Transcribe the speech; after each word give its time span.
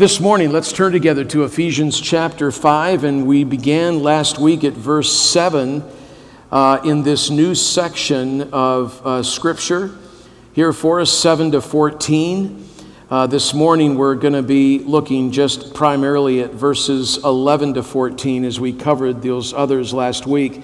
this 0.00 0.18
morning, 0.18 0.50
let's 0.50 0.72
turn 0.72 0.92
together 0.92 1.26
to 1.26 1.44
Ephesians 1.44 2.00
chapter 2.00 2.50
5, 2.50 3.04
and 3.04 3.26
we 3.26 3.44
began 3.44 4.02
last 4.02 4.38
week 4.38 4.64
at 4.64 4.72
verse 4.72 5.12
7 5.12 5.84
uh, 6.50 6.80
in 6.82 7.02
this 7.02 7.28
new 7.28 7.54
section 7.54 8.48
of 8.50 9.06
uh, 9.06 9.22
Scripture. 9.22 9.90
Here 10.54 10.72
for 10.72 11.02
us, 11.02 11.12
7 11.12 11.50
to 11.50 11.60
14. 11.60 12.66
Uh, 13.10 13.26
this 13.26 13.52
morning, 13.52 13.94
we're 13.94 14.14
going 14.14 14.32
to 14.32 14.42
be 14.42 14.78
looking 14.78 15.32
just 15.32 15.74
primarily 15.74 16.40
at 16.40 16.52
verses 16.52 17.18
11 17.22 17.74
to 17.74 17.82
14 17.82 18.46
as 18.46 18.58
we 18.58 18.72
covered 18.72 19.20
those 19.20 19.52
others 19.52 19.92
last 19.92 20.26
week. 20.26 20.62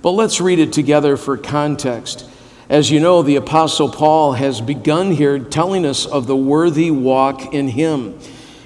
But 0.00 0.12
let's 0.12 0.40
read 0.40 0.58
it 0.58 0.72
together 0.72 1.18
for 1.18 1.36
context. 1.36 2.26
As 2.70 2.90
you 2.90 2.98
know, 2.98 3.20
the 3.20 3.36
Apostle 3.36 3.90
Paul 3.90 4.32
has 4.32 4.62
begun 4.62 5.10
here 5.10 5.38
telling 5.38 5.84
us 5.84 6.06
of 6.06 6.26
the 6.26 6.36
worthy 6.36 6.90
walk 6.90 7.52
in 7.52 7.68
Him 7.68 8.18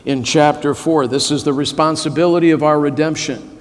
in 0.04 0.22
chapter 0.24 0.74
4. 0.74 1.06
This 1.06 1.30
is 1.30 1.44
the 1.44 1.52
responsibility 1.52 2.50
of 2.50 2.62
our 2.62 2.78
redemption, 2.78 3.58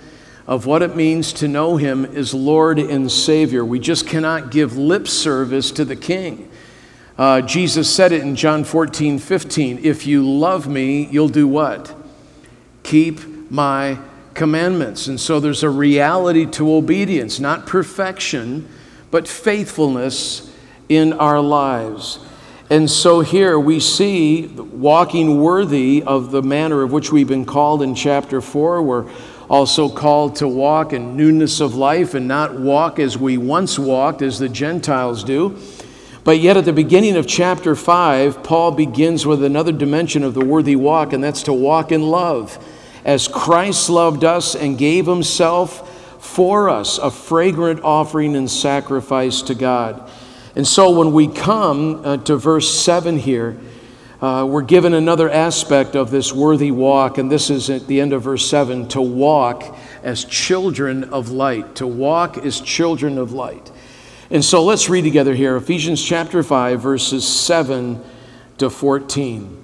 of 0.47 0.65
what 0.65 0.81
it 0.81 0.95
means 0.95 1.33
to 1.33 1.47
know 1.47 1.77
Him 1.77 2.05
as 2.05 2.33
Lord 2.33 2.79
and 2.79 3.11
Savior. 3.11 3.63
We 3.63 3.79
just 3.79 4.07
cannot 4.07 4.51
give 4.51 4.77
lip 4.77 5.07
service 5.07 5.71
to 5.71 5.85
the 5.85 5.95
King. 5.95 6.49
Uh, 7.17 7.41
Jesus 7.41 7.93
said 7.93 8.11
it 8.11 8.21
in 8.21 8.35
John 8.35 8.63
14, 8.63 9.19
15. 9.19 9.79
If 9.83 10.07
you 10.07 10.27
love 10.27 10.67
me, 10.67 11.05
you'll 11.05 11.27
do 11.27 11.47
what? 11.47 11.95
Keep 12.81 13.51
my 13.51 13.99
commandments. 14.33 15.07
And 15.07 15.19
so 15.19 15.39
there's 15.39 15.63
a 15.63 15.69
reality 15.69 16.45
to 16.47 16.73
obedience, 16.73 17.39
not 17.39 17.67
perfection 17.67 18.67
but 19.13 19.27
faithfulness 19.27 20.51
in 20.89 21.13
our 21.13 21.39
lives. 21.39 22.17
And 22.73 22.89
so 22.89 23.19
here 23.19 23.59
we 23.59 23.79
see 23.79 24.47
walking 24.47 25.39
worthy 25.39 26.01
of 26.01 26.31
the 26.31 26.41
manner 26.41 26.81
of 26.81 26.91
which 26.91 27.11
we've 27.11 27.27
been 27.27 27.45
called 27.45 27.83
in 27.83 27.93
chapter 27.93 28.41
4. 28.41 28.81
We're 28.81 29.11
also 29.47 29.87
called 29.87 30.37
to 30.37 30.47
walk 30.47 30.91
in 30.91 31.15
newness 31.15 31.61
of 31.61 31.75
life 31.75 32.15
and 32.15 32.27
not 32.27 32.59
walk 32.59 32.97
as 32.97 33.15
we 33.15 33.37
once 33.37 33.77
walked, 33.77 34.23
as 34.23 34.39
the 34.39 34.49
Gentiles 34.49 35.23
do. 35.23 35.55
But 36.23 36.39
yet, 36.39 36.57
at 36.57 36.65
the 36.65 36.73
beginning 36.73 37.15
of 37.15 37.27
chapter 37.27 37.75
5, 37.75 38.41
Paul 38.41 38.71
begins 38.71 39.23
with 39.23 39.43
another 39.43 39.71
dimension 39.71 40.23
of 40.23 40.33
the 40.33 40.43
worthy 40.43 40.75
walk, 40.75 41.13
and 41.13 41.23
that's 41.23 41.43
to 41.43 41.53
walk 41.53 41.91
in 41.91 42.01
love. 42.01 42.57
As 43.05 43.27
Christ 43.27 43.87
loved 43.87 44.23
us 44.23 44.55
and 44.55 44.79
gave 44.79 45.05
himself 45.05 45.87
for 46.19 46.71
us, 46.71 46.97
a 46.97 47.11
fragrant 47.11 47.83
offering 47.83 48.35
and 48.35 48.49
sacrifice 48.49 49.43
to 49.43 49.53
God. 49.53 50.09
And 50.55 50.67
so 50.67 50.91
when 50.91 51.13
we 51.13 51.27
come 51.27 52.05
uh, 52.05 52.17
to 52.17 52.37
verse 52.37 52.73
7 52.79 53.17
here, 53.17 53.57
uh, 54.21 54.45
we're 54.45 54.61
given 54.61 54.93
another 54.93 55.29
aspect 55.29 55.95
of 55.95 56.09
this 56.09 56.31
worthy 56.31 56.71
walk, 56.71 57.17
and 57.17 57.29
this 57.29 57.49
is 57.49 57.69
at 57.69 57.87
the 57.87 57.99
end 57.99 58.13
of 58.13 58.21
verse 58.21 58.47
7 58.47 58.87
to 58.89 59.01
walk 59.01 59.75
as 60.03 60.23
children 60.23 61.03
of 61.05 61.29
light. 61.29 61.75
To 61.75 61.87
walk 61.87 62.37
as 62.37 62.61
children 62.61 63.17
of 63.17 63.33
light. 63.33 63.71
And 64.29 64.45
so 64.45 64.63
let's 64.63 64.89
read 64.89 65.03
together 65.03 65.35
here 65.35 65.57
Ephesians 65.57 66.01
chapter 66.01 66.41
5, 66.41 66.79
verses 66.81 67.27
7 67.27 68.01
to 68.59 68.69
14. 68.69 69.59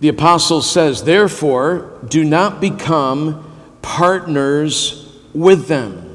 The 0.00 0.08
apostle 0.08 0.62
says, 0.62 1.02
Therefore, 1.02 1.98
do 2.08 2.24
not 2.24 2.60
become 2.60 3.44
partners 3.82 5.12
with 5.34 5.66
them. 5.66 6.07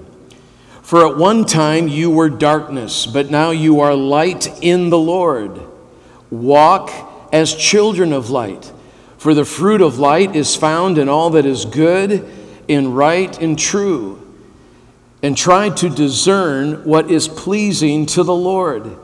For 0.94 1.08
at 1.08 1.17
one 1.17 1.45
time 1.45 1.88
you 1.88 2.11
were 2.11 2.30
darkness, 2.30 3.08
but 3.08 3.31
now 3.31 3.49
you 3.49 3.80
are 3.80 3.95
light 3.95 4.61
in 4.61 4.91
the 4.91 4.97
Lord. 5.00 5.59
Walk 6.30 6.91
as 7.33 7.55
children 7.55 8.13
of 8.13 8.30
light. 8.30 8.72
For 9.17 9.33
the 9.33 9.44
fruit 9.44 9.81
of 9.81 9.97
light 9.97 10.35
is 10.35 10.55
found 10.55 11.00
in 11.00 11.09
all 11.09 11.31
that 11.31 11.47
is 11.47 11.66
good, 11.66 12.30
in 12.67 12.94
right, 12.94 13.35
and 13.41 13.58
true. 13.58 14.22
And 15.23 15.35
try 15.35 15.69
to 15.69 15.89
discern 15.89 16.85
what 16.85 17.09
is 17.09 17.28
pleasing 17.28 18.06
to 18.06 18.22
the 18.22 18.35
Lord. 18.35 18.95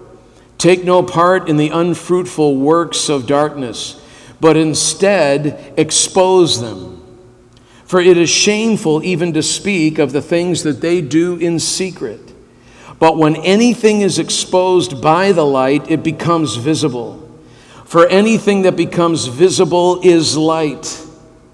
Take 0.59 0.83
no 0.83 1.01
part 1.01 1.49
in 1.49 1.57
the 1.57 1.69
unfruitful 1.69 2.55
works 2.55 3.09
of 3.09 3.25
darkness, 3.25 3.99
but 4.39 4.55
instead 4.55 5.73
expose 5.75 6.61
them. 6.61 6.98
For 7.89 7.99
it 7.99 8.17
is 8.17 8.29
shameful 8.29 9.03
even 9.03 9.33
to 9.33 9.41
speak 9.41 9.97
of 9.97 10.11
the 10.11 10.21
things 10.21 10.61
that 10.61 10.79
they 10.79 11.01
do 11.01 11.37
in 11.37 11.59
secret. 11.59 12.21
But 12.99 13.17
when 13.17 13.35
anything 13.37 14.01
is 14.01 14.19
exposed 14.19 15.01
by 15.01 15.31
the 15.31 15.43
light, 15.43 15.89
it 15.89 16.03
becomes 16.03 16.55
visible. 16.55 17.27
For 17.85 18.05
anything 18.05 18.61
that 18.61 18.75
becomes 18.75 19.25
visible 19.25 20.01
is 20.03 20.37
light. 20.37 21.03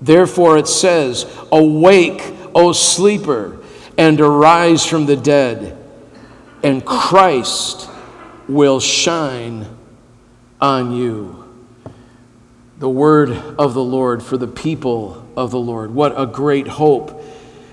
Therefore 0.01 0.57
it 0.57 0.67
says, 0.67 1.25
Awake, 1.53 2.21
O 2.53 2.73
sleeper, 2.73 3.57
and 3.97 4.19
arise 4.19 4.85
from 4.85 5.05
the 5.05 5.15
dead, 5.15 5.77
and 6.61 6.85
Christ 6.85 7.89
will 8.49 8.81
shine 8.81 9.67
on 10.59 10.91
you. 10.91 11.45
The 12.79 12.89
word 12.89 13.29
of 13.57 13.73
the 13.73 13.81
Lord 13.81 14.21
for 14.21 14.35
the 14.35 14.47
people 14.47 15.24
of 15.35 15.51
the 15.51 15.59
Lord. 15.59 15.93
What 15.93 16.19
a 16.19 16.25
great 16.25 16.67
hope 16.67 17.23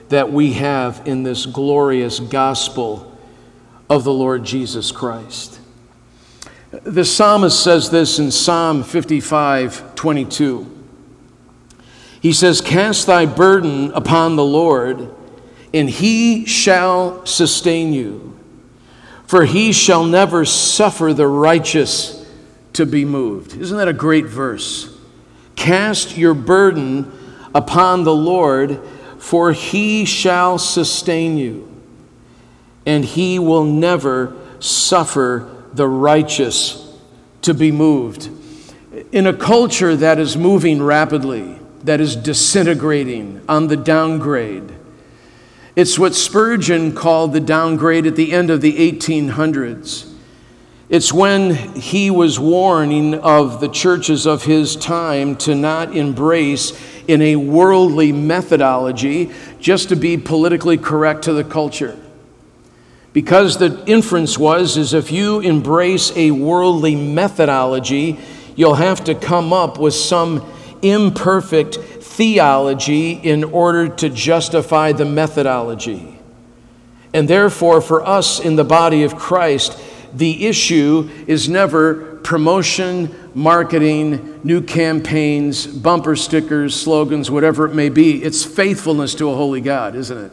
that 0.08 0.32
we 0.32 0.52
have 0.54 1.02
in 1.06 1.22
this 1.22 1.46
glorious 1.46 2.20
gospel 2.20 3.16
of 3.88 4.04
the 4.04 4.12
Lord 4.12 4.44
Jesus 4.44 4.92
Christ. 4.92 5.60
The 6.70 7.04
psalmist 7.04 7.62
says 7.62 7.90
this 7.90 8.18
in 8.18 8.30
Psalm 8.30 8.82
55 8.82 9.94
22. 9.94 10.84
He 12.20 12.32
says, 12.32 12.60
Cast 12.60 13.06
thy 13.06 13.26
burden 13.26 13.90
upon 13.92 14.36
the 14.36 14.44
Lord, 14.44 15.12
and 15.74 15.90
he 15.90 16.46
shall 16.46 17.26
sustain 17.26 17.92
you. 17.92 18.38
For 19.26 19.44
he 19.44 19.72
shall 19.72 20.04
never 20.04 20.44
suffer 20.44 21.12
the 21.12 21.26
righteous 21.26 22.24
to 22.74 22.86
be 22.86 23.04
moved. 23.04 23.56
Isn't 23.56 23.76
that 23.76 23.88
a 23.88 23.92
great 23.92 24.26
verse? 24.26 24.94
Cast 25.56 26.16
your 26.16 26.34
burden 26.34 27.10
upon 27.54 28.04
the 28.04 28.14
Lord, 28.14 28.80
for 29.18 29.52
he 29.52 30.04
shall 30.04 30.58
sustain 30.58 31.36
you, 31.36 31.68
and 32.84 33.04
he 33.04 33.38
will 33.38 33.64
never 33.64 34.36
suffer 34.58 35.64
the 35.72 35.88
righteous 35.88 36.96
to 37.42 37.54
be 37.54 37.72
moved. 37.72 38.30
In 39.10 39.26
a 39.26 39.32
culture 39.32 39.96
that 39.96 40.18
is 40.18 40.36
moving 40.36 40.82
rapidly, 40.82 41.58
that 41.84 42.00
is 42.00 42.14
disintegrating 42.14 43.40
on 43.48 43.68
the 43.68 43.76
downgrade, 43.76 44.72
it's 45.74 45.98
what 45.98 46.14
Spurgeon 46.14 46.94
called 46.94 47.32
the 47.32 47.40
downgrade 47.40 48.06
at 48.06 48.16
the 48.16 48.32
end 48.32 48.50
of 48.50 48.60
the 48.60 48.92
1800s. 48.92 50.12
It's 50.90 51.10
when 51.10 51.54
he 51.74 52.10
was 52.10 52.38
warning 52.38 53.14
of 53.14 53.60
the 53.60 53.68
churches 53.68 54.26
of 54.26 54.44
his 54.44 54.76
time 54.76 55.36
to 55.36 55.54
not 55.54 55.96
embrace 55.96 56.72
in 57.08 57.22
a 57.22 57.36
worldly 57.36 58.12
methodology 58.12 59.30
just 59.60 59.88
to 59.88 59.96
be 59.96 60.16
politically 60.16 60.78
correct 60.78 61.24
to 61.24 61.32
the 61.32 61.44
culture. 61.44 61.98
Because 63.12 63.58
the 63.58 63.82
inference 63.86 64.38
was 64.38 64.76
is 64.76 64.94
if 64.94 65.12
you 65.12 65.40
embrace 65.40 66.12
a 66.16 66.30
worldly 66.30 66.94
methodology, 66.94 68.18
you'll 68.56 68.74
have 68.74 69.04
to 69.04 69.14
come 69.14 69.52
up 69.52 69.78
with 69.78 69.94
some 69.94 70.50
imperfect 70.80 71.76
theology 71.76 73.12
in 73.12 73.44
order 73.44 73.88
to 73.88 74.08
justify 74.08 74.92
the 74.92 75.04
methodology. 75.04 76.18
And 77.14 77.28
therefore, 77.28 77.80
for 77.80 78.06
us 78.06 78.40
in 78.40 78.56
the 78.56 78.64
body 78.64 79.02
of 79.04 79.16
Christ, 79.16 79.78
the 80.14 80.46
issue 80.46 81.10
is 81.26 81.48
never 81.48 82.11
promotion, 82.24 83.14
marketing, 83.34 84.40
new 84.44 84.60
campaigns, 84.60 85.66
bumper 85.66 86.16
stickers, 86.16 86.74
slogans, 86.74 87.30
whatever 87.30 87.66
it 87.66 87.74
may 87.74 87.88
be. 87.88 88.22
It's 88.22 88.44
faithfulness 88.44 89.14
to 89.16 89.30
a 89.30 89.34
holy 89.34 89.60
God, 89.60 89.94
isn't 89.94 90.18
it? 90.18 90.32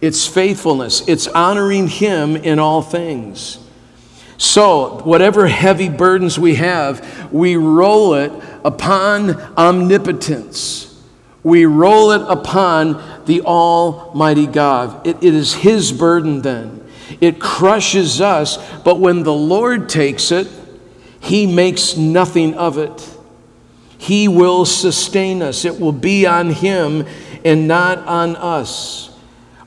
It's 0.00 0.26
faithfulness, 0.26 1.06
it's 1.08 1.26
honoring 1.28 1.88
Him 1.88 2.36
in 2.36 2.58
all 2.58 2.82
things. 2.82 3.58
So, 4.38 5.00
whatever 5.04 5.46
heavy 5.46 5.88
burdens 5.88 6.38
we 6.38 6.56
have, 6.56 7.32
we 7.32 7.56
roll 7.56 8.14
it 8.14 8.30
upon 8.64 9.34
omnipotence. 9.56 10.86
We 11.42 11.64
roll 11.64 12.10
it 12.10 12.22
upon 12.22 13.24
the 13.24 13.42
Almighty 13.42 14.46
God. 14.46 15.06
it, 15.06 15.16
it 15.22 15.34
is 15.34 15.54
His 15.54 15.92
burden 15.92 16.42
then. 16.42 16.86
It 17.20 17.40
crushes 17.40 18.20
us, 18.20 18.58
but 18.82 18.98
when 18.98 19.22
the 19.22 19.32
Lord 19.32 19.88
takes 19.88 20.32
it, 20.32 20.48
He 21.26 21.44
makes 21.44 21.96
nothing 21.96 22.54
of 22.54 22.78
it. 22.78 23.10
He 23.98 24.28
will 24.28 24.64
sustain 24.64 25.42
us. 25.42 25.64
It 25.64 25.80
will 25.80 25.90
be 25.90 26.24
on 26.24 26.50
Him 26.50 27.04
and 27.44 27.66
not 27.66 27.98
on 28.06 28.36
us. 28.36 29.10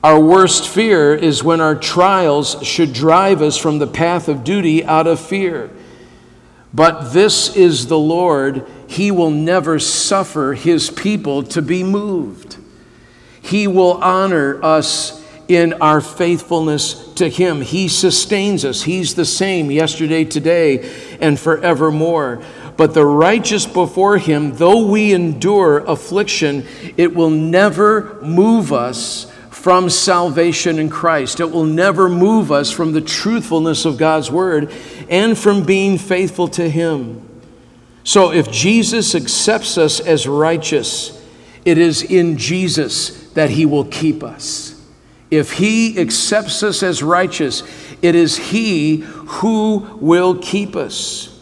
Our 0.02 0.18
worst 0.18 0.66
fear 0.66 1.14
is 1.14 1.44
when 1.44 1.60
our 1.60 1.74
trials 1.74 2.66
should 2.66 2.94
drive 2.94 3.42
us 3.42 3.58
from 3.58 3.78
the 3.78 3.86
path 3.86 4.26
of 4.26 4.42
duty 4.42 4.82
out 4.82 5.06
of 5.06 5.20
fear. 5.20 5.68
But 6.72 7.10
this 7.12 7.54
is 7.54 7.88
the 7.88 7.98
Lord. 7.98 8.66
He 8.86 9.10
will 9.10 9.30
never 9.30 9.78
suffer 9.78 10.54
His 10.54 10.88
people 10.88 11.42
to 11.42 11.60
be 11.60 11.84
moved. 11.84 12.56
He 13.42 13.66
will 13.66 14.02
honor 14.02 14.64
us 14.64 15.22
in 15.46 15.74
our 15.74 16.00
faithfulness 16.00 17.09
to 17.20 17.28
Him. 17.28 17.60
He 17.60 17.86
sustains 17.86 18.64
us. 18.64 18.82
He's 18.82 19.14
the 19.14 19.24
same 19.24 19.70
yesterday, 19.70 20.24
today, 20.24 20.90
and 21.20 21.38
forevermore. 21.38 22.42
But 22.76 22.94
the 22.94 23.06
righteous 23.06 23.66
before 23.66 24.18
Him, 24.18 24.56
though 24.56 24.86
we 24.86 25.12
endure 25.12 25.78
affliction, 25.78 26.66
it 26.96 27.14
will 27.14 27.30
never 27.30 28.18
move 28.22 28.72
us 28.72 29.30
from 29.50 29.90
salvation 29.90 30.78
in 30.78 30.88
Christ. 30.88 31.40
It 31.40 31.50
will 31.50 31.64
never 31.64 32.08
move 32.08 32.50
us 32.50 32.70
from 32.70 32.92
the 32.92 33.02
truthfulness 33.02 33.84
of 33.84 33.98
God's 33.98 34.30
Word 34.30 34.72
and 35.10 35.36
from 35.36 35.64
being 35.64 35.98
faithful 35.98 36.48
to 36.48 36.68
Him. 36.68 37.26
So 38.02 38.32
if 38.32 38.50
Jesus 38.50 39.14
accepts 39.14 39.76
us 39.76 40.00
as 40.00 40.26
righteous, 40.26 41.22
it 41.66 41.76
is 41.76 42.02
in 42.02 42.38
Jesus 42.38 43.30
that 43.32 43.50
He 43.50 43.66
will 43.66 43.84
keep 43.84 44.22
us. 44.22 44.69
If 45.30 45.52
he 45.52 45.98
accepts 45.98 46.62
us 46.62 46.82
as 46.82 47.02
righteous, 47.02 47.62
it 48.02 48.14
is 48.14 48.36
he 48.36 48.98
who 48.98 49.86
will 50.00 50.36
keep 50.38 50.74
us. 50.74 51.38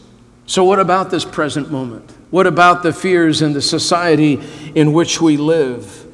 So, 0.47 0.65
what 0.65 0.79
about 0.79 1.11
this 1.11 1.25
present 1.25 1.71
moment? 1.71 2.11
What 2.31 2.47
about 2.47 2.83
the 2.83 2.93
fears 2.93 3.41
in 3.41 3.55
the 3.55 3.63
society 3.63 4.41
in 4.75 4.93
which 4.93 5.21
we 5.21 5.37
live? 5.37 6.07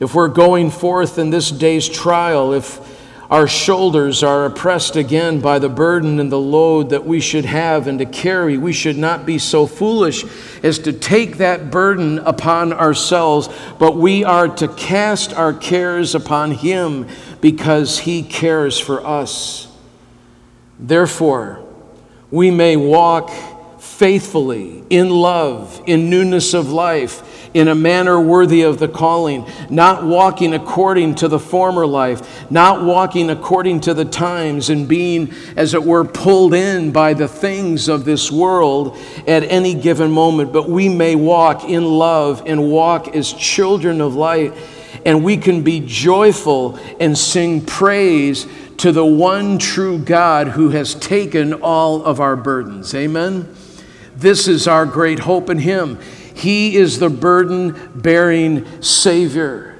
If 0.00 0.14
we're 0.14 0.28
going 0.28 0.70
forth 0.70 1.18
in 1.18 1.30
this 1.30 1.50
day's 1.50 1.88
trial, 1.88 2.52
if 2.52 2.93
our 3.30 3.48
shoulders 3.48 4.22
are 4.22 4.44
oppressed 4.44 4.96
again 4.96 5.40
by 5.40 5.58
the 5.58 5.68
burden 5.68 6.20
and 6.20 6.30
the 6.30 6.38
load 6.38 6.90
that 6.90 7.06
we 7.06 7.20
should 7.20 7.46
have 7.46 7.86
and 7.86 7.98
to 7.98 8.06
carry. 8.06 8.58
We 8.58 8.72
should 8.72 8.98
not 8.98 9.24
be 9.24 9.38
so 9.38 9.66
foolish 9.66 10.24
as 10.62 10.78
to 10.80 10.92
take 10.92 11.38
that 11.38 11.70
burden 11.70 12.18
upon 12.18 12.72
ourselves, 12.72 13.48
but 13.78 13.96
we 13.96 14.24
are 14.24 14.48
to 14.48 14.68
cast 14.68 15.32
our 15.32 15.54
cares 15.54 16.14
upon 16.14 16.50
Him 16.52 17.08
because 17.40 18.00
He 18.00 18.22
cares 18.22 18.78
for 18.78 19.04
us. 19.06 19.68
Therefore, 20.78 21.64
we 22.30 22.50
may 22.50 22.76
walk 22.76 23.30
faithfully 23.78 24.82
in 24.90 25.08
love, 25.08 25.80
in 25.86 26.10
newness 26.10 26.52
of 26.52 26.70
life 26.70 27.43
in 27.54 27.68
a 27.68 27.74
manner 27.74 28.20
worthy 28.20 28.62
of 28.62 28.80
the 28.80 28.88
calling, 28.88 29.46
not 29.70 30.04
walking 30.04 30.52
according 30.52 31.14
to 31.14 31.28
the 31.28 31.38
former 31.38 31.86
life, 31.86 32.50
not 32.50 32.84
walking 32.84 33.30
according 33.30 33.80
to 33.80 33.94
the 33.94 34.04
times, 34.04 34.70
and 34.70 34.88
being, 34.88 35.32
as 35.56 35.72
it 35.72 35.82
were, 35.82 36.04
pulled 36.04 36.52
in 36.52 36.90
by 36.90 37.14
the 37.14 37.28
things 37.28 37.88
of 37.88 38.04
this 38.04 38.30
world 38.30 38.98
at 39.28 39.44
any 39.44 39.72
given 39.72 40.10
moment. 40.10 40.52
But 40.52 40.68
we 40.68 40.88
may 40.88 41.14
walk 41.14 41.64
in 41.64 41.84
love 41.84 42.42
and 42.44 42.70
walk 42.70 43.14
as 43.14 43.32
children 43.32 44.00
of 44.00 44.16
light, 44.16 44.52
and 45.06 45.22
we 45.22 45.36
can 45.36 45.62
be 45.62 45.80
joyful 45.80 46.76
and 46.98 47.16
sing 47.16 47.64
praise 47.64 48.48
to 48.78 48.90
the 48.90 49.06
one 49.06 49.58
true 49.58 49.98
God 49.98 50.48
who 50.48 50.70
has 50.70 50.96
taken 50.96 51.54
all 51.54 52.04
of 52.04 52.20
our 52.20 52.34
burdens. 52.34 52.92
Amen. 52.94 53.54
This 54.16 54.48
is 54.48 54.66
our 54.66 54.86
great 54.86 55.20
hope 55.20 55.50
in 55.50 55.58
Him. 55.58 55.98
He 56.34 56.76
is 56.76 56.98
the 56.98 57.08
burden 57.08 57.92
bearing 57.94 58.82
Savior. 58.82 59.78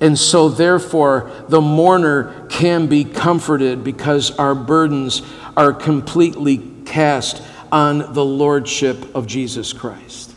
And 0.00 0.18
so, 0.18 0.48
therefore, 0.48 1.30
the 1.48 1.60
mourner 1.60 2.46
can 2.48 2.86
be 2.86 3.04
comforted 3.04 3.84
because 3.84 4.30
our 4.38 4.54
burdens 4.54 5.22
are 5.56 5.74
completely 5.74 6.58
cast 6.86 7.42
on 7.70 8.14
the 8.14 8.24
Lordship 8.24 9.14
of 9.14 9.26
Jesus 9.26 9.74
Christ. 9.74 10.34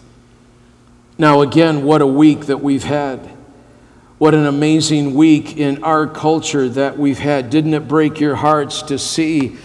Now, 1.17 1.41
again, 1.41 1.83
what 1.83 2.01
a 2.01 2.07
week 2.07 2.47
that 2.47 2.61
we've 2.61 2.83
had. 2.83 3.19
What 4.17 4.33
an 4.33 4.45
amazing 4.45 5.13
week 5.13 5.57
in 5.57 5.83
our 5.83 6.07
culture 6.07 6.67
that 6.69 6.97
we've 6.97 7.19
had. 7.19 7.49
Didn't 7.49 7.73
it 7.73 7.87
break 7.87 8.19
your 8.19 8.35
hearts 8.35 8.81
to 8.83 8.97
see 8.99 9.57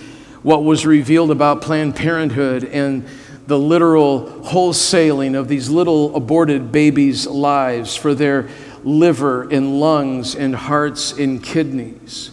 what 0.42 0.62
was 0.62 0.86
revealed 0.86 1.30
about 1.30 1.62
Planned 1.62 1.96
Parenthood 1.96 2.64
and 2.64 3.06
the 3.48 3.58
literal 3.58 4.26
wholesaling 4.44 5.34
of 5.34 5.48
these 5.48 5.70
little 5.70 6.14
aborted 6.14 6.70
babies' 6.70 7.26
lives 7.26 7.96
for 7.96 8.14
their 8.14 8.46
liver 8.84 9.48
and 9.48 9.80
lungs 9.80 10.34
and 10.34 10.54
hearts 10.54 11.12
and 11.12 11.42
kidneys. 11.42 12.30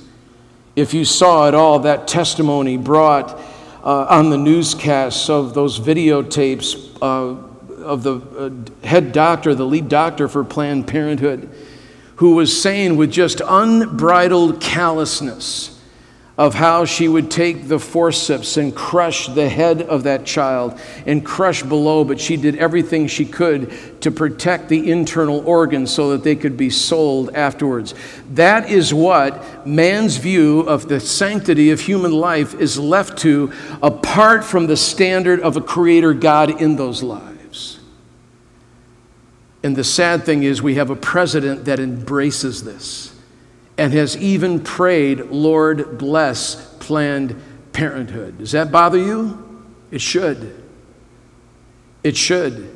If 0.76 0.94
you 0.94 1.06
saw 1.06 1.48
at 1.48 1.56
all 1.56 1.80
that 1.80 2.06
testimony 2.06 2.76
brought 2.76 3.32
uh, 3.82 4.08
on 4.10 4.30
the 4.30 4.38
newscasts 4.38 5.30
of 5.30 5.54
those 5.54 5.80
videotapes 5.80 6.98
uh, 7.02 7.42
of 7.82 8.04
the 8.04 8.16
uh, 8.18 8.86
head 8.86 9.14
doctor, 9.14 9.56
the 9.56 9.66
lead 9.66 9.88
doctor 9.88 10.28
for 10.28 10.44
Planned 10.44 10.86
Parenthood, 10.86 11.50
who 12.18 12.36
was 12.36 12.62
saying 12.62 12.98
with 12.98 13.10
just 13.10 13.42
unbridled 13.48 14.60
callousness, 14.60 15.75
of 16.38 16.54
how 16.54 16.84
she 16.84 17.08
would 17.08 17.32
take 17.32 17.70
the 17.70 17.80
forceps 17.80 18.58
and 18.58 18.76
crush 18.76 19.28
the 19.30 19.48
head 19.48 19.82
of 19.82 20.04
that 20.04 20.26
child 20.26 20.78
and 21.06 21.26
crush 21.26 21.64
below, 21.64 22.04
but 22.04 22.20
she 22.20 22.36
did 22.36 22.58
everything 22.58 23.08
she 23.08 23.26
could 23.26 24.02
to 24.02 24.12
protect 24.12 24.68
the 24.68 24.92
internal 24.92 25.48
organs 25.48 25.94
so 25.94 26.12
that 26.12 26.24
they 26.24 26.36
could 26.36 26.58
be 26.58 26.70
sold 26.70 27.34
afterwards. 27.34 27.96
That 28.34 28.70
is 28.70 28.94
what 28.94 29.66
man's 29.66 30.18
view 30.18 30.62
of 30.62 30.90
the 30.90 31.00
sanctity 31.00 31.72
of 31.72 31.80
human 31.80 32.12
life 32.12 32.54
is 32.54 32.78
left 32.78 33.18
to 33.20 33.54
apart 33.82 34.44
from 34.44 34.68
the 34.68 34.78
standard 34.78 35.40
of 35.40 35.56
a 35.56 35.62
creator 35.62 36.14
God 36.14 36.62
in 36.62 36.76
those 36.76 37.02
lives. 37.02 37.80
And 39.64 39.74
the 39.76 39.86
sad 39.86 40.26
thing 40.26 40.44
is, 40.44 40.62
we 40.62 40.76
have 40.76 40.90
a 40.90 40.96
president 40.96 41.66
that 41.66 41.80
embraces 41.80 42.64
this 42.66 43.15
and 43.78 43.94
has 43.94 44.16
even 44.18 44.60
prayed, 44.62 45.20
Lord, 45.28 45.98
bless 45.98 46.74
Planned 46.78 47.42
Parenthood. 47.74 48.38
Does 48.38 48.52
that 48.52 48.72
bother 48.72 48.98
you? 48.98 49.66
It 49.92 50.02
should. 50.02 50.64
It 52.04 52.16
should. 52.16 52.72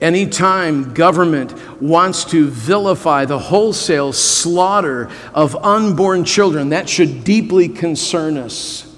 Anytime 0.00 0.92
government 0.92 1.54
wants 1.80 2.24
to 2.26 2.48
vilify 2.48 3.24
the 3.24 3.38
wholesale 3.38 4.12
slaughter 4.12 5.10
of 5.32 5.56
unborn 5.56 6.24
children, 6.24 6.68
that 6.68 6.88
should 6.88 7.24
deeply 7.24 7.68
concern 7.68 8.36
us. 8.36 8.94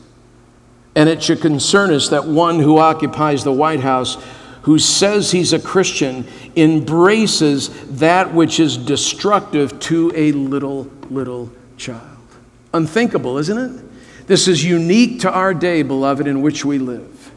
And 0.96 1.08
it 1.08 1.22
should 1.22 1.40
concern 1.40 1.92
us 1.92 2.08
that 2.08 2.26
one 2.26 2.58
who 2.58 2.78
occupies 2.78 3.44
the 3.44 3.52
White 3.52 3.78
House 3.78 4.16
who 4.62 4.78
says 4.78 5.30
he's 5.30 5.52
a 5.52 5.58
Christian 5.58 6.26
embraces 6.56 7.68
that 7.98 8.34
which 8.34 8.60
is 8.60 8.76
destructive 8.76 9.78
to 9.80 10.12
a 10.14 10.32
little, 10.32 10.90
little 11.10 11.50
child. 11.76 12.18
Unthinkable, 12.74 13.38
isn't 13.38 13.58
it? 13.58 14.26
This 14.26 14.46
is 14.46 14.64
unique 14.64 15.20
to 15.20 15.32
our 15.32 15.54
day, 15.54 15.82
beloved, 15.82 16.26
in 16.26 16.42
which 16.42 16.64
we 16.64 16.78
live. 16.78 17.32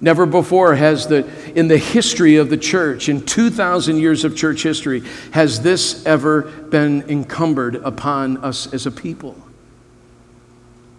Never 0.00 0.26
before 0.26 0.74
has 0.74 1.06
the, 1.06 1.28
in 1.56 1.68
the 1.68 1.78
history 1.78 2.36
of 2.36 2.50
the 2.50 2.56
church, 2.56 3.08
in 3.08 3.24
2,000 3.24 3.98
years 3.98 4.24
of 4.24 4.36
church 4.36 4.62
history, 4.62 5.02
has 5.30 5.60
this 5.62 6.04
ever 6.04 6.42
been 6.42 7.02
encumbered 7.08 7.76
upon 7.76 8.38
us 8.38 8.72
as 8.72 8.84
a 8.84 8.90
people. 8.90 9.36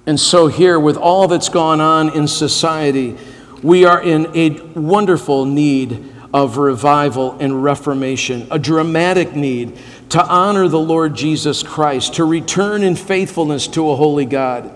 And 0.06 0.20
so, 0.20 0.48
here, 0.48 0.80
with 0.80 0.98
all 0.98 1.28
that's 1.28 1.50
gone 1.50 1.80
on 1.80 2.10
in 2.10 2.28
society, 2.28 3.18
we 3.63 3.86
are 3.86 4.01
in 4.01 4.29
a 4.36 4.50
wonderful 4.77 5.46
need 5.46 6.13
of 6.34 6.58
revival 6.58 7.38
and 7.39 7.63
reformation, 7.63 8.48
a 8.51 8.60
dramatic 8.60 9.36
need 9.36 9.77
to 10.10 10.24
honor 10.25 10.67
the 10.67 10.79
Lord 10.79 11.15
Jesus 11.15 11.63
Christ, 11.63 12.15
to 12.15 12.25
return 12.25 12.84
in 12.84 12.96
faithfulness 12.96 13.67
to 13.70 13.89
a 13.89 13.96
holy 13.96 14.25
God, 14.25 14.75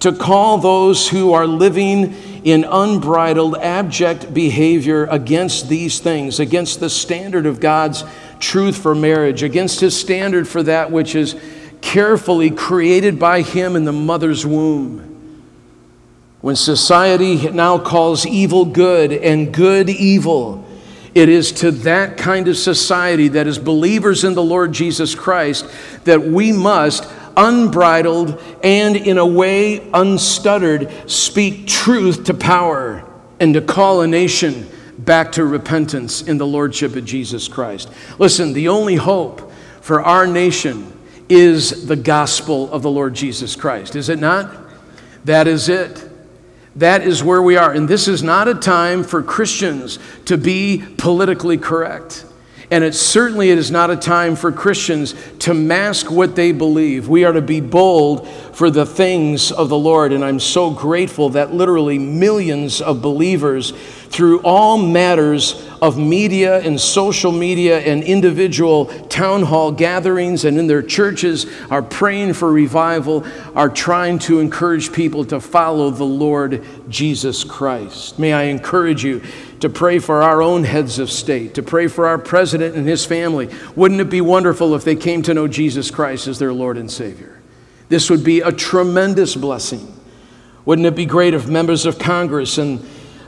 to 0.00 0.12
call 0.12 0.58
those 0.58 1.08
who 1.08 1.32
are 1.32 1.46
living 1.46 2.14
in 2.44 2.64
unbridled, 2.64 3.56
abject 3.56 4.34
behavior 4.34 5.06
against 5.06 5.68
these 5.68 5.98
things, 5.98 6.38
against 6.38 6.80
the 6.80 6.90
standard 6.90 7.46
of 7.46 7.58
God's 7.60 8.04
truth 8.38 8.76
for 8.76 8.94
marriage, 8.94 9.42
against 9.42 9.80
his 9.80 9.98
standard 9.98 10.46
for 10.46 10.62
that 10.62 10.90
which 10.90 11.14
is 11.14 11.34
carefully 11.80 12.50
created 12.50 13.18
by 13.18 13.42
him 13.42 13.76
in 13.76 13.84
the 13.84 13.92
mother's 13.92 14.44
womb. 14.44 15.15
When 16.40 16.56
society 16.56 17.50
now 17.50 17.78
calls 17.78 18.26
evil 18.26 18.64
good 18.64 19.12
and 19.12 19.52
good 19.52 19.88
evil, 19.88 20.64
it 21.14 21.30
is 21.30 21.50
to 21.52 21.70
that 21.70 22.18
kind 22.18 22.46
of 22.46 22.58
society 22.58 23.28
that 23.28 23.46
is 23.46 23.58
believers 23.58 24.22
in 24.22 24.34
the 24.34 24.42
Lord 24.42 24.72
Jesus 24.72 25.14
Christ 25.14 25.66
that 26.04 26.22
we 26.22 26.52
must, 26.52 27.08
unbridled 27.36 28.42
and 28.62 28.96
in 28.96 29.16
a 29.16 29.26
way 29.26 29.80
unstuttered, 29.94 31.10
speak 31.10 31.66
truth 31.66 32.24
to 32.24 32.34
power 32.34 33.02
and 33.40 33.54
to 33.54 33.60
call 33.60 34.02
a 34.02 34.06
nation 34.06 34.68
back 34.98 35.32
to 35.32 35.44
repentance 35.44 36.22
in 36.22 36.38
the 36.38 36.46
Lordship 36.46 36.96
of 36.96 37.04
Jesus 37.04 37.48
Christ. 37.48 37.90
Listen, 38.18 38.52
the 38.52 38.68
only 38.68 38.96
hope 38.96 39.52
for 39.80 40.02
our 40.02 40.26
nation 40.26 40.92
is 41.28 41.86
the 41.86 41.96
gospel 41.96 42.70
of 42.72 42.82
the 42.82 42.90
Lord 42.90 43.14
Jesus 43.14 43.56
Christ, 43.56 43.96
is 43.96 44.08
it 44.08 44.18
not? 44.18 44.54
That 45.24 45.46
is 45.46 45.68
it. 45.68 46.05
That 46.76 47.02
is 47.02 47.24
where 47.24 47.42
we 47.42 47.56
are. 47.56 47.72
And 47.72 47.88
this 47.88 48.06
is 48.06 48.22
not 48.22 48.48
a 48.48 48.54
time 48.54 49.02
for 49.02 49.22
Christians 49.22 49.98
to 50.26 50.36
be 50.36 50.84
politically 50.98 51.56
correct. 51.56 52.26
And 52.70 52.82
it 52.82 52.94
certainly 52.94 53.50
it 53.50 53.58
is 53.58 53.70
not 53.70 53.90
a 53.90 53.96
time 53.96 54.34
for 54.34 54.50
Christians 54.50 55.14
to 55.40 55.54
mask 55.54 56.10
what 56.10 56.34
they 56.34 56.50
believe. 56.50 57.08
We 57.08 57.24
are 57.24 57.32
to 57.32 57.40
be 57.40 57.60
bold 57.60 58.26
for 58.28 58.70
the 58.70 58.84
things 58.84 59.52
of 59.52 59.68
the 59.68 59.78
Lord. 59.78 60.12
And 60.12 60.24
I'm 60.24 60.40
so 60.40 60.70
grateful 60.70 61.28
that 61.30 61.54
literally 61.54 61.98
millions 61.98 62.80
of 62.80 63.00
believers 63.00 63.72
through 64.08 64.40
all 64.40 64.78
matters 64.78 65.64
of 65.82 65.98
media 65.98 66.60
and 66.60 66.80
social 66.80 67.30
media 67.30 67.80
and 67.80 68.02
individual 68.02 68.86
town 69.08 69.42
hall 69.42 69.70
gatherings 69.70 70.44
and 70.44 70.58
in 70.58 70.66
their 70.66 70.82
churches 70.82 71.46
are 71.70 71.82
praying 71.82 72.32
for 72.32 72.50
revival, 72.50 73.24
are 73.54 73.68
trying 73.68 74.18
to 74.18 74.40
encourage 74.40 74.92
people 74.92 75.24
to 75.24 75.40
follow 75.40 75.90
the 75.90 76.04
Lord 76.04 76.64
Jesus 76.88 77.44
Christ. 77.44 78.18
May 78.18 78.32
I 78.32 78.44
encourage 78.44 79.04
you 79.04 79.22
to 79.60 79.68
pray 79.68 79.98
for 79.98 80.22
our 80.22 80.42
own 80.42 80.64
heads 80.64 80.98
of 80.98 81.10
state, 81.10 81.54
to 81.54 81.62
pray 81.62 81.86
for 81.88 82.06
our 82.06 82.18
president 82.18 82.76
and 82.76 82.86
his 82.86 83.04
family. 83.04 83.48
Wouldn't 83.74 84.00
it 84.00 84.10
be 84.10 84.20
wonderful 84.20 84.74
if 84.74 84.84
they 84.84 84.96
came 84.96 85.22
to 85.22 85.34
know 85.34 85.48
Jesus 85.48 85.90
Christ 85.90 86.26
as 86.26 86.38
their 86.38 86.52
Lord 86.52 86.76
and 86.76 86.90
Savior? 86.90 87.40
This 87.88 88.10
would 88.10 88.24
be 88.24 88.40
a 88.40 88.52
tremendous 88.52 89.34
blessing. 89.34 89.92
Wouldn't 90.64 90.86
it 90.86 90.96
be 90.96 91.06
great 91.06 91.34
if 91.34 91.46
members 91.46 91.86
of 91.86 91.98
Congress 91.98 92.58
and 92.58 92.84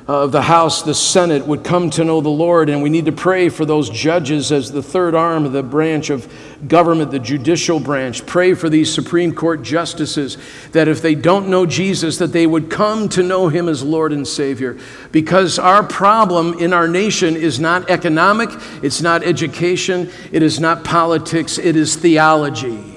Uh, 0.09 0.25
of 0.25 0.33
the 0.33 0.41
House, 0.41 0.81
the 0.81 0.95
Senate 0.95 1.47
would 1.47 1.63
come 1.63 1.91
to 1.91 2.03
know 2.03 2.23
the 2.23 2.31
Lord, 2.31 2.71
and 2.71 2.83
we 2.83 2.89
need 2.89 3.05
to 3.05 3.13
pray 3.13 3.51
for 3.51 3.67
those 3.67 3.91
judges 3.91 4.51
as 4.51 4.73
the 4.73 4.83
third 4.83 5.15
arm 5.15 5.45
of 5.45 5.53
the 5.53 5.63
branch 5.63 6.09
of 6.09 6.33
government, 6.67 7.11
the 7.11 7.19
judicial 7.19 7.79
branch. 7.79 8.25
Pray 8.25 8.55
for 8.55 8.71
these 8.71 8.91
Supreme 8.91 9.35
Court 9.35 9.61
justices 9.61 10.39
that 10.73 10.89
if 10.89 11.03
they 11.03 11.15
don't 11.15 11.49
know 11.49 11.67
Jesus, 11.67 12.17
that 12.17 12.33
they 12.33 12.47
would 12.47 12.71
come 12.71 13.11
to 13.11 13.23
know 13.23 13.49
him 13.49 13.69
as 13.69 13.83
Lord 13.83 14.15
and 14.15 14.27
Savior. 14.27 14.79
Because 15.13 15.59
our 15.59 15.83
problem 15.83 16.59
in 16.59 16.73
our 16.73 16.89
nation 16.89 17.37
is 17.37 17.61
not 17.61 17.91
economic, 17.91 18.49
it's 18.83 19.03
not 19.03 19.23
education, 19.23 20.11
it 20.33 20.43
is 20.43 20.59
not 20.59 20.85
politics, 20.85 21.59
it 21.59 21.77
is 21.77 21.97
theology. 21.97 22.97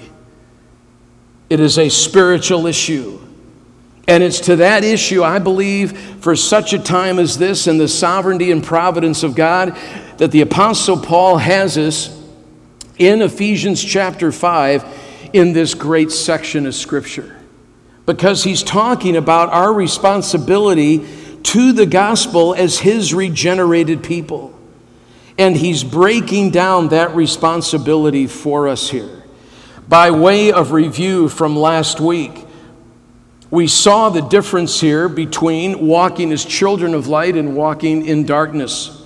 It 1.50 1.60
is 1.60 1.78
a 1.78 1.90
spiritual 1.90 2.68
issue. 2.68 3.21
And 4.08 4.24
it's 4.24 4.40
to 4.42 4.58
that 4.58 4.84
issue, 4.84 5.24
I 5.24 5.40
believe, 5.40 5.98
for 6.22 6.36
such 6.36 6.74
a 6.74 6.80
time 6.80 7.20
as 7.20 7.38
this 7.38 7.68
and 7.68 7.80
the 7.80 7.88
sovereignty 7.88 8.52
and 8.52 8.64
providence 8.64 9.24
of 9.24 9.36
God, 9.36 9.78
that 10.18 10.32
the 10.32 10.42
Apostle 10.42 10.98
Paul 10.98 11.38
has 11.38 11.78
us 11.78 12.20
in 12.98 13.22
Ephesians 13.22 13.84
chapter 13.84 14.32
5 14.32 15.30
in 15.34 15.54
this 15.54 15.74
great 15.74 16.12
section 16.12 16.66
of 16.66 16.76
Scripture. 16.76 17.38
Because 18.06 18.44
he's 18.44 18.64
talking 18.64 19.16
about 19.16 19.50
our 19.50 19.72
responsibility 19.72 21.08
to 21.44 21.72
the 21.72 21.86
gospel 21.86 22.54
as 22.54 22.80
his 22.80 23.14
regenerated 23.14 24.04
people. 24.04 24.58
And 25.38 25.56
he's 25.56 25.84
breaking 25.84 26.52
down 26.52 26.90
that 26.90 27.16
responsibility 27.16 28.28
for 28.28 28.68
us 28.68 28.90
here. 28.90 29.24
By 29.88 30.12
way 30.12 30.52
of 30.52 30.72
review 30.72 31.30
from 31.30 31.56
last 31.56 32.00
week, 32.00 32.46
we 33.52 33.68
saw 33.68 34.10
the 34.10 34.22
difference 34.22 34.80
here 34.80 35.10
between 35.10 35.86
walking 35.86 36.32
as 36.32 36.46
children 36.46 36.94
of 36.94 37.08
light 37.08 37.36
and 37.36 37.56
walking 37.56 38.06
in 38.06 38.26
darkness. 38.26 39.06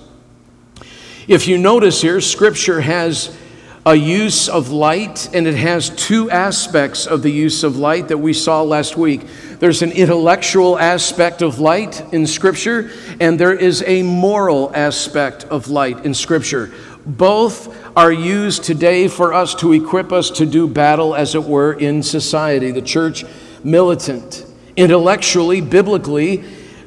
If 1.26 1.48
you 1.48 1.58
notice 1.58 2.00
here, 2.00 2.20
Scripture 2.20 2.80
has 2.80 3.36
a 3.84 3.96
use 3.96 4.48
of 4.48 4.70
light, 4.70 5.28
and 5.34 5.46
it 5.46 5.56
has 5.56 5.90
two 5.90 6.30
aspects 6.30 7.06
of 7.06 7.22
the 7.22 7.30
use 7.30 7.64
of 7.64 7.76
light 7.76 8.08
that 8.08 8.18
we 8.18 8.32
saw 8.32 8.62
last 8.62 8.96
week. 8.96 9.22
There's 9.58 9.82
an 9.82 9.92
intellectual 9.92 10.78
aspect 10.78 11.42
of 11.42 11.58
light 11.58 12.02
in 12.12 12.26
Scripture, 12.26 12.90
and 13.20 13.38
there 13.38 13.54
is 13.54 13.82
a 13.86 14.02
moral 14.02 14.70
aspect 14.74 15.44
of 15.44 15.68
light 15.68 16.04
in 16.04 16.14
Scripture. 16.14 16.72
Both 17.04 17.96
are 17.96 18.12
used 18.12 18.62
today 18.62 19.08
for 19.08 19.32
us 19.32 19.54
to 19.56 19.72
equip 19.72 20.12
us 20.12 20.30
to 20.30 20.46
do 20.46 20.68
battle, 20.68 21.16
as 21.16 21.34
it 21.34 21.44
were, 21.44 21.72
in 21.72 22.02
society. 22.02 22.70
The 22.70 22.82
church 22.82 23.24
militant. 23.66 24.46
Intellectually, 24.76 25.60
biblically, 25.60 26.44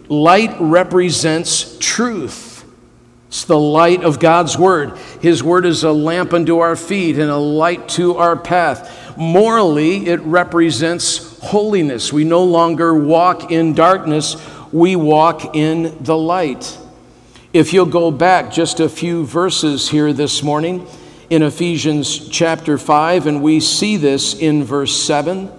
light 0.07 0.55
represents 0.59 1.77
truth. 1.79 2.65
It's 3.27 3.43
the 3.45 3.59
light 3.59 4.03
of 4.03 4.19
God's 4.19 4.57
Word. 4.57 4.97
His 5.21 5.43
Word 5.43 5.65
is 5.65 5.83
a 5.83 5.91
lamp 5.91 6.33
unto 6.33 6.59
our 6.59 6.75
feet 6.75 7.19
and 7.19 7.29
a 7.29 7.37
light 7.37 7.89
to 7.89 8.17
our 8.17 8.35
path. 8.35 9.17
Morally, 9.17 10.07
it 10.07 10.19
represents 10.21 11.39
holiness. 11.39 12.11
We 12.11 12.23
no 12.23 12.43
longer 12.43 12.93
walk 12.93 13.51
in 13.51 13.73
darkness, 13.73 14.35
we 14.71 14.95
walk 14.95 15.55
in 15.55 16.03
the 16.03 16.17
light. 16.17 16.77
If 17.51 17.73
you'll 17.73 17.87
go 17.87 18.09
back 18.09 18.51
just 18.51 18.79
a 18.79 18.87
few 18.87 19.25
verses 19.25 19.89
here 19.89 20.13
this 20.13 20.41
morning 20.41 20.87
in 21.29 21.43
Ephesians 21.43 22.29
chapter 22.29 22.77
5, 22.77 23.27
and 23.27 23.43
we 23.43 23.59
see 23.59 23.97
this 23.97 24.33
in 24.33 24.63
verse 24.63 24.95
7. 24.95 25.58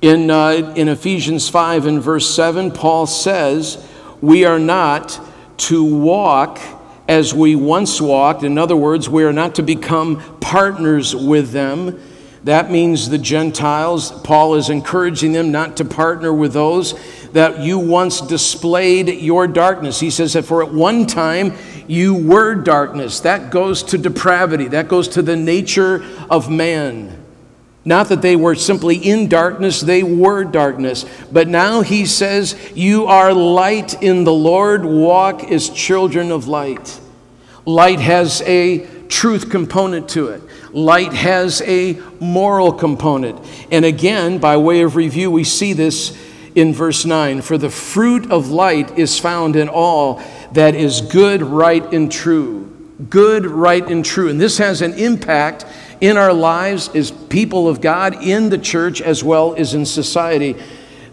In, 0.00 0.30
uh, 0.30 0.72
in 0.76 0.88
Ephesians 0.88 1.48
5 1.48 1.86
and 1.86 2.00
verse 2.00 2.32
7, 2.32 2.70
Paul 2.70 3.06
says, 3.06 3.84
We 4.20 4.44
are 4.44 4.60
not 4.60 5.20
to 5.58 5.84
walk 5.84 6.60
as 7.08 7.34
we 7.34 7.56
once 7.56 8.00
walked. 8.00 8.44
In 8.44 8.58
other 8.58 8.76
words, 8.76 9.08
we 9.08 9.24
are 9.24 9.32
not 9.32 9.56
to 9.56 9.62
become 9.62 10.22
partners 10.40 11.16
with 11.16 11.50
them. 11.50 12.00
That 12.44 12.70
means 12.70 13.08
the 13.08 13.18
Gentiles. 13.18 14.12
Paul 14.22 14.54
is 14.54 14.70
encouraging 14.70 15.32
them 15.32 15.50
not 15.50 15.78
to 15.78 15.84
partner 15.84 16.32
with 16.32 16.52
those 16.52 16.94
that 17.32 17.58
you 17.58 17.80
once 17.80 18.20
displayed 18.20 19.08
your 19.08 19.48
darkness. 19.48 19.98
He 19.98 20.10
says 20.10 20.34
that 20.34 20.44
for 20.44 20.62
at 20.62 20.72
one 20.72 21.06
time 21.06 21.54
you 21.88 22.14
were 22.14 22.54
darkness. 22.54 23.20
That 23.20 23.50
goes 23.50 23.82
to 23.84 23.98
depravity, 23.98 24.68
that 24.68 24.86
goes 24.86 25.08
to 25.08 25.22
the 25.22 25.36
nature 25.36 26.04
of 26.30 26.48
man. 26.48 27.24
Not 27.88 28.10
that 28.10 28.20
they 28.20 28.36
were 28.36 28.54
simply 28.54 28.96
in 28.96 29.28
darkness, 29.28 29.80
they 29.80 30.02
were 30.02 30.44
darkness. 30.44 31.06
But 31.32 31.48
now 31.48 31.80
he 31.80 32.04
says, 32.04 32.54
You 32.74 33.06
are 33.06 33.32
light 33.32 34.02
in 34.02 34.24
the 34.24 34.32
Lord, 34.32 34.84
walk 34.84 35.42
as 35.44 35.70
children 35.70 36.30
of 36.30 36.46
light. 36.46 37.00
Light 37.64 37.98
has 37.98 38.42
a 38.42 38.86
truth 39.08 39.48
component 39.48 40.10
to 40.10 40.28
it, 40.28 40.42
light 40.70 41.14
has 41.14 41.62
a 41.62 41.94
moral 42.20 42.72
component. 42.72 43.40
And 43.70 43.86
again, 43.86 44.36
by 44.36 44.58
way 44.58 44.82
of 44.82 44.94
review, 44.94 45.30
we 45.30 45.44
see 45.44 45.72
this 45.72 46.14
in 46.54 46.74
verse 46.74 47.06
9 47.06 47.40
For 47.40 47.56
the 47.56 47.70
fruit 47.70 48.30
of 48.30 48.50
light 48.50 48.98
is 48.98 49.18
found 49.18 49.56
in 49.56 49.70
all 49.70 50.22
that 50.52 50.74
is 50.74 51.00
good, 51.00 51.40
right, 51.40 51.90
and 51.94 52.12
true. 52.12 52.66
Good, 53.08 53.46
right, 53.46 53.88
and 53.88 54.04
true. 54.04 54.28
And 54.28 54.38
this 54.38 54.58
has 54.58 54.82
an 54.82 54.92
impact 54.92 55.64
in 56.00 56.16
our 56.16 56.32
lives 56.32 56.88
as 56.94 57.10
people 57.10 57.68
of 57.68 57.80
God, 57.80 58.22
in 58.22 58.50
the 58.50 58.58
church, 58.58 59.00
as 59.00 59.24
well 59.24 59.54
as 59.54 59.74
in 59.74 59.84
society. 59.86 60.56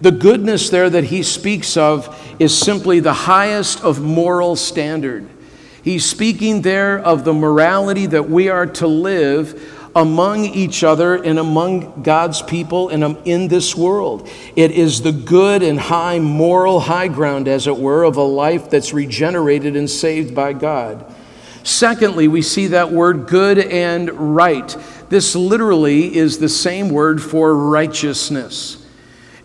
The 0.01 0.12
goodness 0.12 0.70
there 0.70 0.89
that 0.89 1.06
he 1.06 1.24
speaks 1.24 1.77
of 1.77 2.36
is 2.39 2.58
simply 2.58 3.00
the 3.00 3.13
highest 3.13 3.84
of 3.84 4.01
moral 4.01 4.56
standard. 4.56 5.27
He's 5.84 6.06
speaking 6.06 6.62
there 6.62 7.00
of 7.00 7.24
the 7.24 7.34
morality 7.34 8.08
that 8.08 8.30
we 8.30 8.50
are 8.50 8.65
to 8.65 8.88
live 8.88 9.62
among 9.96 10.44
each 10.44 10.84
other 10.84 11.15
and 11.15 11.39
among 11.39 12.04
God's 12.04 12.42
people 12.42 12.89
and 12.89 13.18
in 13.25 13.48
this 13.48 13.75
world. 13.75 14.30
It 14.56 14.72
is 14.72 15.01
the 15.01 15.13
good 15.13 15.63
and 15.63 15.80
high 15.80 16.20
moral 16.20 16.82
high 16.82 17.08
ground, 17.08 17.48
as 17.48 17.65
it 17.65 17.77
were, 17.77 18.04
of 18.04 18.18
a 18.18 18.24
life 18.24 18.70
that's 18.70 18.94
regenerated 18.94 19.77
and 19.77 19.89
saved 19.89 20.36
by 20.36 20.51
God. 20.54 21.13
Secondly, 21.65 22.27
we 22.27 22.43
see 22.43 22.67
that 22.67 22.91
word 22.91 23.25
good 23.25 23.57
and 23.57 24.36
right. 24.36 24.77
This 25.10 25.36
literally 25.36 26.15
is 26.15 26.38
the 26.38 26.48
same 26.48 26.89
word 26.89 27.19
for 27.19 27.55
righteousness. 27.55 28.86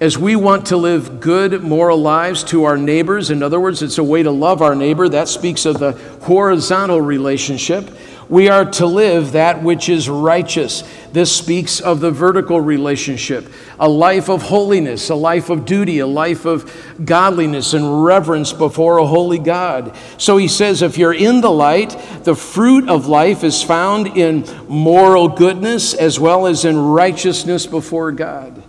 As 0.01 0.19
we 0.19 0.37
want 0.37 0.67
to 0.67 0.77
live 0.77 1.21
good 1.21 1.63
moral 1.63 1.97
lives 1.97 2.45
to 2.45 2.65
our 2.65 2.77
neighbors, 2.77 3.31
in 3.31 3.43
other 3.43 3.59
words, 3.59 3.81
it's 3.81 3.97
a 3.97 4.05
way 4.05 4.23
to 4.23 4.31
love 4.31 4.61
our 4.61 4.75
neighbor, 4.75 5.09
that 5.09 5.29
speaks 5.29 5.65
of 5.65 5.79
the 5.79 5.93
horizontal 6.23 7.01
relationship. 7.01 7.91
We 8.31 8.49
are 8.49 8.65
to 8.65 8.87
live 8.87 9.33
that 9.33 9.61
which 9.61 9.89
is 9.89 10.09
righteous. 10.09 10.85
This 11.13 11.37
speaks 11.37 11.81
of 11.81 11.99
the 11.99 12.13
vertical 12.13 12.61
relationship, 12.61 13.53
a 13.81 13.89
life 13.89 14.31
of 14.31 14.43
holiness, 14.43 15.11
a 15.11 15.17
life 15.17 15.51
of 15.51 15.65
duty, 15.65 15.99
a 15.99 16.07
life 16.07 16.45
of 16.45 16.73
godliness 17.05 17.75
and 17.75 18.05
reverence 18.05 18.53
before 18.53 18.99
a 18.99 19.07
holy 19.07 19.41
God. 19.41 19.97
So 20.17 20.37
he 20.37 20.47
says, 20.47 20.81
if 20.81 20.97
you're 20.97 21.13
in 21.13 21.41
the 21.41 21.51
light, 21.51 21.91
the 22.23 22.37
fruit 22.37 22.89
of 22.89 23.09
life 23.09 23.43
is 23.43 23.65
found 23.65 24.17
in 24.17 24.45
moral 24.69 25.27
goodness 25.27 25.93
as 25.93 26.21
well 26.21 26.47
as 26.47 26.65
in 26.65 26.79
righteousness 26.79 27.67
before 27.67 28.13
God 28.13 28.60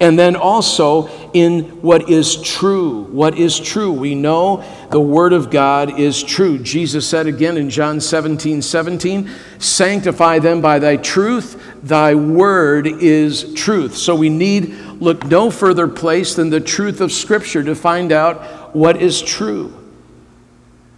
and 0.00 0.18
then 0.18 0.34
also 0.34 1.08
in 1.34 1.64
what 1.82 2.08
is 2.08 2.40
true. 2.40 3.04
What 3.04 3.38
is 3.38 3.60
true? 3.60 3.92
We 3.92 4.14
know 4.14 4.64
the 4.90 5.00
Word 5.00 5.34
of 5.34 5.50
God 5.50 6.00
is 6.00 6.22
true. 6.22 6.58
Jesus 6.58 7.06
said 7.06 7.26
again 7.26 7.58
in 7.58 7.68
John 7.68 8.00
17 8.00 8.62
17, 8.62 9.30
Sanctify 9.58 10.38
them 10.38 10.62
by 10.62 10.78
thy 10.78 10.96
truth, 10.96 11.62
thy 11.82 12.14
Word 12.14 12.86
is 12.86 13.52
truth. 13.54 13.94
So 13.96 14.16
we 14.16 14.30
need 14.30 14.74
look 15.00 15.24
no 15.26 15.50
further 15.50 15.86
place 15.86 16.34
than 16.34 16.48
the 16.48 16.60
truth 16.60 17.00
of 17.00 17.12
Scripture 17.12 17.62
to 17.62 17.74
find 17.74 18.10
out 18.10 18.74
what 18.74 19.00
is 19.00 19.20
true. 19.20 19.76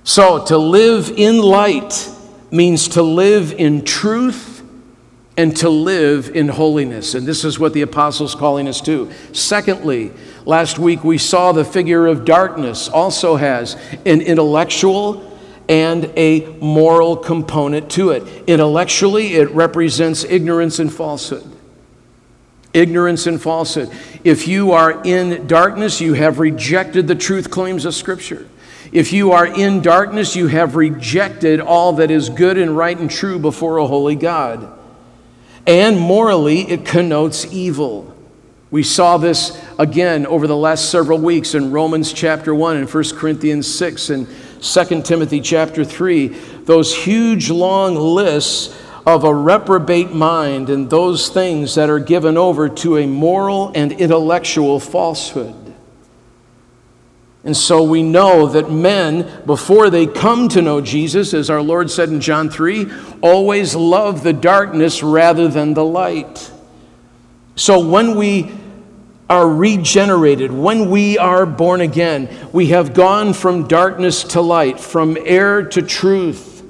So, 0.04 0.44
to 0.46 0.58
live 0.58 1.10
in 1.10 1.38
light 1.38 2.10
means 2.50 2.88
to 2.88 3.02
live 3.02 3.52
in 3.52 3.84
truth 3.84 4.51
and 5.36 5.56
to 5.56 5.68
live 5.68 6.30
in 6.34 6.48
holiness. 6.48 7.14
And 7.14 7.26
this 7.26 7.44
is 7.44 7.58
what 7.58 7.72
the 7.72 7.82
apostle's 7.82 8.34
calling 8.34 8.68
us 8.68 8.80
to. 8.82 9.10
Secondly, 9.32 10.12
last 10.44 10.78
week 10.78 11.04
we 11.04 11.18
saw 11.18 11.52
the 11.52 11.64
figure 11.64 12.06
of 12.06 12.24
darkness 12.24 12.88
also 12.88 13.36
has 13.36 13.74
an 14.04 14.20
intellectual 14.20 15.28
and 15.68 16.12
a 16.16 16.46
moral 16.60 17.16
component 17.16 17.90
to 17.92 18.10
it. 18.10 18.22
Intellectually, 18.46 19.34
it 19.34 19.50
represents 19.52 20.24
ignorance 20.24 20.78
and 20.78 20.92
falsehood. 20.92 21.44
Ignorance 22.74 23.26
and 23.26 23.40
falsehood. 23.40 23.90
If 24.24 24.48
you 24.48 24.72
are 24.72 25.02
in 25.04 25.46
darkness, 25.46 26.00
you 26.00 26.14
have 26.14 26.38
rejected 26.38 27.06
the 27.06 27.14
truth 27.14 27.50
claims 27.50 27.84
of 27.84 27.94
Scripture. 27.94 28.48
If 28.92 29.12
you 29.12 29.32
are 29.32 29.46
in 29.46 29.80
darkness, 29.80 30.36
you 30.36 30.48
have 30.48 30.76
rejected 30.76 31.60
all 31.60 31.94
that 31.94 32.10
is 32.10 32.28
good 32.28 32.58
and 32.58 32.76
right 32.76 32.98
and 32.98 33.10
true 33.10 33.38
before 33.38 33.78
a 33.78 33.86
holy 33.86 34.16
God. 34.16 34.78
And 35.66 35.98
morally, 35.98 36.62
it 36.62 36.84
connotes 36.84 37.52
evil. 37.52 38.14
We 38.70 38.82
saw 38.82 39.16
this 39.18 39.60
again 39.78 40.26
over 40.26 40.46
the 40.46 40.56
last 40.56 40.90
several 40.90 41.18
weeks 41.18 41.54
in 41.54 41.70
Romans 41.70 42.12
chapter 42.12 42.54
1 42.54 42.78
and 42.78 42.92
1 42.92 43.04
Corinthians 43.16 43.72
6 43.72 44.10
and 44.10 44.26
2 44.60 45.02
Timothy 45.02 45.40
chapter 45.40 45.84
3, 45.84 46.28
those 46.64 46.96
huge 46.96 47.50
long 47.50 47.96
lists 47.96 48.74
of 49.04 49.24
a 49.24 49.34
reprobate 49.34 50.12
mind 50.12 50.70
and 50.70 50.88
those 50.88 51.28
things 51.28 51.74
that 51.74 51.90
are 51.90 51.98
given 51.98 52.36
over 52.36 52.68
to 52.68 52.96
a 52.98 53.06
moral 53.06 53.72
and 53.74 53.92
intellectual 53.92 54.80
falsehood. 54.80 55.61
And 57.44 57.56
so 57.56 57.82
we 57.82 58.04
know 58.04 58.46
that 58.46 58.70
men, 58.70 59.42
before 59.44 59.90
they 59.90 60.06
come 60.06 60.48
to 60.50 60.62
know 60.62 60.80
Jesus, 60.80 61.34
as 61.34 61.50
our 61.50 61.60
Lord 61.60 61.90
said 61.90 62.08
in 62.08 62.20
John 62.20 62.48
3, 62.48 62.86
always 63.20 63.74
love 63.74 64.22
the 64.22 64.32
darkness 64.32 65.02
rather 65.02 65.48
than 65.48 65.74
the 65.74 65.84
light. 65.84 66.52
So 67.56 67.84
when 67.84 68.14
we 68.14 68.52
are 69.28 69.48
regenerated, 69.48 70.52
when 70.52 70.88
we 70.88 71.18
are 71.18 71.44
born 71.44 71.80
again, 71.80 72.28
we 72.52 72.68
have 72.68 72.94
gone 72.94 73.32
from 73.32 73.66
darkness 73.66 74.22
to 74.24 74.40
light, 74.40 74.78
from 74.78 75.18
error 75.24 75.64
to 75.64 75.82
truth, 75.82 76.62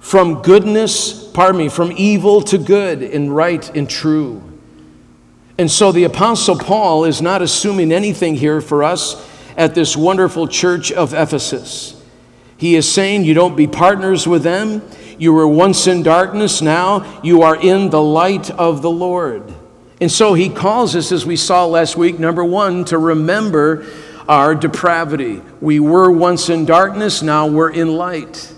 from 0.00 0.42
goodness, 0.42 1.28
pardon 1.28 1.58
me, 1.58 1.68
from 1.68 1.92
evil 1.96 2.42
to 2.42 2.58
good 2.58 3.00
and 3.00 3.34
right 3.34 3.76
and 3.76 3.88
true. 3.88 4.42
And 5.56 5.70
so 5.70 5.92
the 5.92 6.04
Apostle 6.04 6.58
Paul 6.58 7.04
is 7.04 7.22
not 7.22 7.42
assuming 7.42 7.92
anything 7.92 8.34
here 8.34 8.60
for 8.60 8.82
us 8.82 9.24
at 9.56 9.74
this 9.74 9.96
wonderful 9.96 10.46
church 10.46 10.92
of 10.92 11.14
Ephesus. 11.14 12.00
He 12.56 12.76
is 12.76 12.90
saying, 12.90 13.24
You 13.24 13.34
don't 13.34 13.56
be 13.56 13.66
partners 13.66 14.26
with 14.26 14.42
them. 14.42 14.82
You 15.18 15.32
were 15.32 15.48
once 15.48 15.86
in 15.86 16.02
darkness, 16.02 16.60
now 16.60 17.20
you 17.22 17.42
are 17.42 17.56
in 17.56 17.88
the 17.88 18.02
light 18.02 18.50
of 18.50 18.82
the 18.82 18.90
Lord. 18.90 19.52
And 19.98 20.12
so 20.12 20.34
he 20.34 20.50
calls 20.50 20.94
us, 20.94 21.10
as 21.10 21.24
we 21.24 21.36
saw 21.36 21.64
last 21.64 21.96
week, 21.96 22.18
number 22.18 22.44
one, 22.44 22.84
to 22.86 22.98
remember 22.98 23.86
our 24.28 24.54
depravity. 24.54 25.40
We 25.60 25.80
were 25.80 26.10
once 26.10 26.50
in 26.50 26.66
darkness, 26.66 27.22
now 27.22 27.46
we're 27.46 27.70
in 27.70 27.96
light. 27.96 28.52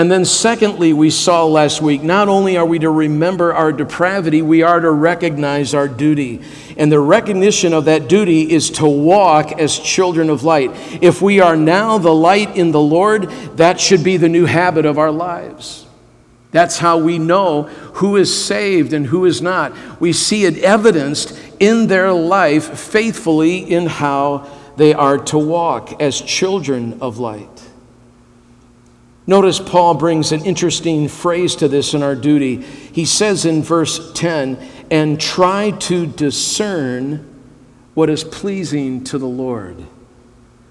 And 0.00 0.10
then, 0.10 0.24
secondly, 0.24 0.94
we 0.94 1.10
saw 1.10 1.44
last 1.44 1.82
week, 1.82 2.02
not 2.02 2.26
only 2.26 2.56
are 2.56 2.64
we 2.64 2.78
to 2.78 2.88
remember 2.88 3.52
our 3.52 3.70
depravity, 3.70 4.40
we 4.40 4.62
are 4.62 4.80
to 4.80 4.90
recognize 4.90 5.74
our 5.74 5.88
duty. 5.88 6.40
And 6.78 6.90
the 6.90 6.98
recognition 6.98 7.74
of 7.74 7.84
that 7.84 8.08
duty 8.08 8.50
is 8.50 8.70
to 8.70 8.88
walk 8.88 9.60
as 9.60 9.78
children 9.78 10.30
of 10.30 10.42
light. 10.42 10.70
If 11.02 11.20
we 11.20 11.40
are 11.40 11.54
now 11.54 11.98
the 11.98 12.14
light 12.14 12.56
in 12.56 12.70
the 12.70 12.80
Lord, 12.80 13.24
that 13.58 13.78
should 13.78 14.02
be 14.02 14.16
the 14.16 14.30
new 14.30 14.46
habit 14.46 14.86
of 14.86 14.96
our 14.96 15.10
lives. 15.10 15.84
That's 16.50 16.78
how 16.78 16.96
we 16.96 17.18
know 17.18 17.64
who 17.96 18.16
is 18.16 18.34
saved 18.34 18.94
and 18.94 19.04
who 19.04 19.26
is 19.26 19.42
not. 19.42 19.76
We 20.00 20.14
see 20.14 20.46
it 20.46 20.56
evidenced 20.60 21.38
in 21.58 21.88
their 21.88 22.10
life 22.10 22.78
faithfully 22.78 23.58
in 23.58 23.84
how 23.84 24.48
they 24.78 24.94
are 24.94 25.18
to 25.18 25.36
walk 25.36 26.00
as 26.00 26.18
children 26.18 27.02
of 27.02 27.18
light. 27.18 27.69
Notice 29.30 29.60
Paul 29.60 29.94
brings 29.94 30.32
an 30.32 30.44
interesting 30.44 31.06
phrase 31.06 31.54
to 31.54 31.68
this 31.68 31.94
in 31.94 32.02
our 32.02 32.16
duty. 32.16 32.62
He 32.62 33.04
says 33.04 33.44
in 33.44 33.62
verse 33.62 34.12
10, 34.12 34.58
and 34.90 35.20
try 35.20 35.70
to 35.70 36.04
discern 36.04 37.32
what 37.94 38.10
is 38.10 38.24
pleasing 38.24 39.04
to 39.04 39.18
the 39.18 39.28
Lord. 39.28 39.86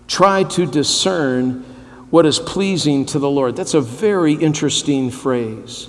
Try 0.09 0.43
to 0.43 0.65
discern 0.65 1.63
what 2.09 2.25
is 2.25 2.37
pleasing 2.37 3.05
to 3.05 3.17
the 3.17 3.29
Lord. 3.29 3.55
That's 3.55 3.75
a 3.75 3.79
very 3.79 4.33
interesting 4.33 5.09
phrase. 5.09 5.87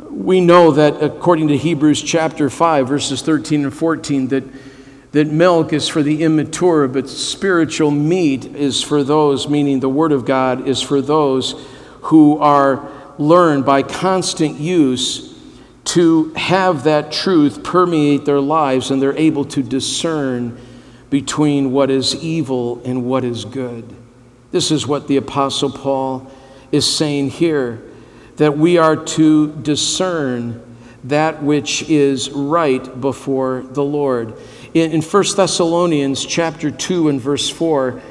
We 0.00 0.40
know 0.40 0.72
that 0.72 1.00
according 1.00 1.46
to 1.46 1.56
Hebrews 1.56 2.02
chapter 2.02 2.50
5, 2.50 2.88
verses 2.88 3.22
13 3.22 3.62
and 3.62 3.72
14, 3.72 4.26
that, 4.28 4.42
that 5.12 5.28
milk 5.28 5.72
is 5.72 5.88
for 5.88 6.02
the 6.02 6.22
immature, 6.22 6.88
but 6.88 7.08
spiritual 7.08 7.90
meat 7.90 8.44
is 8.44 8.82
for 8.82 9.02
those, 9.02 9.48
meaning 9.48 9.80
the 9.80 9.88
Word 9.88 10.12
of 10.12 10.24
God 10.24 10.66
is 10.66 10.82
for 10.82 11.00
those 11.00 11.54
who 12.02 12.38
are 12.38 12.88
learned 13.18 13.64
by 13.64 13.82
constant 13.82 14.58
use 14.60 15.34
to 15.84 16.32
have 16.34 16.84
that 16.84 17.12
truth 17.12 17.62
permeate 17.62 18.24
their 18.24 18.40
lives 18.40 18.90
and 18.90 19.00
they're 19.00 19.16
able 19.16 19.44
to 19.44 19.62
discern 19.62 20.58
between 21.10 21.72
what 21.72 21.90
is 21.90 22.14
evil 22.16 22.82
and 22.84 23.04
what 23.04 23.24
is 23.24 23.44
good. 23.44 23.94
This 24.50 24.70
is 24.70 24.86
what 24.86 25.08
the 25.08 25.16
Apostle 25.16 25.70
Paul 25.70 26.30
is 26.72 26.86
saying 26.86 27.30
here 27.30 27.82
that 28.36 28.58
we 28.58 28.78
are 28.78 28.96
to 28.96 29.52
discern 29.62 30.62
that 31.04 31.42
which 31.42 31.88
is 31.88 32.30
right 32.30 33.00
before 33.00 33.64
the 33.70 33.84
Lord. 33.84 34.34
In, 34.76 34.92
in 34.92 35.00
1 35.00 35.24
Thessalonians 35.36 36.26
chapter 36.26 36.70
2 36.70 37.08
and 37.08 37.18
verse 37.18 37.48
4, 37.48 38.02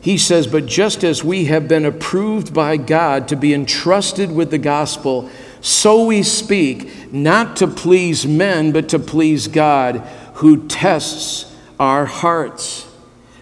he 0.00 0.18
says, 0.18 0.48
But 0.48 0.66
just 0.66 1.04
as 1.04 1.22
we 1.22 1.44
have 1.44 1.68
been 1.68 1.84
approved 1.84 2.52
by 2.52 2.76
God 2.76 3.28
to 3.28 3.36
be 3.36 3.54
entrusted 3.54 4.32
with 4.32 4.50
the 4.50 4.58
gospel, 4.58 5.30
so 5.60 6.06
we 6.06 6.24
speak, 6.24 7.12
not 7.12 7.54
to 7.58 7.68
please 7.68 8.26
men, 8.26 8.72
but 8.72 8.88
to 8.88 8.98
please 8.98 9.46
God, 9.46 9.98
who 10.34 10.66
tests 10.66 11.56
our 11.78 12.04
hearts. 12.04 12.92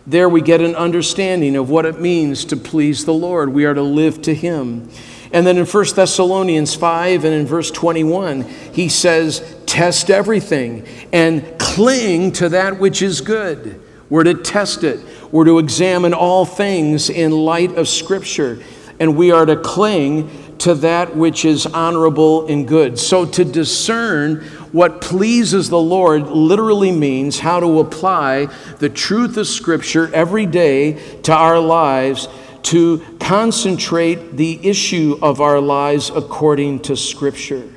There 0.06 0.28
we 0.28 0.42
get 0.42 0.60
an 0.60 0.74
understanding 0.74 1.56
of 1.56 1.70
what 1.70 1.86
it 1.86 1.98
means 1.98 2.44
to 2.44 2.58
please 2.58 3.06
the 3.06 3.14
Lord. 3.14 3.54
We 3.54 3.64
are 3.64 3.72
to 3.72 3.80
live 3.80 4.20
to 4.20 4.34
Him. 4.34 4.90
And 5.32 5.46
then 5.46 5.56
in 5.58 5.66
1 5.66 5.84
Thessalonians 5.94 6.74
5 6.74 7.24
and 7.24 7.34
in 7.34 7.46
verse 7.46 7.70
21, 7.70 8.42
he 8.42 8.88
says, 8.88 9.56
Test 9.66 10.10
everything 10.10 10.86
and 11.12 11.58
cling 11.58 12.32
to 12.32 12.48
that 12.50 12.78
which 12.78 13.02
is 13.02 13.20
good. 13.20 13.80
We're 14.08 14.24
to 14.24 14.34
test 14.34 14.84
it, 14.84 15.00
we're 15.32 15.46
to 15.46 15.58
examine 15.58 16.14
all 16.14 16.44
things 16.44 17.10
in 17.10 17.32
light 17.32 17.76
of 17.76 17.88
Scripture, 17.88 18.62
and 19.00 19.16
we 19.16 19.32
are 19.32 19.44
to 19.44 19.56
cling 19.56 20.30
to 20.58 20.74
that 20.74 21.16
which 21.16 21.44
is 21.44 21.66
honorable 21.66 22.46
and 22.46 22.66
good. 22.66 22.98
So 22.98 23.26
to 23.26 23.44
discern 23.44 24.42
what 24.72 25.00
pleases 25.00 25.68
the 25.68 25.80
Lord 25.80 26.28
literally 26.28 26.92
means 26.92 27.40
how 27.40 27.60
to 27.60 27.80
apply 27.80 28.46
the 28.78 28.88
truth 28.88 29.36
of 29.36 29.46
Scripture 29.46 30.10
every 30.14 30.46
day 30.46 30.92
to 31.22 31.32
our 31.32 31.58
lives 31.58 32.28
to 32.66 32.98
concentrate 33.20 34.36
the 34.36 34.58
issue 34.66 35.16
of 35.22 35.40
our 35.40 35.60
lives 35.60 36.10
according 36.10 36.80
to 36.80 36.96
Scripture. 36.96 37.72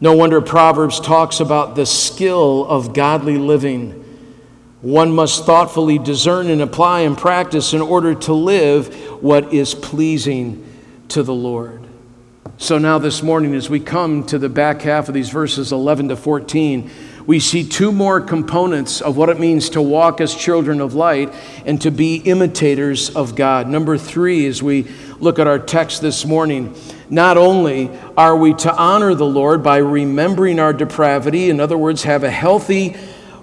No 0.00 0.16
wonder 0.16 0.40
Proverbs 0.40 0.98
talks 0.98 1.38
about 1.38 1.76
the 1.76 1.84
skill 1.84 2.66
of 2.66 2.94
godly 2.94 3.36
living. 3.36 3.90
One 4.80 5.12
must 5.12 5.44
thoughtfully 5.44 5.98
discern 5.98 6.48
and 6.48 6.62
apply 6.62 7.00
and 7.00 7.16
practice 7.16 7.74
in 7.74 7.82
order 7.82 8.14
to 8.14 8.32
live 8.32 8.94
what 9.22 9.52
is 9.52 9.74
pleasing 9.74 10.66
to 11.08 11.22
the 11.22 11.34
Lord. 11.34 11.86
So 12.56 12.78
now, 12.78 12.98
this 12.98 13.22
morning, 13.22 13.54
as 13.54 13.68
we 13.68 13.78
come 13.78 14.24
to 14.26 14.38
the 14.38 14.48
back 14.48 14.80
half 14.80 15.08
of 15.08 15.14
these 15.14 15.28
verses 15.28 15.70
11 15.70 16.08
to 16.08 16.16
14, 16.16 16.90
we 17.26 17.38
see 17.40 17.66
two 17.66 17.92
more 17.92 18.20
components 18.20 19.00
of 19.00 19.16
what 19.16 19.28
it 19.28 19.38
means 19.38 19.70
to 19.70 19.82
walk 19.82 20.20
as 20.20 20.34
children 20.34 20.80
of 20.80 20.94
light 20.94 21.32
and 21.64 21.80
to 21.82 21.90
be 21.90 22.16
imitators 22.16 23.14
of 23.14 23.34
God. 23.34 23.68
Number 23.68 23.96
three, 23.96 24.46
as 24.46 24.62
we 24.62 24.88
look 25.18 25.38
at 25.38 25.46
our 25.46 25.58
text 25.58 26.02
this 26.02 26.24
morning, 26.24 26.74
not 27.08 27.36
only 27.36 27.90
are 28.16 28.36
we 28.36 28.54
to 28.54 28.74
honor 28.74 29.14
the 29.14 29.26
Lord 29.26 29.62
by 29.62 29.76
remembering 29.78 30.58
our 30.58 30.72
depravity, 30.72 31.50
in 31.50 31.60
other 31.60 31.78
words, 31.78 32.02
have 32.02 32.24
a 32.24 32.30
healthy 32.30 32.96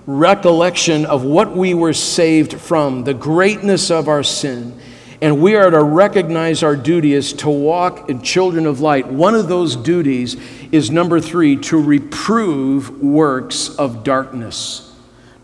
recollection 0.06 1.06
of 1.06 1.24
what 1.24 1.56
we 1.56 1.74
were 1.74 1.94
saved 1.94 2.54
from, 2.54 3.04
the 3.04 3.13
greatness 3.13 3.92
of 3.92 4.08
our 4.08 4.24
sin 4.24 4.80
And 5.22 5.42
we 5.42 5.56
are 5.56 5.70
to 5.70 5.84
recognize 5.84 6.64
our 6.64 6.78
duty 6.78 7.14
as 7.14 7.34
to 7.34 7.50
walk 7.50 8.10
in 8.10 8.22
children 8.22 8.66
of 8.66 8.80
light. 8.80 9.08
One 9.08 9.36
of 9.36 9.50
those 9.50 9.76
duties 9.76 10.38
is 10.72 10.92
number 10.92 11.20
three 11.20 11.58
to 11.58 11.82
reprove 11.82 13.02
works 13.02 13.76
of 13.76 14.06
darkness. 14.06 14.96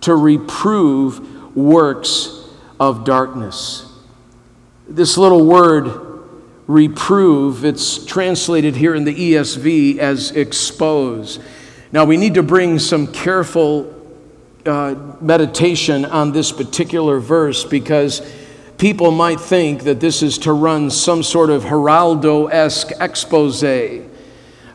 To 0.01 0.15
reprove 0.15 1.55
works 1.55 2.47
of 2.79 3.03
darkness. 3.03 3.91
This 4.87 5.17
little 5.17 5.45
word, 5.45 6.23
reprove, 6.67 7.65
it's 7.65 8.05
translated 8.05 8.75
here 8.77 8.95
in 8.95 9.03
the 9.03 9.33
ESV 9.33 9.97
as 9.97 10.31
expose. 10.31 11.39
Now, 11.91 12.05
we 12.05 12.15
need 12.15 12.35
to 12.35 12.43
bring 12.43 12.79
some 12.79 13.07
careful 13.07 13.91
uh, 14.65 14.95
meditation 15.19 16.05
on 16.05 16.31
this 16.31 16.51
particular 16.51 17.19
verse 17.19 17.63
because 17.65 18.21
people 18.77 19.11
might 19.11 19.39
think 19.39 19.83
that 19.83 19.99
this 19.99 20.21
is 20.21 20.37
to 20.39 20.53
run 20.53 20.89
some 20.89 21.23
sort 21.23 21.49
of 21.49 21.63
Geraldo 21.63 22.51
esque 22.51 22.91
expose 22.99 23.63
uh, 23.63 23.95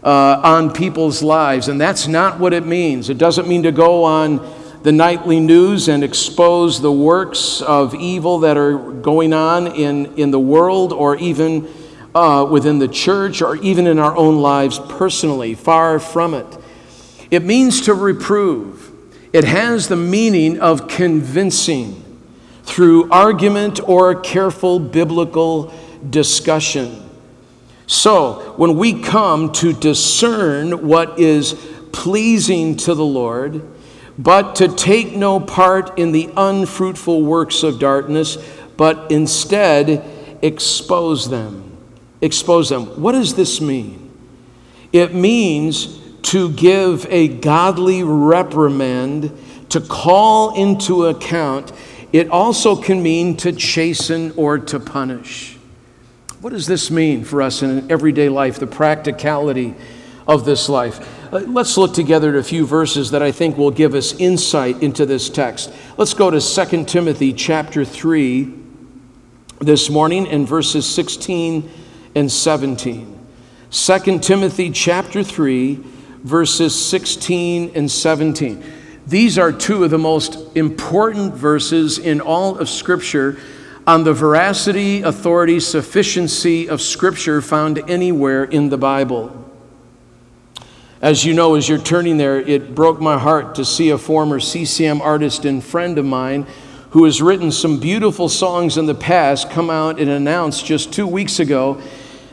on 0.02 0.72
people's 0.72 1.22
lives, 1.22 1.68
and 1.68 1.80
that's 1.80 2.08
not 2.08 2.38
what 2.38 2.52
it 2.52 2.66
means. 2.66 3.10
It 3.10 3.18
doesn't 3.18 3.46
mean 3.46 3.62
to 3.64 3.72
go 3.72 4.04
on 4.04 4.38
the 4.82 4.92
nightly 4.92 5.40
news 5.40 5.88
and 5.88 6.02
expose 6.02 6.80
the 6.80 6.92
works 6.92 7.60
of 7.60 7.94
evil 7.94 8.38
that 8.40 8.56
are 8.56 8.78
going 8.78 9.34
on 9.34 9.66
in, 9.66 10.06
in 10.16 10.30
the 10.30 10.40
world 10.40 10.92
or 10.92 11.16
even 11.16 11.68
uh, 12.14 12.46
within 12.50 12.78
the 12.78 12.88
church 12.88 13.42
or 13.42 13.56
even 13.56 13.86
in 13.86 13.98
our 13.98 14.16
own 14.16 14.40
lives 14.40 14.78
personally. 14.78 15.54
Far 15.54 15.98
from 15.98 16.32
it. 16.32 16.46
It 17.30 17.44
means 17.44 17.82
to 17.82 17.94
reprove, 17.94 18.90
it 19.32 19.44
has 19.44 19.88
the 19.88 19.96
meaning 19.96 20.58
of 20.58 20.88
convincing 20.88 22.09
through 22.70 23.10
argument 23.10 23.80
or 23.88 24.14
careful 24.14 24.78
biblical 24.78 25.72
discussion. 26.08 27.10
So, 27.88 28.54
when 28.56 28.76
we 28.76 29.02
come 29.02 29.50
to 29.54 29.72
discern 29.72 30.86
what 30.86 31.18
is 31.18 31.54
pleasing 31.92 32.76
to 32.76 32.94
the 32.94 33.04
Lord, 33.04 33.68
but 34.16 34.54
to 34.56 34.68
take 34.68 35.16
no 35.16 35.40
part 35.40 35.98
in 35.98 36.12
the 36.12 36.30
unfruitful 36.36 37.22
works 37.22 37.64
of 37.64 37.80
darkness, 37.80 38.38
but 38.76 39.10
instead 39.10 40.04
expose 40.40 41.28
them. 41.28 41.76
Expose 42.20 42.68
them. 42.68 43.02
What 43.02 43.12
does 43.12 43.34
this 43.34 43.60
mean? 43.60 44.10
It 44.92 45.12
means 45.12 45.98
to 46.22 46.52
give 46.52 47.04
a 47.10 47.26
godly 47.26 48.04
reprimand, 48.04 49.36
to 49.70 49.80
call 49.80 50.54
into 50.54 51.06
account 51.06 51.72
it 52.12 52.28
also 52.30 52.76
can 52.76 53.02
mean 53.02 53.36
to 53.38 53.52
chasten 53.52 54.32
or 54.36 54.58
to 54.58 54.80
punish. 54.80 55.56
What 56.40 56.50
does 56.50 56.66
this 56.66 56.90
mean 56.90 57.24
for 57.24 57.42
us 57.42 57.62
in 57.62 57.70
an 57.70 57.90
everyday 57.90 58.28
life, 58.28 58.58
the 58.58 58.66
practicality 58.66 59.74
of 60.26 60.44
this 60.44 60.68
life? 60.68 61.06
Uh, 61.32 61.40
let's 61.40 61.76
look 61.76 61.94
together 61.94 62.30
at 62.30 62.36
a 62.36 62.42
few 62.42 62.66
verses 62.66 63.10
that 63.10 63.22
I 63.22 63.30
think 63.30 63.56
will 63.56 63.70
give 63.70 63.94
us 63.94 64.14
insight 64.14 64.82
into 64.82 65.06
this 65.06 65.28
text. 65.28 65.72
Let's 65.96 66.14
go 66.14 66.30
to 66.30 66.40
2 66.40 66.84
Timothy 66.84 67.32
chapter 67.32 67.84
3 67.84 68.54
this 69.60 69.90
morning 69.90 70.26
in 70.26 70.46
verses 70.46 70.92
16 70.92 71.70
and 72.14 72.32
17. 72.32 73.28
2 73.70 74.18
Timothy 74.18 74.70
chapter 74.70 75.22
3 75.22 75.78
verses 76.22 76.74
16 76.86 77.72
and 77.74 77.90
17. 77.90 78.64
These 79.10 79.38
are 79.38 79.50
two 79.50 79.82
of 79.82 79.90
the 79.90 79.98
most 79.98 80.38
important 80.56 81.34
verses 81.34 81.98
in 81.98 82.20
all 82.20 82.56
of 82.58 82.68
Scripture 82.68 83.38
on 83.84 84.04
the 84.04 84.14
veracity, 84.14 85.02
authority, 85.02 85.58
sufficiency 85.58 86.68
of 86.68 86.80
Scripture 86.80 87.42
found 87.42 87.78
anywhere 87.90 88.44
in 88.44 88.68
the 88.68 88.78
Bible. 88.78 89.50
As 91.02 91.24
you 91.24 91.34
know, 91.34 91.56
as 91.56 91.68
you're 91.68 91.78
turning 91.78 92.18
there, 92.18 92.38
it 92.38 92.72
broke 92.72 93.00
my 93.00 93.18
heart 93.18 93.56
to 93.56 93.64
see 93.64 93.90
a 93.90 93.98
former 93.98 94.38
CCM 94.38 95.00
artist 95.00 95.44
and 95.44 95.64
friend 95.64 95.98
of 95.98 96.04
mine 96.04 96.46
who 96.90 97.02
has 97.02 97.20
written 97.20 97.50
some 97.50 97.80
beautiful 97.80 98.28
songs 98.28 98.78
in 98.78 98.86
the 98.86 98.94
past 98.94 99.50
come 99.50 99.70
out 99.70 99.98
and 99.98 100.08
announce 100.08 100.62
just 100.62 100.92
two 100.92 101.08
weeks 101.08 101.40
ago 101.40 101.82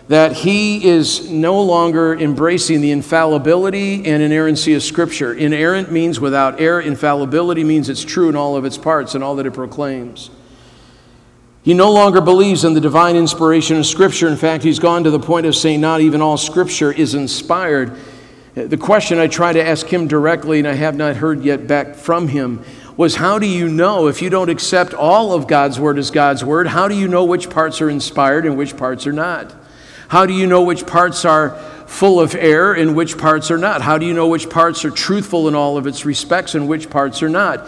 that 0.08 0.32
he 0.32 0.86
is 0.86 1.30
no 1.30 1.62
longer 1.62 2.14
embracing 2.18 2.80
the 2.80 2.92
infallibility 2.92 4.06
and 4.06 4.24
inerrancy 4.24 4.74
of 4.74 4.82
Scripture. 4.82 5.34
Inerrant 5.34 5.92
means 5.92 6.20
without 6.20 6.62
error, 6.62 6.80
infallibility 6.80 7.64
means 7.64 7.90
it's 7.90 8.06
true 8.06 8.30
in 8.30 8.36
all 8.36 8.56
of 8.56 8.64
its 8.64 8.78
parts 8.78 9.16
and 9.16 9.24
all 9.24 9.36
that 9.36 9.46
it 9.46 9.54
proclaims. 9.54 10.30
He 11.62 11.74
no 11.74 11.92
longer 11.92 12.22
believes 12.22 12.64
in 12.64 12.74
the 12.74 12.80
divine 12.80 13.18
inspiration 13.18 13.76
of 13.76 13.86
Scripture. 13.86 14.30
In 14.30 14.38
fact, 14.38 14.64
he's 14.64 14.80
gone 14.80 15.04
to 15.04 15.12
the 15.12 15.20
point 15.20 15.46
of 15.46 15.54
saying 15.54 15.82
not 15.82 16.00
even 16.00 16.22
all 16.22 16.38
Scripture 16.38 16.94
is 16.94 17.14
inspired. 17.14 17.92
The 18.56 18.78
question 18.78 19.20
I 19.20 19.28
tried 19.28 19.54
to 19.54 19.68
ask 19.68 19.86
him 19.86 20.08
directly, 20.08 20.60
and 20.60 20.68
I 20.68 20.74
have 20.76 20.96
not 20.96 21.18
heard 21.18 21.44
yet 21.44 21.68
back 21.68 21.96
from 21.96 22.30
him, 22.30 22.64
was 22.96 23.18
how 23.18 23.38
do 23.38 23.46
you 23.46 23.68
know 23.68 24.08
if 24.08 24.22
you 24.22 24.30
don't 24.30 24.50
accept 24.50 24.94
all 24.94 25.34
of 25.34 25.48
God's 25.48 25.78
Word 25.78 26.00
as 26.00 26.10
God's 26.10 26.46
Word, 26.46 26.68
how 26.68 26.88
do 26.88 26.96
you 26.96 27.10
know 27.10 27.26
which 27.26 27.50
parts 27.50 27.82
are 27.82 27.90
inspired 27.90 28.46
and 28.46 28.58
which 28.58 28.78
parts 28.78 29.06
are 29.06 29.12
not? 29.14 29.54
How 30.08 30.26
do 30.26 30.34
you 30.34 30.48
know 30.48 30.62
which 30.62 30.86
parts 30.86 31.26
are 31.26 31.52
full 31.88 32.20
of 32.20 32.36
error 32.36 32.74
and 32.74 32.96
which 32.96 33.18
parts 33.18 33.52
are 33.52 33.58
not? 33.58 33.82
How 33.82 33.98
do 33.98 34.06
you 34.06 34.14
know 34.14 34.28
which 34.28 34.50
parts 34.50 34.86
are 34.86 34.92
truthful 34.92 35.48
in 35.48 35.56
all 35.56 35.78
of 35.78 35.88
its 35.88 36.06
respects 36.06 36.56
and 36.56 36.68
which 36.68 36.90
parts 36.90 37.22
are 37.24 37.30
not? 37.30 37.68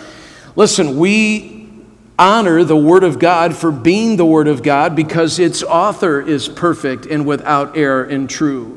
Listen, 0.55 0.97
we 0.97 1.69
honor 2.17 2.63
the 2.63 2.75
Word 2.75 3.03
of 3.03 3.17
God 3.17 3.55
for 3.55 3.71
being 3.71 4.17
the 4.17 4.25
Word 4.25 4.47
of 4.47 4.61
God 4.61 4.95
because 4.95 5.39
its 5.39 5.63
author 5.63 6.21
is 6.21 6.49
perfect 6.49 7.05
and 7.05 7.25
without 7.25 7.77
error 7.77 8.03
and 8.03 8.29
true. 8.29 8.75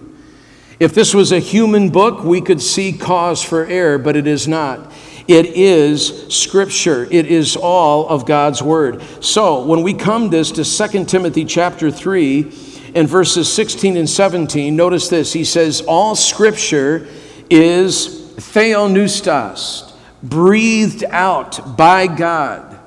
If 0.79 0.95
this 0.95 1.15
was 1.15 1.31
a 1.31 1.39
human 1.39 1.91
book, 1.91 2.25
we 2.25 2.41
could 2.41 2.61
see 2.61 2.93
cause 2.93 3.43
for 3.43 3.67
error, 3.67 3.99
but 3.99 4.17
it 4.17 4.27
is 4.27 4.49
not. 4.49 4.93
It 5.29 5.47
is 5.47 6.27
Scripture. 6.35 7.07
It 7.11 7.27
is 7.27 7.57
all 7.57 8.09
of 8.09 8.27
God's 8.27 8.63
Word. 8.63 9.03
So 9.21 9.65
when 9.65 9.83
we 9.83 9.95
come 9.95 10.31
this 10.31 10.51
to 10.53 10.65
2 10.65 11.05
Timothy 11.05 11.45
chapter 11.45 11.91
3, 11.91 12.72
in 12.95 13.07
verses 13.07 13.53
16 13.53 13.97
and 13.97 14.09
17, 14.09 14.77
notice 14.77 15.09
this. 15.09 15.33
He 15.33 15.45
says, 15.45 15.81
All 15.83 16.15
scripture 16.15 17.09
is 17.49 18.35
theopneustos, 18.37 19.93
breathed 20.23 21.05
out 21.05 21.77
by 21.77 22.07
God, 22.07 22.79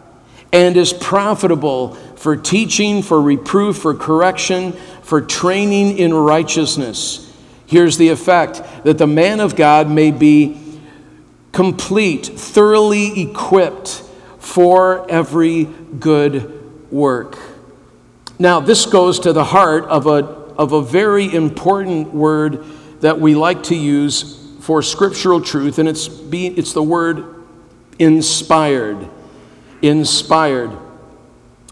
and 0.52 0.78
is 0.78 0.94
profitable 0.94 1.96
for 2.16 2.36
teaching, 2.36 3.02
for 3.02 3.22
reproof, 3.22 3.78
for 3.78 3.94
correction, 3.94 4.74
for 5.02 5.22
training 5.22 5.98
in 5.98 6.14
righteousness. 6.14 7.34
Here's 7.68 7.98
the 7.98 8.10
effect 8.10 8.62
that 8.84 8.98
the 8.98 9.08
man 9.08 9.40
of 9.40 9.56
God 9.56 9.90
may 9.90 10.12
be 10.12 10.62
complete, 11.52 12.26
thoroughly 12.26 13.22
equipped 13.22 14.04
for 14.40 15.10
every 15.10 15.64
good 15.64 16.92
work. 16.92 17.38
Now, 18.38 18.60
this 18.60 18.86
goes 18.86 19.20
to 19.22 19.34
the 19.34 19.46
heart 19.46 19.86
of 19.86 20.08
a, 20.08 20.26
of 20.58 20.74
a 20.74 20.82
very 20.82 21.34
important 21.34 22.14
word 22.14 22.66
that 23.00 23.20
we 23.20 23.36
like 23.36 23.64
to 23.64 23.76
use 23.76 24.42
for 24.60 24.82
scriptural 24.82 25.42
truth, 25.42 25.80
and 25.80 25.88
it's, 25.88 26.08
be, 26.08 26.48
it's 26.48 26.74
the 26.74 26.84
word 26.84 27.46
inspired. 28.00 29.08
Inspired. 29.82 30.72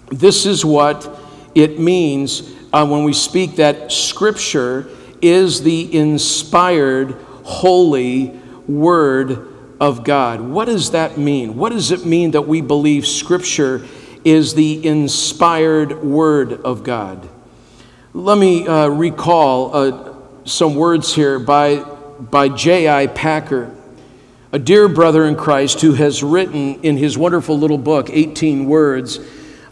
This 0.10 0.46
is 0.46 0.64
what 0.64 1.10
it 1.56 1.80
means 1.80 2.52
uh, 2.72 2.86
when 2.86 3.04
we 3.04 3.14
speak 3.14 3.58
that 3.58 3.92
scripture 3.92 4.88
is 5.22 5.64
the 5.64 5.96
inspired, 5.96 7.12
holy 7.44 8.40
word 8.68 9.48
of 9.80 10.04
God. 10.04 10.40
What 10.40 10.66
does 10.66 10.92
that 10.92 11.18
mean? 11.18 11.56
What 11.56 11.72
does 11.72 11.92
it 11.92 12.06
mean 12.06 12.32
that 12.32 12.44
we 12.44 12.62
believe 12.62 13.06
scripture 13.06 13.86
is 14.24 14.54
the 14.54 14.86
inspired 14.86 16.04
Word 16.04 16.54
of 16.54 16.84
God. 16.84 17.28
Let 18.14 18.38
me 18.38 18.68
uh, 18.68 18.88
recall 18.88 19.76
uh, 19.76 20.14
some 20.46 20.76
words 20.76 21.14
here 21.14 21.40
by, 21.40 21.78
by 21.78 22.50
J.I. 22.50 23.08
Packer, 23.08 23.76
a 24.52 24.60
dear 24.60 24.88
brother 24.88 25.26
in 25.26 25.36
Christ 25.36 25.82
who 25.82 25.94
has 25.94 26.24
written 26.24 26.82
in 26.84 26.98
his 26.98 27.18
wonderful 27.18 27.58
little 27.58 27.78
book, 27.78 28.10
18 28.12 28.66
Words, 28.66 29.20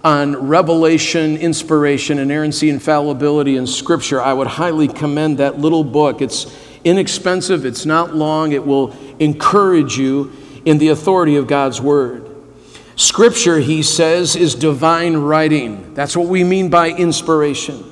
on 0.03 0.35
revelation, 0.47 1.37
inspiration, 1.37 2.17
inerrancy, 2.17 2.69
infallibility, 2.69 3.57
and 3.57 3.69
scripture. 3.69 4.19
I 4.19 4.33
would 4.33 4.47
highly 4.47 4.87
commend 4.87 5.37
that 5.37 5.59
little 5.59 5.83
book. 5.83 6.21
It's 6.21 6.51
inexpensive, 6.83 7.65
it's 7.65 7.85
not 7.85 8.15
long, 8.15 8.53
it 8.53 8.65
will 8.65 8.95
encourage 9.19 9.97
you 9.97 10.31
in 10.65 10.79
the 10.79 10.87
authority 10.87 11.35
of 11.35 11.45
God's 11.47 11.79
Word. 11.79 12.30
Scripture, 13.01 13.57
he 13.57 13.81
says, 13.81 14.35
is 14.35 14.53
divine 14.53 15.17
writing. 15.17 15.91
That's 15.95 16.15
what 16.15 16.27
we 16.27 16.43
mean 16.43 16.69
by 16.69 16.89
inspiration. 16.89 17.83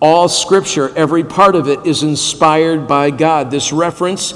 All 0.00 0.28
Scripture, 0.28 0.94
every 0.94 1.24
part 1.24 1.54
of 1.56 1.66
it, 1.66 1.86
is 1.86 2.02
inspired 2.02 2.86
by 2.86 3.08
God. 3.10 3.50
This 3.50 3.72
reference 3.72 4.34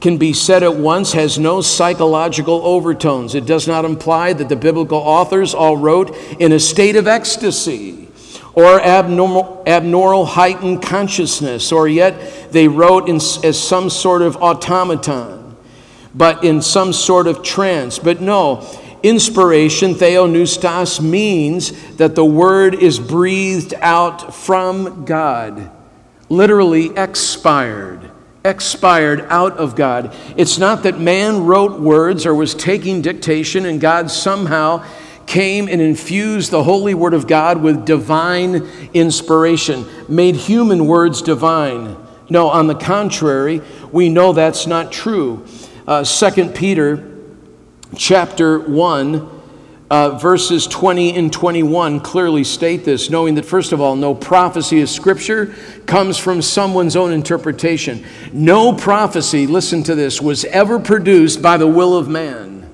can 0.00 0.16
be 0.16 0.32
said 0.32 0.62
at 0.62 0.74
once 0.74 1.12
has 1.12 1.38
no 1.38 1.60
psychological 1.60 2.62
overtones. 2.64 3.34
It 3.34 3.44
does 3.44 3.68
not 3.68 3.84
imply 3.84 4.32
that 4.32 4.48
the 4.48 4.56
biblical 4.56 4.96
authors 4.96 5.52
all 5.52 5.76
wrote 5.76 6.16
in 6.40 6.52
a 6.52 6.58
state 6.58 6.96
of 6.96 7.06
ecstasy 7.06 8.08
or 8.54 8.80
abnormal, 8.80 9.62
abnormal 9.66 10.24
heightened 10.24 10.80
consciousness, 10.80 11.70
or 11.70 11.86
yet 11.86 12.50
they 12.50 12.66
wrote 12.66 13.10
in, 13.10 13.16
as 13.16 13.62
some 13.62 13.90
sort 13.90 14.22
of 14.22 14.38
automaton, 14.38 15.54
but 16.14 16.42
in 16.44 16.62
some 16.62 16.94
sort 16.94 17.26
of 17.26 17.42
trance. 17.42 17.98
But 17.98 18.22
no, 18.22 18.66
inspiration, 19.06 19.94
theopneustos, 19.94 21.00
means 21.00 21.72
that 21.96 22.14
the 22.14 22.24
word 22.24 22.74
is 22.74 22.98
breathed 22.98 23.74
out 23.80 24.34
from 24.34 25.04
God, 25.04 25.70
literally 26.28 26.90
expired. 26.96 28.10
Expired 28.44 29.22
out 29.28 29.58
of 29.58 29.74
God. 29.76 30.14
It's 30.36 30.58
not 30.58 30.82
that 30.82 31.00
man 31.00 31.46
wrote 31.46 31.80
words 31.80 32.26
or 32.26 32.34
was 32.34 32.54
taking 32.54 33.02
dictation 33.02 33.66
and 33.66 33.80
God 33.80 34.10
somehow 34.10 34.84
came 35.26 35.68
and 35.68 35.80
infused 35.80 36.52
the 36.52 36.62
holy 36.62 36.94
word 36.94 37.14
of 37.14 37.26
God 37.26 37.60
with 37.60 37.84
divine 37.84 38.68
inspiration, 38.94 39.84
made 40.08 40.36
human 40.36 40.86
words 40.86 41.22
divine. 41.22 41.96
No, 42.28 42.48
on 42.48 42.66
the 42.66 42.74
contrary, 42.74 43.62
we 43.92 44.08
know 44.08 44.32
that's 44.32 44.66
not 44.66 44.92
true. 44.92 45.44
Uh, 45.86 46.04
2 46.04 46.50
Peter 46.50 47.15
chapter 47.94 48.58
1, 48.58 49.36
uh, 49.88 50.18
verses 50.18 50.66
20 50.66 51.14
and 51.14 51.32
21 51.32 52.00
clearly 52.00 52.42
state 52.42 52.84
this, 52.84 53.08
knowing 53.08 53.36
that, 53.36 53.44
first 53.44 53.72
of 53.72 53.80
all, 53.80 53.94
no 53.94 54.14
prophecy 54.14 54.82
of 54.82 54.88
Scripture 54.88 55.54
comes 55.86 56.18
from 56.18 56.42
someone's 56.42 56.96
own 56.96 57.12
interpretation. 57.12 58.04
No 58.32 58.72
prophecy, 58.72 59.46
listen 59.46 59.82
to 59.84 59.94
this, 59.94 60.20
was 60.20 60.44
ever 60.46 60.78
produced 60.78 61.40
by 61.40 61.56
the 61.56 61.68
will 61.68 61.96
of 61.96 62.08
man. 62.08 62.68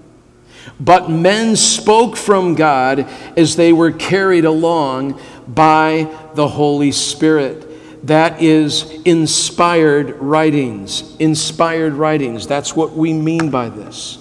But 0.80 1.10
men 1.10 1.54
spoke 1.54 2.16
from 2.16 2.54
God 2.54 3.00
as 3.36 3.56
they 3.56 3.72
were 3.72 3.92
carried 3.92 4.44
along 4.44 5.20
by 5.46 6.08
the 6.34 6.48
Holy 6.48 6.92
Spirit. 6.92 7.68
That 8.06 8.42
is 8.42 8.90
inspired 9.04 10.16
writings. 10.16 11.14
Inspired 11.18 11.92
writings. 11.92 12.46
That's 12.46 12.74
what 12.74 12.92
we 12.92 13.12
mean 13.12 13.50
by 13.50 13.68
this. 13.68 14.18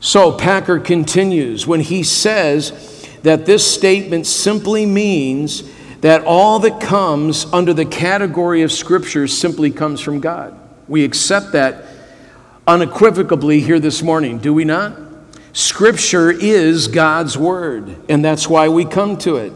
So 0.00 0.32
Packer 0.32 0.78
continues 0.78 1.66
when 1.66 1.80
he 1.80 2.02
says 2.02 3.08
that 3.22 3.46
this 3.46 3.66
statement 3.66 4.26
simply 4.26 4.86
means 4.86 5.64
that 6.00 6.24
all 6.24 6.58
that 6.60 6.80
comes 6.80 7.46
under 7.52 7.72
the 7.72 7.86
category 7.86 8.62
of 8.62 8.70
Scripture 8.70 9.26
simply 9.26 9.70
comes 9.70 10.00
from 10.00 10.20
God. 10.20 10.58
We 10.86 11.04
accept 11.04 11.52
that 11.52 11.84
unequivocally 12.66 13.60
here 13.60 13.80
this 13.80 14.02
morning, 14.02 14.38
do 14.38 14.52
we 14.52 14.64
not? 14.64 14.98
Scripture 15.52 16.30
is 16.30 16.88
God's 16.88 17.38
Word, 17.38 17.96
and 18.10 18.24
that's 18.24 18.48
why 18.48 18.68
we 18.68 18.84
come 18.84 19.16
to 19.18 19.36
it. 19.36 19.52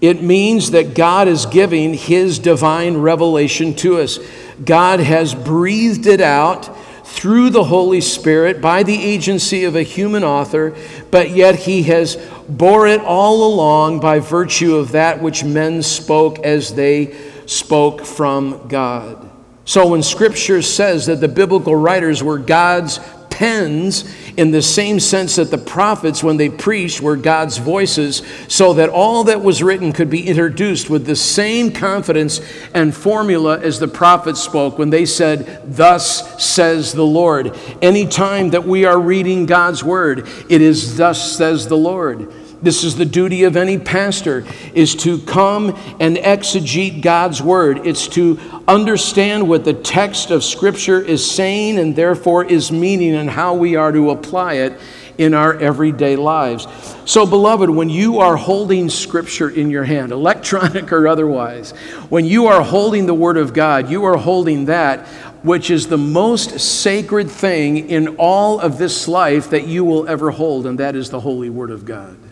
It 0.00 0.22
means 0.22 0.72
that 0.72 0.94
God 0.94 1.28
is 1.28 1.46
giving 1.46 1.94
His 1.94 2.38
divine 2.38 2.98
revelation 2.98 3.74
to 3.76 4.00
us. 4.00 4.18
God 4.62 5.00
has 5.00 5.34
breathed 5.34 6.06
it 6.06 6.20
out 6.20 6.75
through 7.06 7.50
the 7.50 7.64
Holy 7.64 8.00
Spirit 8.00 8.60
by 8.60 8.82
the 8.82 9.02
agency 9.02 9.64
of 9.64 9.76
a 9.76 9.82
human 9.82 10.24
author, 10.24 10.76
but 11.10 11.30
yet 11.30 11.54
He 11.54 11.84
has 11.84 12.16
bore 12.48 12.88
it 12.88 13.00
all 13.00 13.46
along 13.46 14.00
by 14.00 14.18
virtue 14.18 14.74
of 14.74 14.92
that 14.92 15.22
which 15.22 15.44
men 15.44 15.82
spoke 15.82 16.40
as 16.40 16.74
they 16.74 17.16
spoke 17.46 18.04
from 18.04 18.66
God. 18.68 19.30
So 19.64 19.88
when 19.88 20.02
Scripture 20.02 20.62
says 20.62 21.06
that 21.06 21.20
the 21.20 21.28
biblical 21.28 21.74
writers 21.76 22.22
were 22.22 22.38
God's 22.38 22.98
pens 23.36 24.10
in 24.38 24.50
the 24.50 24.62
same 24.62 24.98
sense 24.98 25.36
that 25.36 25.50
the 25.50 25.58
prophets, 25.58 26.24
when 26.24 26.38
they 26.38 26.48
preached, 26.48 27.02
were 27.02 27.16
God's 27.16 27.58
voices, 27.58 28.22
so 28.48 28.72
that 28.72 28.88
all 28.88 29.24
that 29.24 29.42
was 29.42 29.62
written 29.62 29.92
could 29.92 30.08
be 30.08 30.26
introduced 30.26 30.88
with 30.88 31.04
the 31.04 31.14
same 31.14 31.70
confidence 31.70 32.40
and 32.72 32.96
formula 32.96 33.60
as 33.60 33.78
the 33.78 33.88
prophets 33.88 34.40
spoke 34.40 34.78
when 34.78 34.88
they 34.88 35.04
said, 35.04 35.62
Thus 35.66 36.42
says 36.42 36.94
the 36.94 37.04
Lord. 37.04 37.54
Anytime 37.82 38.50
that 38.50 38.64
we 38.64 38.86
are 38.86 38.98
reading 38.98 39.44
God's 39.44 39.84
word, 39.84 40.26
it 40.48 40.62
is, 40.62 40.96
Thus 40.96 41.36
says 41.36 41.68
the 41.68 41.76
Lord. 41.76 42.32
This 42.66 42.82
is 42.82 42.96
the 42.96 43.04
duty 43.04 43.44
of 43.44 43.56
any 43.56 43.78
pastor 43.78 44.44
is 44.74 44.96
to 44.96 45.20
come 45.20 45.68
and 46.00 46.16
exegete 46.16 47.00
God's 47.00 47.40
word. 47.40 47.86
It's 47.86 48.08
to 48.08 48.40
understand 48.66 49.48
what 49.48 49.64
the 49.64 49.72
text 49.72 50.32
of 50.32 50.42
scripture 50.42 51.00
is 51.00 51.30
saying 51.30 51.78
and 51.78 51.94
therefore 51.94 52.44
is 52.44 52.72
meaning 52.72 53.14
and 53.14 53.30
how 53.30 53.54
we 53.54 53.76
are 53.76 53.92
to 53.92 54.10
apply 54.10 54.54
it 54.54 54.80
in 55.16 55.32
our 55.32 55.54
everyday 55.60 56.16
lives. 56.16 56.66
So 57.04 57.24
beloved, 57.24 57.70
when 57.70 57.88
you 57.88 58.18
are 58.18 58.36
holding 58.36 58.90
scripture 58.90 59.48
in 59.48 59.70
your 59.70 59.84
hand, 59.84 60.10
electronic 60.10 60.92
or 60.92 61.06
otherwise, 61.06 61.70
when 62.08 62.24
you 62.24 62.48
are 62.48 62.64
holding 62.64 63.06
the 63.06 63.14
word 63.14 63.36
of 63.36 63.54
God, 63.54 63.88
you 63.88 64.06
are 64.06 64.16
holding 64.16 64.64
that 64.64 65.06
which 65.44 65.70
is 65.70 65.86
the 65.86 65.96
most 65.96 66.58
sacred 66.58 67.30
thing 67.30 67.88
in 67.90 68.16
all 68.16 68.58
of 68.58 68.76
this 68.76 69.06
life 69.06 69.50
that 69.50 69.68
you 69.68 69.84
will 69.84 70.08
ever 70.08 70.32
hold 70.32 70.66
and 70.66 70.80
that 70.80 70.96
is 70.96 71.10
the 71.10 71.20
holy 71.20 71.48
word 71.48 71.70
of 71.70 71.84
God. 71.84 72.25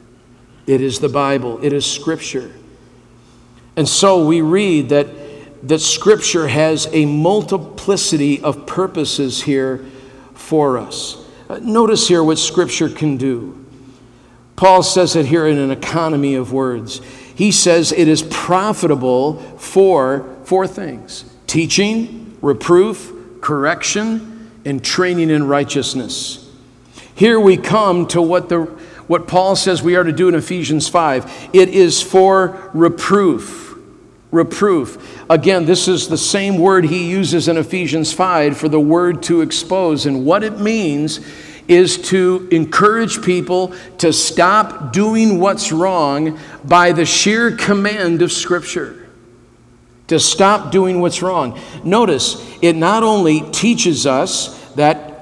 It 0.67 0.81
is 0.81 0.99
the 1.01 1.09
Bible, 1.09 1.63
it 1.63 1.73
is 1.73 1.85
Scripture. 1.85 2.53
And 3.77 3.89
so 3.89 4.25
we 4.27 4.41
read 4.41 4.91
that, 4.91 5.09
that 5.69 5.81
Scripture 5.81 6.49
has 6.49 6.89
a 6.93 7.07
multiplicity 7.07 8.41
of 8.41 8.67
purposes 8.67 9.43
here 9.43 9.85
for 10.35 10.79
us. 10.79 11.23
Uh, 11.49 11.59
notice 11.63 12.09
here 12.09 12.23
what 12.23 12.39
Scripture 12.39 12.89
can 12.89 13.17
do. 13.17 13.65
Paul 14.57 14.83
says 14.83 15.17
it 15.17 15.27
here 15.27 15.47
in 15.47 15.59
an 15.59 15.71
economy 15.71 16.37
of 16.37 16.53
words. 16.53 17.01
He 17.35 17.51
says 17.51 17.93
it 17.93 18.07
is 18.07 18.23
profitable 18.23 19.41
for 19.59 20.37
four 20.45 20.67
things 20.67 21.25
teaching, 21.47 22.37
reproof, 22.41 23.13
correction, 23.41 24.51
and 24.65 24.83
training 24.83 25.31
in 25.31 25.47
righteousness. 25.47 26.51
Here 27.15 27.39
we 27.39 27.57
come 27.57 28.07
to 28.09 28.23
what 28.23 28.49
the 28.49 28.67
what 29.07 29.29
Paul 29.29 29.57
says 29.57 29.83
we 29.83 29.97
are 29.97 30.05
to 30.05 30.13
do 30.13 30.29
in 30.29 30.35
Ephesians 30.35 30.89
5. 30.89 31.51
It 31.53 31.69
is 31.69 32.03
for 32.03 32.71
reproof. 32.73 33.77
Reproof. 34.31 35.25
Again, 35.31 35.65
this 35.65 35.89
is 35.89 36.09
the 36.09 36.19
same 36.19 36.59
word 36.59 36.85
he 36.85 37.09
uses 37.09 37.49
in 37.49 37.57
Ephesians 37.57 38.13
5 38.13 38.57
for 38.57 38.69
the 38.69 38.81
word 38.81 39.23
to 39.25 39.43
expose. 39.43 40.07
And 40.07 40.25
what 40.25 40.43
it 40.43 40.59
means 40.59 41.21
is 41.69 41.97
to 42.09 42.49
encourage 42.51 43.23
people 43.23 43.75
to 43.99 44.13
stop 44.13 44.93
doing 44.93 45.41
what's 45.41 45.73
wrong 45.73 46.39
by 46.65 46.93
the 46.93 47.07
sheer 47.07 47.57
command 47.57 48.23
of 48.23 48.33
Scripture. 48.33 49.09
To 50.09 50.21
stop 50.21 50.71
doing 50.71 51.01
what's 51.01 51.23
wrong. 51.23 51.59
Notice, 51.83 52.37
it 52.61 52.75
not 52.75 53.03
only 53.03 53.41
teaches 53.53 54.07
us 54.07 54.73
that 54.73 55.14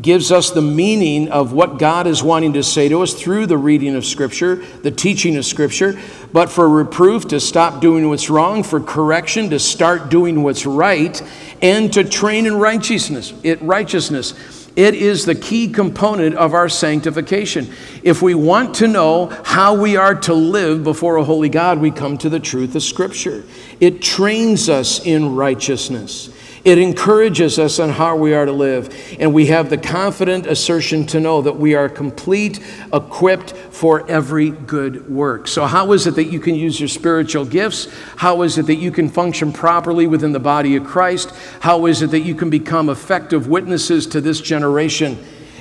gives 0.00 0.32
us 0.32 0.50
the 0.50 0.62
meaning 0.62 1.28
of 1.30 1.52
what 1.52 1.78
God 1.78 2.06
is 2.06 2.22
wanting 2.22 2.54
to 2.54 2.62
say 2.62 2.88
to 2.88 3.02
us 3.02 3.12
through 3.12 3.46
the 3.46 3.58
reading 3.58 3.94
of 3.96 4.04
Scripture, 4.04 4.56
the 4.82 4.90
teaching 4.90 5.36
of 5.36 5.44
Scripture, 5.44 5.98
but 6.32 6.48
for 6.48 6.68
reproof 6.68 7.28
to 7.28 7.40
stop 7.40 7.80
doing 7.80 8.08
what's 8.08 8.30
wrong, 8.30 8.62
for 8.62 8.80
correction 8.80 9.50
to 9.50 9.58
start 9.58 10.08
doing 10.08 10.42
what's 10.42 10.64
right, 10.64 11.20
and 11.60 11.92
to 11.92 12.04
train 12.04 12.46
in 12.46 12.56
righteousness. 12.56 13.34
It 13.42 13.60
righteousness. 13.62 14.34
It 14.76 14.94
is 14.94 15.26
the 15.26 15.34
key 15.34 15.68
component 15.68 16.36
of 16.36 16.54
our 16.54 16.68
sanctification. 16.68 17.70
If 18.04 18.22
we 18.22 18.34
want 18.34 18.76
to 18.76 18.88
know 18.88 19.26
how 19.44 19.74
we 19.74 19.96
are 19.96 20.14
to 20.14 20.32
live 20.34 20.84
before 20.84 21.16
a 21.16 21.24
holy 21.24 21.48
God, 21.48 21.80
we 21.80 21.90
come 21.90 22.16
to 22.18 22.28
the 22.28 22.38
truth 22.40 22.74
of 22.76 22.82
Scripture. 22.82 23.44
It 23.80 24.00
trains 24.00 24.68
us 24.68 25.04
in 25.04 25.34
righteousness. 25.34 26.30
It 26.62 26.78
encourages 26.78 27.58
us 27.58 27.78
on 27.78 27.88
how 27.88 28.16
we 28.16 28.34
are 28.34 28.44
to 28.44 28.52
live, 28.52 28.94
and 29.18 29.32
we 29.32 29.46
have 29.46 29.70
the 29.70 29.78
confident 29.78 30.46
assertion 30.46 31.06
to 31.06 31.18
know 31.18 31.40
that 31.40 31.56
we 31.56 31.74
are 31.74 31.88
complete, 31.88 32.60
equipped 32.92 33.52
for 33.52 34.08
every 34.10 34.50
good 34.50 35.08
work. 35.08 35.48
So, 35.48 35.64
how 35.64 35.92
is 35.92 36.06
it 36.06 36.16
that 36.16 36.24
you 36.24 36.38
can 36.38 36.54
use 36.54 36.78
your 36.78 36.90
spiritual 36.90 37.46
gifts? 37.46 37.88
How 38.16 38.42
is 38.42 38.58
it 38.58 38.66
that 38.66 38.74
you 38.74 38.90
can 38.90 39.08
function 39.08 39.54
properly 39.54 40.06
within 40.06 40.32
the 40.32 40.40
body 40.40 40.76
of 40.76 40.84
Christ? 40.84 41.30
How 41.60 41.86
is 41.86 42.02
it 42.02 42.10
that 42.10 42.20
you 42.20 42.34
can 42.34 42.50
become 42.50 42.90
effective 42.90 43.48
witnesses 43.48 44.06
to 44.08 44.20
this 44.20 44.40
generation? 44.40 45.18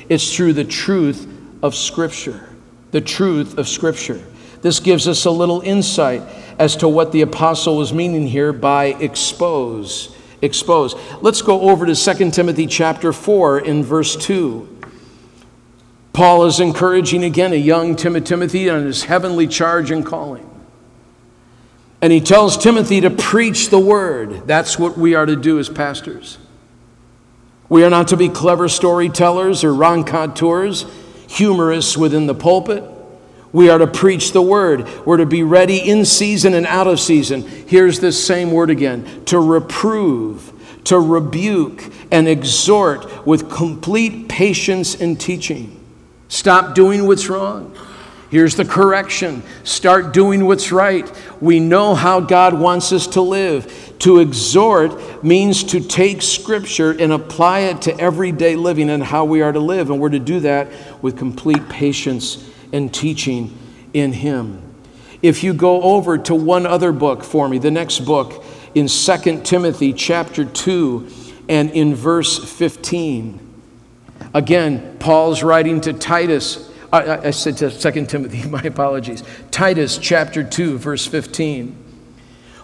It's 0.10 0.36
through 0.36 0.54
the 0.54 0.66
truth 0.66 1.28
of 1.64 1.76
Scripture. 1.76 2.50
The 2.92 3.02
truth 3.02 3.58
of 3.58 3.70
Scripture. 3.70 4.22
This 4.62 4.82
gives 4.82 5.08
us 5.08 5.24
a 5.24 5.32
little 5.32 5.62
insight 5.62 6.24
as 6.58 6.76
to 6.78 6.90
what 6.90 7.14
the 7.14 7.22
apostle 7.22 7.78
was 7.78 7.94
meaning 7.94 8.28
here 8.28 8.52
by 8.52 8.88
expose 8.88 10.14
exposed. 10.42 10.98
Let's 11.22 11.42
go 11.42 11.70
over 11.70 11.86
to 11.86 11.96
2 11.96 12.32
Timothy 12.32 12.68
chapter 12.68 13.14
4 13.14 13.60
in 13.60 13.84
verse 13.84 14.16
2. 14.16 14.78
Paul 16.14 16.46
is 16.46 16.60
encouraging 16.60 17.24
again 17.24 17.54
a 17.54 17.56
young 17.56 17.96
Timothy 17.96 18.70
on 18.70 18.86
his 18.86 19.04
heavenly 19.04 19.48
charge 19.48 19.92
and 19.92 20.06
calling. 20.06 20.46
And 22.02 22.14
he 22.14 22.22
tells 22.22 22.58
Timothy 22.58 23.02
to 23.02 23.10
preach 23.10 23.70
the 23.70 23.80
word. 23.80 24.48
That's 24.48 24.80
what 24.80 24.98
we 24.98 25.16
are 25.16 25.26
to 25.26 25.36
do 25.36 25.60
as 25.60 25.70
pastors. 25.70 26.38
We 27.68 27.84
are 27.84 27.90
not 27.90 28.08
to 28.10 28.18
be 28.18 28.30
clever 28.30 28.68
storytellers 28.68 29.64
or 29.64 29.74
raconteurs, 29.74 30.86
humorists 31.28 31.98
within 31.98 32.26
the 32.26 32.34
pulpit. 32.36 32.84
We 33.52 33.70
are 33.70 33.80
to 33.80 33.88
preach 33.88 34.32
the 34.32 34.42
word. 34.42 34.88
We're 35.06 35.18
to 35.18 35.26
be 35.26 35.44
ready 35.44 35.78
in 35.78 36.06
season 36.06 36.54
and 36.54 36.68
out 36.68 36.88
of 36.88 37.00
season. 37.00 37.42
Here's 37.42 38.00
this 38.00 38.24
same 38.24 38.52
word 38.52 38.70
again 38.70 39.26
to 39.26 39.40
reprove, 39.40 40.54
to 40.86 41.00
rebuke, 41.00 41.84
and 42.12 42.28
exhort 42.28 43.26
with 43.26 43.50
complete 43.50 44.28
patience 44.30 45.00
and 45.00 45.20
teaching. 45.20 45.76
Stop 46.28 46.76
doing 46.76 47.08
what's 47.08 47.28
wrong. 47.28 47.76
Here's 48.30 48.56
the 48.56 48.66
correction 48.66 49.42
start 49.64 50.14
doing 50.14 50.46
what's 50.46 50.72
right. 50.72 51.12
We 51.42 51.60
know 51.60 51.96
how 51.96 52.20
God 52.20 52.54
wants 52.54 52.92
us 52.92 53.08
to 53.08 53.22
live. 53.22 53.96
To 54.00 54.20
exhort 54.20 55.24
means 55.24 55.64
to 55.66 55.80
take 55.80 56.22
Scripture 56.22 56.92
and 56.92 57.12
apply 57.12 57.62
it 57.62 57.82
to 57.84 58.00
everyday 58.00 58.56
living 58.56 58.92
and 58.92 59.04
how 59.04 59.26
we 59.26 59.42
are 59.42 59.52
to 59.52 59.60
live. 59.60 59.90
And 59.90 60.00
we're 60.00 60.10
to 60.10 60.20
do 60.20 60.42
that 60.42 60.68
with 61.02 61.18
complete 61.18 61.68
patience 61.68 62.49
and 62.72 62.94
teaching 62.94 63.58
in 63.94 64.14
Him. 64.14 64.64
If 65.22 65.44
you 65.44 65.54
go 65.54 65.82
over 65.82 66.18
to 66.18 66.36
one 66.36 66.66
other 66.66 66.92
book 66.92 67.24
for 67.24 67.50
me, 67.50 67.58
the 67.58 67.72
next 67.72 68.00
book 68.00 68.44
in 68.74 68.88
2 68.88 69.42
Timothy 69.44 69.94
chapter 69.94 70.46
2 70.46 71.08
and 71.50 71.72
in 71.72 71.96
verse 71.96 72.38
15. 72.38 73.48
Again, 74.34 74.98
Paul's 75.00 75.44
writing 75.44 75.82
to 75.82 75.94
Titus. 75.94 76.72
I, 76.94 77.28
I 77.28 77.32
said 77.32 77.58
to 77.58 77.70
2 77.72 78.06
Timothy, 78.06 78.48
my 78.50 78.62
apologies. 78.62 79.24
Titus 79.52 79.98
chapter 79.98 80.44
2, 80.44 80.78
verse 80.78 81.06
15. 81.06 81.76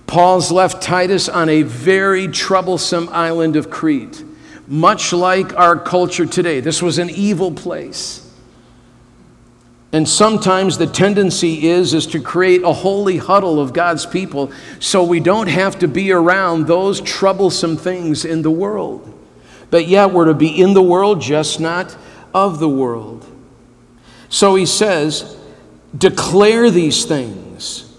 Paul's 0.07 0.51
left 0.51 0.83
Titus 0.83 1.27
on 1.27 1.49
a 1.49 1.63
very 1.63 2.27
troublesome 2.27 3.09
island 3.11 3.55
of 3.55 3.71
Crete, 3.71 4.23
much 4.67 5.11
like 5.11 5.57
our 5.57 5.77
culture 5.77 6.27
today. 6.27 6.59
This 6.59 6.81
was 6.81 6.99
an 6.99 7.09
evil 7.09 7.51
place. 7.51 8.24
And 9.95 10.09
sometimes 10.09 10.77
the 10.77 10.87
tendency 10.87 11.69
is 11.69 11.93
is 11.93 12.05
to 12.07 12.19
create 12.19 12.63
a 12.63 12.73
holy 12.73 13.15
huddle 13.15 13.61
of 13.61 13.71
God's 13.71 14.05
people 14.05 14.51
so 14.81 15.05
we 15.05 15.21
don't 15.21 15.47
have 15.47 15.79
to 15.79 15.87
be 15.87 16.11
around 16.11 16.67
those 16.67 16.99
troublesome 16.99 17.77
things 17.77 18.25
in 18.25 18.41
the 18.41 18.51
world. 18.51 19.09
But 19.69 19.87
yet 19.87 20.11
we're 20.11 20.25
to 20.25 20.33
be 20.33 20.49
in 20.49 20.73
the 20.73 20.81
world 20.81 21.21
just 21.21 21.61
not 21.61 21.95
of 22.33 22.59
the 22.59 22.67
world. 22.67 23.25
So 24.27 24.55
he 24.55 24.65
says, 24.65 25.37
declare 25.97 26.69
these 26.69 27.05
things. 27.05 27.89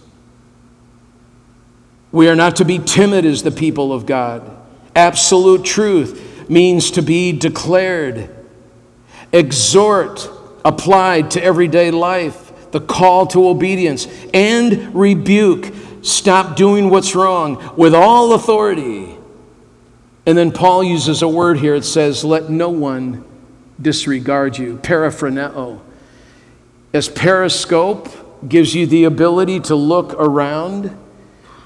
We 2.12 2.28
are 2.28 2.36
not 2.36 2.56
to 2.56 2.66
be 2.66 2.78
timid 2.78 3.24
as 3.24 3.42
the 3.42 3.50
people 3.50 3.94
of 3.94 4.04
God. 4.04 4.54
Absolute 4.94 5.64
truth 5.64 6.50
means 6.50 6.90
to 6.90 7.00
be 7.00 7.32
declared. 7.32 8.28
Exhort 9.32 10.35
applied 10.66 11.30
to 11.30 11.42
everyday 11.42 11.92
life, 11.92 12.70
the 12.72 12.80
call 12.80 13.26
to 13.28 13.48
obedience, 13.48 14.08
and 14.34 14.94
rebuke. 14.94 15.72
Stop 16.02 16.56
doing 16.56 16.90
what's 16.90 17.14
wrong 17.14 17.72
with 17.76 17.94
all 17.94 18.34
authority. 18.34 19.16
And 20.26 20.36
then 20.36 20.50
Paul 20.50 20.82
uses 20.82 21.22
a 21.22 21.28
word 21.28 21.58
here. 21.58 21.76
It 21.76 21.84
says, 21.84 22.24
Let 22.24 22.50
no 22.50 22.68
one 22.68 23.24
disregard 23.80 24.58
you. 24.58 24.78
Periphroneo. 24.78 25.80
As 26.92 27.08
periscope 27.08 28.48
gives 28.48 28.74
you 28.74 28.86
the 28.86 29.04
ability 29.04 29.60
to 29.60 29.76
look 29.76 30.14
around, 30.14 30.96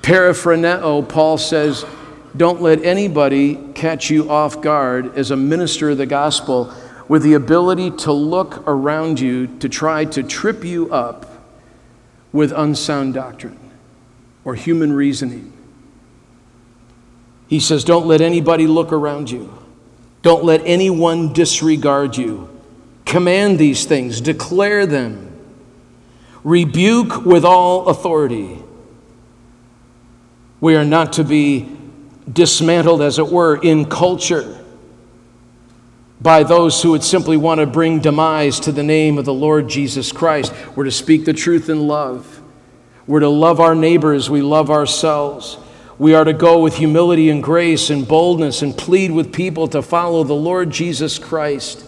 periphroneo, 0.02 1.08
Paul 1.08 1.38
says, 1.38 1.86
don't 2.36 2.62
let 2.62 2.84
anybody 2.84 3.56
catch 3.74 4.08
you 4.08 4.30
off 4.30 4.60
guard 4.60 5.16
as 5.18 5.30
a 5.32 5.36
minister 5.36 5.90
of 5.90 5.98
the 5.98 6.06
gospel 6.06 6.72
with 7.10 7.24
the 7.24 7.34
ability 7.34 7.90
to 7.90 8.12
look 8.12 8.62
around 8.68 9.18
you 9.18 9.48
to 9.58 9.68
try 9.68 10.04
to 10.04 10.22
trip 10.22 10.62
you 10.62 10.88
up 10.92 11.26
with 12.30 12.52
unsound 12.52 13.12
doctrine 13.12 13.58
or 14.44 14.54
human 14.54 14.92
reasoning. 14.92 15.52
He 17.48 17.58
says, 17.58 17.82
Don't 17.82 18.06
let 18.06 18.20
anybody 18.20 18.68
look 18.68 18.92
around 18.92 19.28
you. 19.28 19.52
Don't 20.22 20.44
let 20.44 20.62
anyone 20.64 21.32
disregard 21.32 22.16
you. 22.16 22.48
Command 23.06 23.58
these 23.58 23.86
things, 23.86 24.20
declare 24.20 24.86
them, 24.86 25.36
rebuke 26.44 27.26
with 27.26 27.44
all 27.44 27.88
authority. 27.88 28.62
We 30.60 30.76
are 30.76 30.84
not 30.84 31.14
to 31.14 31.24
be 31.24 31.76
dismantled, 32.32 33.02
as 33.02 33.18
it 33.18 33.26
were, 33.26 33.56
in 33.56 33.86
culture 33.86 34.59
by 36.20 36.42
those 36.42 36.82
who 36.82 36.90
would 36.90 37.02
simply 37.02 37.36
want 37.36 37.60
to 37.60 37.66
bring 37.66 37.98
demise 37.98 38.60
to 38.60 38.72
the 38.72 38.82
name 38.82 39.16
of 39.16 39.24
the 39.24 39.32
Lord 39.32 39.68
Jesus 39.68 40.12
Christ. 40.12 40.52
We're 40.76 40.84
to 40.84 40.90
speak 40.90 41.24
the 41.24 41.32
truth 41.32 41.68
in 41.68 41.86
love. 41.86 42.42
We're 43.06 43.20
to 43.20 43.28
love 43.28 43.58
our 43.60 43.74
neighbors, 43.74 44.28
we 44.28 44.42
love 44.42 44.70
ourselves. 44.70 45.58
We 45.98 46.14
are 46.14 46.24
to 46.24 46.32
go 46.32 46.62
with 46.62 46.76
humility 46.76 47.28
and 47.28 47.42
grace 47.42 47.90
and 47.90 48.08
boldness 48.08 48.62
and 48.62 48.76
plead 48.76 49.10
with 49.10 49.34
people 49.34 49.68
to 49.68 49.82
follow 49.82 50.24
the 50.24 50.34
Lord 50.34 50.70
Jesus 50.70 51.18
Christ. 51.18 51.84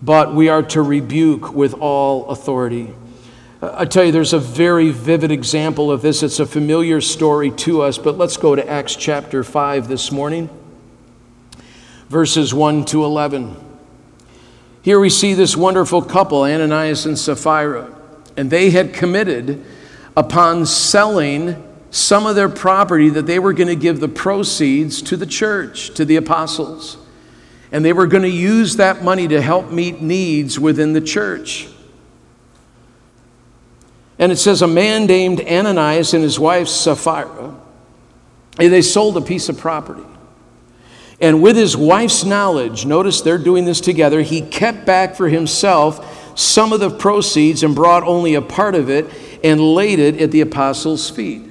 But 0.00 0.34
we 0.34 0.48
are 0.48 0.62
to 0.62 0.80
rebuke 0.80 1.52
with 1.52 1.74
all 1.74 2.28
authority. 2.30 2.94
I 3.60 3.84
tell 3.84 4.04
you, 4.04 4.12
there's 4.12 4.32
a 4.32 4.38
very 4.38 4.90
vivid 4.90 5.30
example 5.30 5.90
of 5.90 6.00
this. 6.00 6.22
It's 6.22 6.40
a 6.40 6.46
familiar 6.46 7.02
story 7.02 7.50
to 7.50 7.82
us, 7.82 7.98
but 7.98 8.16
let's 8.16 8.38
go 8.38 8.54
to 8.54 8.66
Acts 8.66 8.96
chapter 8.96 9.44
5 9.44 9.88
this 9.88 10.10
morning 10.10 10.48
verses 12.10 12.52
1 12.52 12.84
to 12.86 13.04
11. 13.04 13.54
Here 14.82 14.98
we 14.98 15.08
see 15.08 15.32
this 15.32 15.56
wonderful 15.56 16.02
couple, 16.02 16.42
Ananias 16.42 17.06
and 17.06 17.16
Sapphira, 17.16 17.94
and 18.36 18.50
they 18.50 18.70
had 18.70 18.92
committed 18.92 19.64
upon 20.16 20.66
selling 20.66 21.64
some 21.92 22.26
of 22.26 22.34
their 22.34 22.48
property 22.48 23.10
that 23.10 23.26
they 23.26 23.38
were 23.38 23.52
going 23.52 23.68
to 23.68 23.76
give 23.76 24.00
the 24.00 24.08
proceeds 24.08 25.00
to 25.02 25.16
the 25.16 25.26
church, 25.26 25.94
to 25.94 26.04
the 26.04 26.16
apostles. 26.16 26.98
And 27.70 27.84
they 27.84 27.92
were 27.92 28.08
going 28.08 28.24
to 28.24 28.28
use 28.28 28.76
that 28.76 29.04
money 29.04 29.28
to 29.28 29.40
help 29.40 29.70
meet 29.70 30.02
needs 30.02 30.58
within 30.58 30.92
the 30.92 31.00
church. 31.00 31.68
And 34.18 34.32
it 34.32 34.36
says 34.36 34.62
a 34.62 34.66
man 34.66 35.06
named 35.06 35.40
Ananias 35.42 36.12
and 36.12 36.24
his 36.24 36.40
wife 36.40 36.66
Sapphira, 36.66 37.54
they 38.56 38.82
sold 38.82 39.16
a 39.16 39.20
piece 39.20 39.48
of 39.48 39.58
property. 39.58 40.02
And 41.20 41.42
with 41.42 41.56
his 41.56 41.76
wife's 41.76 42.24
knowledge, 42.24 42.86
notice 42.86 43.20
they're 43.20 43.38
doing 43.38 43.66
this 43.66 43.80
together, 43.80 44.22
he 44.22 44.40
kept 44.40 44.86
back 44.86 45.14
for 45.14 45.28
himself 45.28 46.38
some 46.38 46.72
of 46.72 46.80
the 46.80 46.90
proceeds 46.90 47.62
and 47.62 47.74
brought 47.74 48.02
only 48.04 48.34
a 48.34 48.42
part 48.42 48.74
of 48.74 48.88
it 48.88 49.06
and 49.44 49.60
laid 49.60 49.98
it 49.98 50.20
at 50.20 50.30
the 50.30 50.40
apostles' 50.40 51.10
feet. 51.10 51.49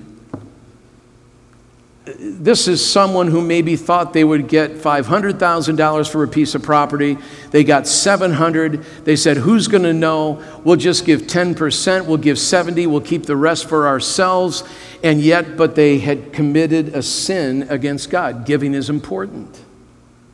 This 2.18 2.68
is 2.68 2.86
someone 2.86 3.28
who 3.28 3.42
maybe 3.42 3.76
thought 3.76 4.14
they 4.14 4.24
would 4.24 4.48
get 4.48 4.76
$500,000 4.76 6.10
for 6.10 6.24
a 6.24 6.28
piece 6.28 6.56
of 6.56 6.64
property. 6.64 7.18
They 7.52 7.64
got 7.64 7.88
700. 7.88 8.84
They 9.04 9.16
said, 9.16 9.38
"Who's 9.38 9.68
going 9.68 9.84
to 9.84 9.94
know? 9.94 10.42
We'll 10.64 10.76
just 10.76 11.06
give 11.06 11.28
10%, 11.28 12.06
we'll 12.06 12.18
give 12.18 12.40
70, 12.40 12.88
we'll 12.88 13.02
keep 13.02 13.26
the 13.26 13.36
rest 13.36 13.68
for 13.68 13.88
ourselves." 13.88 14.64
And 15.04 15.22
yet, 15.22 15.58
but 15.58 15.76
they 15.76 16.00
had 16.00 16.34
committed 16.34 16.96
a 16.96 17.02
sin 17.02 17.68
against 17.70 18.10
God. 18.10 18.46
Giving 18.46 18.74
is 18.74 18.90
important. 18.90 19.60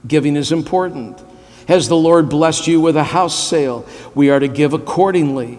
Giving 0.08 0.36
is 0.36 0.52
important. 0.52 1.20
Has 1.68 1.88
the 1.88 1.98
Lord 1.98 2.30
blessed 2.30 2.68
you 2.68 2.80
with 2.80 2.96
a 2.96 3.04
house 3.04 3.38
sale? 3.38 3.86
We 4.14 4.30
are 4.30 4.40
to 4.40 4.48
give 4.48 4.74
accordingly. 4.74 5.58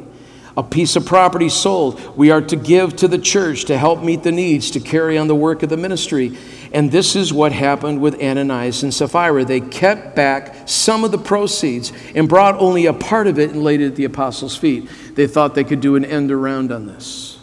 A 0.56 0.62
piece 0.62 0.96
of 0.96 1.04
property 1.04 1.50
sold, 1.50 2.16
we 2.16 2.30
are 2.30 2.40
to 2.40 2.56
give 2.56 2.96
to 2.96 3.08
the 3.08 3.18
church 3.18 3.66
to 3.66 3.76
help 3.76 4.02
meet 4.02 4.22
the 4.22 4.32
needs, 4.32 4.70
to 4.70 4.80
carry 4.80 5.18
on 5.18 5.28
the 5.28 5.34
work 5.34 5.62
of 5.62 5.68
the 5.68 5.76
ministry. 5.76 6.38
And 6.72 6.90
this 6.90 7.14
is 7.14 7.30
what 7.30 7.52
happened 7.52 8.00
with 8.00 8.22
Ananias 8.22 8.82
and 8.82 8.92
Sapphira. 8.92 9.44
They 9.44 9.60
kept 9.60 10.16
back 10.16 10.66
some 10.66 11.04
of 11.04 11.10
the 11.10 11.18
proceeds 11.18 11.92
and 12.14 12.26
brought 12.26 12.58
only 12.58 12.86
a 12.86 12.94
part 12.94 13.26
of 13.26 13.38
it 13.38 13.50
and 13.50 13.62
laid 13.62 13.82
it 13.82 13.88
at 13.88 13.96
the 13.96 14.04
apostles' 14.04 14.56
feet. 14.56 14.88
They 15.14 15.26
thought 15.26 15.54
they 15.54 15.64
could 15.64 15.82
do 15.82 15.94
an 15.94 16.06
end 16.06 16.32
around 16.32 16.72
on 16.72 16.86
this. 16.86 17.38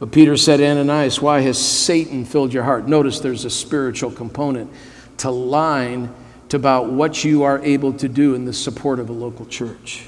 But 0.00 0.10
Peter 0.10 0.36
said, 0.36 0.60
Ananias, 0.60 1.22
why 1.22 1.40
has 1.40 1.56
Satan 1.56 2.24
filled 2.24 2.52
your 2.52 2.64
heart? 2.64 2.88
Notice 2.88 3.20
there's 3.20 3.44
a 3.44 3.50
spiritual 3.50 4.10
component 4.10 4.72
to 5.18 5.30
line 5.30 6.12
to 6.48 6.56
about 6.56 6.90
what 6.90 7.24
you 7.24 7.44
are 7.44 7.60
able 7.60 7.92
to 7.94 8.08
do 8.08 8.34
in 8.34 8.44
the 8.44 8.52
support 8.52 8.98
of 8.98 9.08
a 9.08 9.12
local 9.12 9.46
church. 9.46 10.04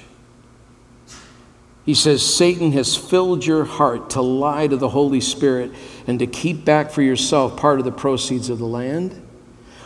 He 1.89 1.95
says, 1.95 2.23
Satan 2.23 2.73
has 2.73 2.99
filled 2.99 3.47
your 3.47 3.65
heart 3.65 4.11
to 4.11 4.21
lie 4.21 4.67
to 4.67 4.77
the 4.77 4.91
Holy 4.91 5.23
Spirit 5.23 5.73
and 6.07 6.19
to 6.19 6.27
keep 6.27 6.63
back 6.63 6.91
for 6.91 7.01
yourself 7.01 7.57
part 7.57 7.79
of 7.79 7.87
the 7.87 7.91
proceeds 7.91 8.51
of 8.51 8.59
the 8.59 8.67
land. 8.67 9.27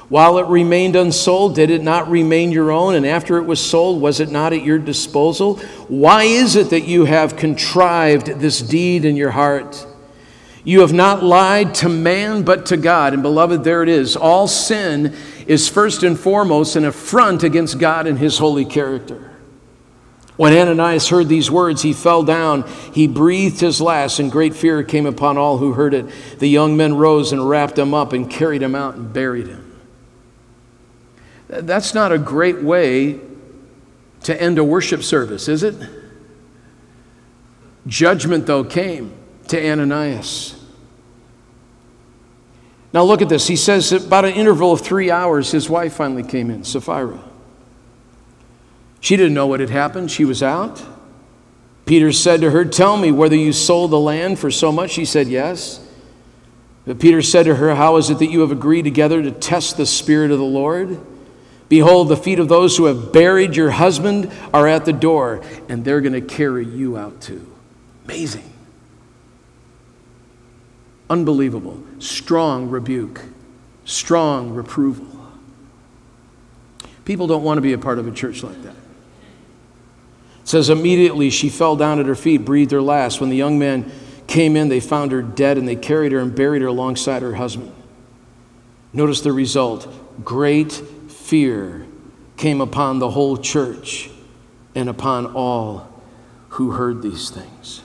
While 0.08 0.38
it 0.38 0.48
remained 0.48 0.96
unsold, 0.96 1.54
did 1.54 1.70
it 1.70 1.80
not 1.80 2.10
remain 2.10 2.50
your 2.50 2.72
own? 2.72 2.96
And 2.96 3.06
after 3.06 3.38
it 3.38 3.44
was 3.44 3.60
sold, 3.60 4.02
was 4.02 4.18
it 4.18 4.32
not 4.32 4.52
at 4.52 4.64
your 4.64 4.80
disposal? 4.80 5.58
Why 5.86 6.24
is 6.24 6.56
it 6.56 6.70
that 6.70 6.88
you 6.88 7.04
have 7.04 7.36
contrived 7.36 8.26
this 8.40 8.60
deed 8.60 9.04
in 9.04 9.14
your 9.14 9.30
heart? 9.30 9.86
You 10.64 10.80
have 10.80 10.92
not 10.92 11.22
lied 11.22 11.72
to 11.76 11.88
man, 11.88 12.42
but 12.42 12.66
to 12.66 12.76
God. 12.76 13.14
And 13.14 13.22
beloved, 13.22 13.62
there 13.62 13.84
it 13.84 13.88
is. 13.88 14.16
All 14.16 14.48
sin 14.48 15.14
is 15.46 15.68
first 15.68 16.02
and 16.02 16.18
foremost 16.18 16.74
an 16.74 16.84
affront 16.84 17.44
against 17.44 17.78
God 17.78 18.08
and 18.08 18.18
his 18.18 18.38
holy 18.38 18.64
character. 18.64 19.31
When 20.36 20.56
Ananias 20.56 21.08
heard 21.08 21.28
these 21.28 21.50
words, 21.50 21.82
he 21.82 21.92
fell 21.92 22.22
down. 22.22 22.66
He 22.94 23.06
breathed 23.06 23.60
his 23.60 23.80
last, 23.80 24.18
and 24.18 24.32
great 24.32 24.54
fear 24.54 24.82
came 24.82 25.06
upon 25.06 25.36
all 25.36 25.58
who 25.58 25.74
heard 25.74 25.92
it. 25.92 26.06
The 26.38 26.48
young 26.48 26.76
men 26.76 26.94
rose 26.94 27.32
and 27.32 27.48
wrapped 27.48 27.78
him 27.78 27.92
up 27.92 28.12
and 28.12 28.30
carried 28.30 28.62
him 28.62 28.74
out 28.74 28.94
and 28.94 29.12
buried 29.12 29.46
him. 29.46 29.80
That's 31.48 31.92
not 31.92 32.12
a 32.12 32.18
great 32.18 32.62
way 32.62 33.20
to 34.22 34.40
end 34.40 34.58
a 34.58 34.64
worship 34.64 35.02
service, 35.02 35.48
is 35.48 35.62
it? 35.62 35.74
Judgment, 37.86 38.46
though, 38.46 38.64
came 38.64 39.12
to 39.48 39.70
Ananias. 39.70 40.58
Now, 42.94 43.02
look 43.02 43.20
at 43.20 43.28
this. 43.28 43.46
He 43.46 43.56
says 43.56 43.92
about 43.92 44.24
an 44.24 44.32
interval 44.32 44.72
of 44.72 44.80
three 44.80 45.10
hours, 45.10 45.50
his 45.50 45.68
wife 45.68 45.94
finally 45.94 46.22
came 46.22 46.50
in, 46.50 46.64
Sapphira. 46.64 47.22
She 49.02 49.16
didn't 49.16 49.34
know 49.34 49.48
what 49.48 49.58
had 49.58 49.68
happened. 49.68 50.12
She 50.12 50.24
was 50.24 50.44
out. 50.44 50.80
Peter 51.86 52.12
said 52.12 52.40
to 52.40 52.52
her, 52.52 52.64
Tell 52.64 52.96
me 52.96 53.10
whether 53.10 53.34
you 53.34 53.52
sold 53.52 53.90
the 53.90 53.98
land 53.98 54.38
for 54.38 54.48
so 54.48 54.70
much. 54.70 54.92
She 54.92 55.04
said, 55.04 55.26
Yes. 55.26 55.84
But 56.86 57.00
Peter 57.00 57.20
said 57.20 57.42
to 57.46 57.56
her, 57.56 57.74
How 57.74 57.96
is 57.96 58.10
it 58.10 58.20
that 58.20 58.30
you 58.30 58.40
have 58.40 58.52
agreed 58.52 58.82
together 58.82 59.20
to 59.20 59.32
test 59.32 59.76
the 59.76 59.86
Spirit 59.86 60.30
of 60.30 60.38
the 60.38 60.44
Lord? 60.44 61.00
Behold, 61.68 62.10
the 62.10 62.16
feet 62.16 62.38
of 62.38 62.46
those 62.48 62.76
who 62.76 62.84
have 62.84 63.12
buried 63.12 63.56
your 63.56 63.70
husband 63.70 64.30
are 64.54 64.68
at 64.68 64.84
the 64.84 64.92
door, 64.92 65.42
and 65.68 65.84
they're 65.84 66.00
going 66.00 66.12
to 66.12 66.20
carry 66.20 66.64
you 66.64 66.96
out 66.96 67.20
too. 67.20 67.44
Amazing. 68.04 68.52
Unbelievable. 71.10 71.82
Strong 71.98 72.70
rebuke, 72.70 73.20
strong 73.84 74.54
reproval. 74.54 75.08
People 77.04 77.26
don't 77.26 77.42
want 77.42 77.58
to 77.58 77.62
be 77.62 77.72
a 77.72 77.78
part 77.78 77.98
of 77.98 78.06
a 78.06 78.12
church 78.12 78.44
like 78.44 78.62
that. 78.62 78.76
It 80.42 80.48
says, 80.48 80.70
immediately 80.70 81.30
she 81.30 81.48
fell 81.48 81.76
down 81.76 82.00
at 82.00 82.06
her 82.06 82.14
feet, 82.14 82.44
breathed 82.44 82.72
her 82.72 82.82
last. 82.82 83.20
When 83.20 83.30
the 83.30 83.36
young 83.36 83.58
men 83.58 83.90
came 84.26 84.56
in, 84.56 84.68
they 84.68 84.80
found 84.80 85.12
her 85.12 85.22
dead, 85.22 85.56
and 85.56 85.66
they 85.66 85.76
carried 85.76 86.12
her 86.12 86.18
and 86.18 86.34
buried 86.34 86.62
her 86.62 86.68
alongside 86.68 87.22
her 87.22 87.34
husband. 87.34 87.72
Notice 88.92 89.20
the 89.20 89.32
result 89.32 89.88
great 90.24 90.72
fear 90.72 91.86
came 92.36 92.60
upon 92.60 92.98
the 92.98 93.10
whole 93.10 93.36
church 93.36 94.10
and 94.74 94.88
upon 94.88 95.26
all 95.26 95.88
who 96.50 96.72
heard 96.72 97.02
these 97.02 97.30
things. 97.30 97.82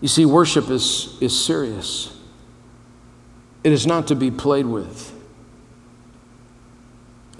You 0.00 0.08
see, 0.08 0.24
worship 0.24 0.70
is, 0.70 1.16
is 1.20 1.38
serious, 1.38 2.16
it 3.62 3.72
is 3.72 3.86
not 3.86 4.06
to 4.08 4.14
be 4.14 4.30
played 4.30 4.66
with. 4.66 5.12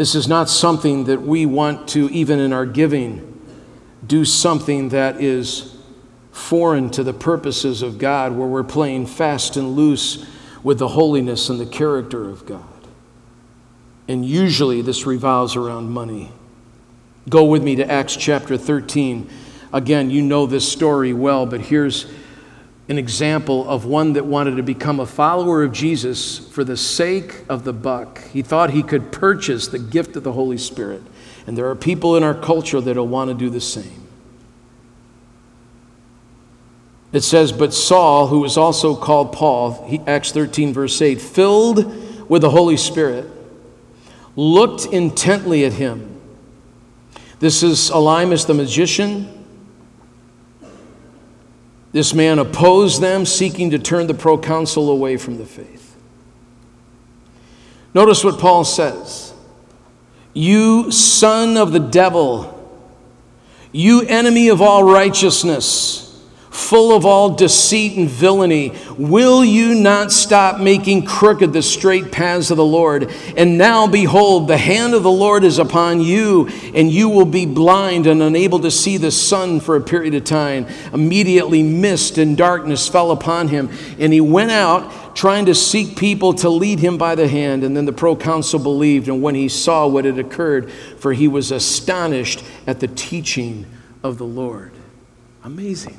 This 0.00 0.14
is 0.14 0.26
not 0.26 0.48
something 0.48 1.04
that 1.04 1.20
we 1.20 1.44
want 1.44 1.86
to, 1.88 2.08
even 2.08 2.38
in 2.38 2.54
our 2.54 2.64
giving, 2.64 3.38
do 4.06 4.24
something 4.24 4.88
that 4.88 5.20
is 5.20 5.76
foreign 6.32 6.88
to 6.92 7.02
the 7.02 7.12
purposes 7.12 7.82
of 7.82 7.98
God, 7.98 8.32
where 8.32 8.48
we're 8.48 8.64
playing 8.64 9.04
fast 9.04 9.58
and 9.58 9.76
loose 9.76 10.24
with 10.62 10.78
the 10.78 10.88
holiness 10.88 11.50
and 11.50 11.60
the 11.60 11.66
character 11.66 12.30
of 12.30 12.46
God. 12.46 12.64
And 14.08 14.24
usually 14.24 14.80
this 14.80 15.04
revolves 15.04 15.54
around 15.54 15.90
money. 15.90 16.32
Go 17.28 17.44
with 17.44 17.62
me 17.62 17.76
to 17.76 17.86
Acts 17.86 18.16
chapter 18.16 18.56
13. 18.56 19.28
Again, 19.70 20.08
you 20.08 20.22
know 20.22 20.46
this 20.46 20.66
story 20.66 21.12
well, 21.12 21.44
but 21.44 21.60
here's 21.60 22.06
an 22.90 22.98
example 22.98 23.68
of 23.68 23.84
one 23.84 24.14
that 24.14 24.26
wanted 24.26 24.56
to 24.56 24.64
become 24.64 24.98
a 24.98 25.06
follower 25.06 25.62
of 25.62 25.70
Jesus 25.70 26.40
for 26.48 26.64
the 26.64 26.76
sake 26.76 27.44
of 27.48 27.62
the 27.62 27.72
buck. 27.72 28.20
He 28.32 28.42
thought 28.42 28.70
he 28.70 28.82
could 28.82 29.12
purchase 29.12 29.68
the 29.68 29.78
gift 29.78 30.16
of 30.16 30.24
the 30.24 30.32
Holy 30.32 30.58
Spirit. 30.58 31.00
And 31.46 31.56
there 31.56 31.70
are 31.70 31.76
people 31.76 32.16
in 32.16 32.24
our 32.24 32.34
culture 32.34 32.80
that 32.80 32.96
will 32.96 33.06
want 33.06 33.28
to 33.28 33.34
do 33.34 33.48
the 33.48 33.60
same. 33.60 34.08
It 37.12 37.20
says, 37.20 37.52
But 37.52 37.72
Saul, 37.72 38.26
who 38.26 38.40
was 38.40 38.56
also 38.56 38.96
called 38.96 39.32
Paul, 39.32 39.86
he, 39.86 40.00
Acts 40.08 40.32
13, 40.32 40.72
verse 40.72 41.00
8, 41.00 41.20
filled 41.20 42.28
with 42.28 42.42
the 42.42 42.50
Holy 42.50 42.76
Spirit 42.76 43.30
looked 44.34 44.86
intently 44.86 45.64
at 45.64 45.74
him. 45.74 46.20
This 47.38 47.62
is 47.62 47.88
Elymas 47.90 48.48
the 48.48 48.54
magician. 48.54 49.39
This 51.92 52.14
man 52.14 52.38
opposed 52.38 53.00
them, 53.00 53.26
seeking 53.26 53.70
to 53.70 53.78
turn 53.78 54.06
the 54.06 54.14
proconsul 54.14 54.90
away 54.90 55.16
from 55.16 55.38
the 55.38 55.46
faith. 55.46 55.96
Notice 57.94 58.22
what 58.22 58.38
Paul 58.38 58.64
says 58.64 59.34
You 60.32 60.90
son 60.92 61.56
of 61.56 61.72
the 61.72 61.80
devil, 61.80 62.56
you 63.72 64.02
enemy 64.02 64.48
of 64.48 64.62
all 64.62 64.84
righteousness 64.84 66.09
full 66.50 66.94
of 66.94 67.06
all 67.06 67.30
deceit 67.30 67.96
and 67.96 68.08
villainy, 68.08 68.72
will 68.98 69.44
you 69.44 69.74
not 69.74 70.10
stop 70.10 70.60
making 70.60 71.04
crooked 71.04 71.52
the 71.52 71.62
straight 71.62 72.10
paths 72.10 72.50
of 72.50 72.56
the 72.56 72.64
Lord? 72.64 73.10
And 73.36 73.56
now, 73.56 73.86
behold, 73.86 74.48
the 74.48 74.56
hand 74.56 74.94
of 74.94 75.04
the 75.04 75.10
Lord 75.10 75.44
is 75.44 75.58
upon 75.58 76.00
you, 76.00 76.48
and 76.74 76.90
you 76.90 77.08
will 77.08 77.24
be 77.24 77.46
blind 77.46 78.06
and 78.06 78.20
unable 78.20 78.58
to 78.60 78.70
see 78.70 78.96
the 78.96 79.12
sun 79.12 79.60
for 79.60 79.76
a 79.76 79.80
period 79.80 80.14
of 80.14 80.24
time. 80.24 80.66
Immediately, 80.92 81.62
mist 81.62 82.18
and 82.18 82.36
darkness 82.36 82.88
fell 82.88 83.12
upon 83.12 83.48
him, 83.48 83.70
and 83.98 84.12
he 84.12 84.20
went 84.20 84.50
out 84.50 85.14
trying 85.14 85.46
to 85.46 85.54
seek 85.54 85.96
people 85.96 86.34
to 86.34 86.48
lead 86.48 86.80
him 86.80 86.98
by 86.98 87.14
the 87.14 87.28
hand. 87.28 87.62
And 87.62 87.76
then 87.76 87.84
the 87.84 87.92
proconsul 87.92 88.58
believed, 88.58 89.06
and 89.06 89.22
when 89.22 89.36
he 89.36 89.48
saw 89.48 89.86
what 89.86 90.04
had 90.04 90.18
occurred, 90.18 90.70
for 90.98 91.12
he 91.12 91.28
was 91.28 91.52
astonished 91.52 92.44
at 92.66 92.80
the 92.80 92.88
teaching 92.88 93.66
of 94.02 94.18
the 94.18 94.26
Lord. 94.26 94.72
Amazing. 95.44 95.98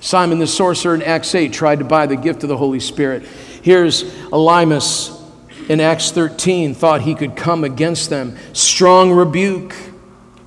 Simon 0.00 0.38
the 0.38 0.46
sorcerer 0.46 0.94
in 0.94 1.02
Acts 1.02 1.34
8 1.34 1.52
tried 1.52 1.78
to 1.80 1.84
buy 1.84 2.06
the 2.06 2.16
gift 2.16 2.42
of 2.42 2.48
the 2.48 2.56
Holy 2.56 2.80
Spirit. 2.80 3.24
Here's 3.62 4.04
Elymas 4.30 5.12
in 5.68 5.80
Acts 5.80 6.10
13 6.10 6.74
thought 6.74 7.00
he 7.00 7.14
could 7.14 7.36
come 7.36 7.64
against 7.64 8.10
them. 8.10 8.36
Strong 8.52 9.12
rebuke, 9.12 9.74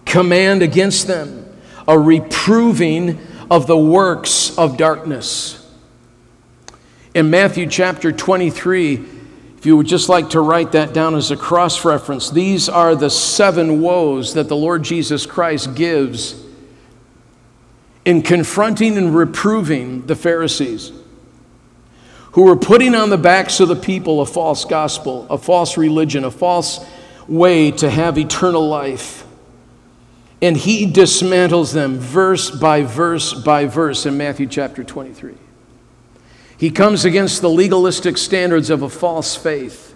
command 0.05 0.61
against 0.61 1.07
them, 1.07 1.45
a 1.87 1.97
reproving 1.97 3.19
of 3.51 3.67
the 3.67 3.77
works 3.77 4.57
of 4.57 4.77
darkness. 4.77 5.55
In 7.13 7.29
Matthew 7.29 7.67
chapter 7.67 8.11
23, 8.11 9.05
if 9.57 9.65
you 9.65 9.75
would 9.75 9.87
just 9.87 10.07
like 10.07 10.29
to 10.29 10.39
write 10.39 10.71
that 10.71 10.93
down 10.93 11.15
as 11.15 11.31
a 11.31 11.35
cross 11.35 11.83
reference, 11.83 12.29
these 12.29 12.69
are 12.69 12.95
the 12.95 13.09
seven 13.09 13.81
woes 13.81 14.35
that 14.35 14.47
the 14.47 14.55
Lord 14.55 14.83
Jesus 14.83 15.25
Christ 15.25 15.75
gives 15.75 16.41
in 18.09 18.23
confronting 18.23 18.97
and 18.97 19.15
reproving 19.15 20.03
the 20.07 20.15
Pharisees 20.15 20.91
who 22.31 22.41
were 22.41 22.55
putting 22.55 22.95
on 22.95 23.11
the 23.11 23.17
backs 23.19 23.59
of 23.59 23.67
the 23.67 23.75
people 23.75 24.19
a 24.21 24.25
false 24.25 24.65
gospel, 24.65 25.27
a 25.29 25.37
false 25.37 25.77
religion, 25.77 26.23
a 26.23 26.31
false 26.31 26.83
way 27.27 27.69
to 27.69 27.87
have 27.87 28.17
eternal 28.17 28.67
life. 28.67 29.27
And 30.41 30.57
he 30.57 30.91
dismantles 30.91 31.71
them 31.71 31.99
verse 31.99 32.49
by 32.49 32.81
verse 32.81 33.31
by 33.31 33.65
verse 33.67 34.07
in 34.07 34.17
Matthew 34.17 34.47
chapter 34.47 34.83
23. 34.83 35.35
He 36.57 36.71
comes 36.71 37.05
against 37.05 37.41
the 37.41 37.49
legalistic 37.49 38.17
standards 38.17 38.71
of 38.71 38.81
a 38.81 38.89
false 38.89 39.35
faith. 39.35 39.95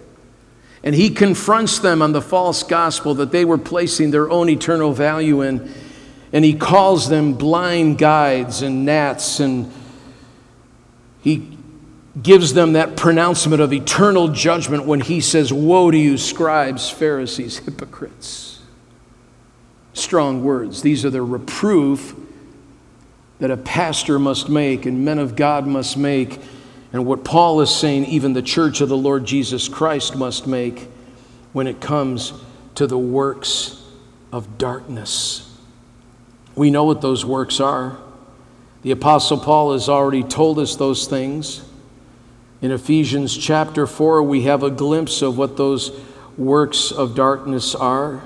And 0.84 0.94
he 0.94 1.10
confronts 1.10 1.80
them 1.80 2.00
on 2.00 2.12
the 2.12 2.22
false 2.22 2.62
gospel 2.62 3.14
that 3.14 3.32
they 3.32 3.44
were 3.44 3.58
placing 3.58 4.12
their 4.12 4.30
own 4.30 4.48
eternal 4.48 4.92
value 4.92 5.42
in 5.42 5.74
and 6.34 6.44
he 6.44 6.52
calls 6.52 7.08
them 7.08 7.34
blind 7.34 7.96
guides 7.96 8.60
and 8.60 8.84
gnats, 8.84 9.38
and 9.38 9.72
he 11.22 11.56
gives 12.20 12.54
them 12.54 12.72
that 12.72 12.96
pronouncement 12.96 13.62
of 13.62 13.72
eternal 13.72 14.26
judgment 14.26 14.84
when 14.84 15.00
he 15.00 15.20
says, 15.20 15.52
Woe 15.52 15.92
to 15.92 15.96
you, 15.96 16.18
scribes, 16.18 16.90
Pharisees, 16.90 17.58
hypocrites. 17.58 18.60
Strong 19.92 20.42
words. 20.42 20.82
These 20.82 21.04
are 21.04 21.10
the 21.10 21.22
reproof 21.22 22.16
that 23.38 23.52
a 23.52 23.56
pastor 23.56 24.18
must 24.18 24.48
make 24.48 24.86
and 24.86 25.04
men 25.04 25.20
of 25.20 25.36
God 25.36 25.68
must 25.68 25.96
make, 25.96 26.40
and 26.92 27.06
what 27.06 27.24
Paul 27.24 27.60
is 27.60 27.72
saying, 27.72 28.06
even 28.06 28.32
the 28.32 28.42
church 28.42 28.80
of 28.80 28.88
the 28.88 28.96
Lord 28.96 29.24
Jesus 29.24 29.68
Christ 29.68 30.16
must 30.16 30.48
make 30.48 30.88
when 31.52 31.68
it 31.68 31.80
comes 31.80 32.32
to 32.74 32.88
the 32.88 32.98
works 32.98 33.80
of 34.32 34.58
darkness. 34.58 35.53
We 36.54 36.70
know 36.70 36.84
what 36.84 37.00
those 37.00 37.24
works 37.24 37.60
are. 37.60 37.98
The 38.82 38.90
Apostle 38.90 39.38
Paul 39.38 39.72
has 39.72 39.88
already 39.88 40.22
told 40.22 40.58
us 40.58 40.76
those 40.76 41.06
things. 41.06 41.64
In 42.60 42.70
Ephesians 42.70 43.36
chapter 43.36 43.86
4, 43.86 44.22
we 44.22 44.42
have 44.42 44.62
a 44.62 44.70
glimpse 44.70 45.22
of 45.22 45.36
what 45.36 45.56
those 45.56 45.90
works 46.36 46.92
of 46.92 47.14
darkness 47.14 47.74
are. 47.74 48.22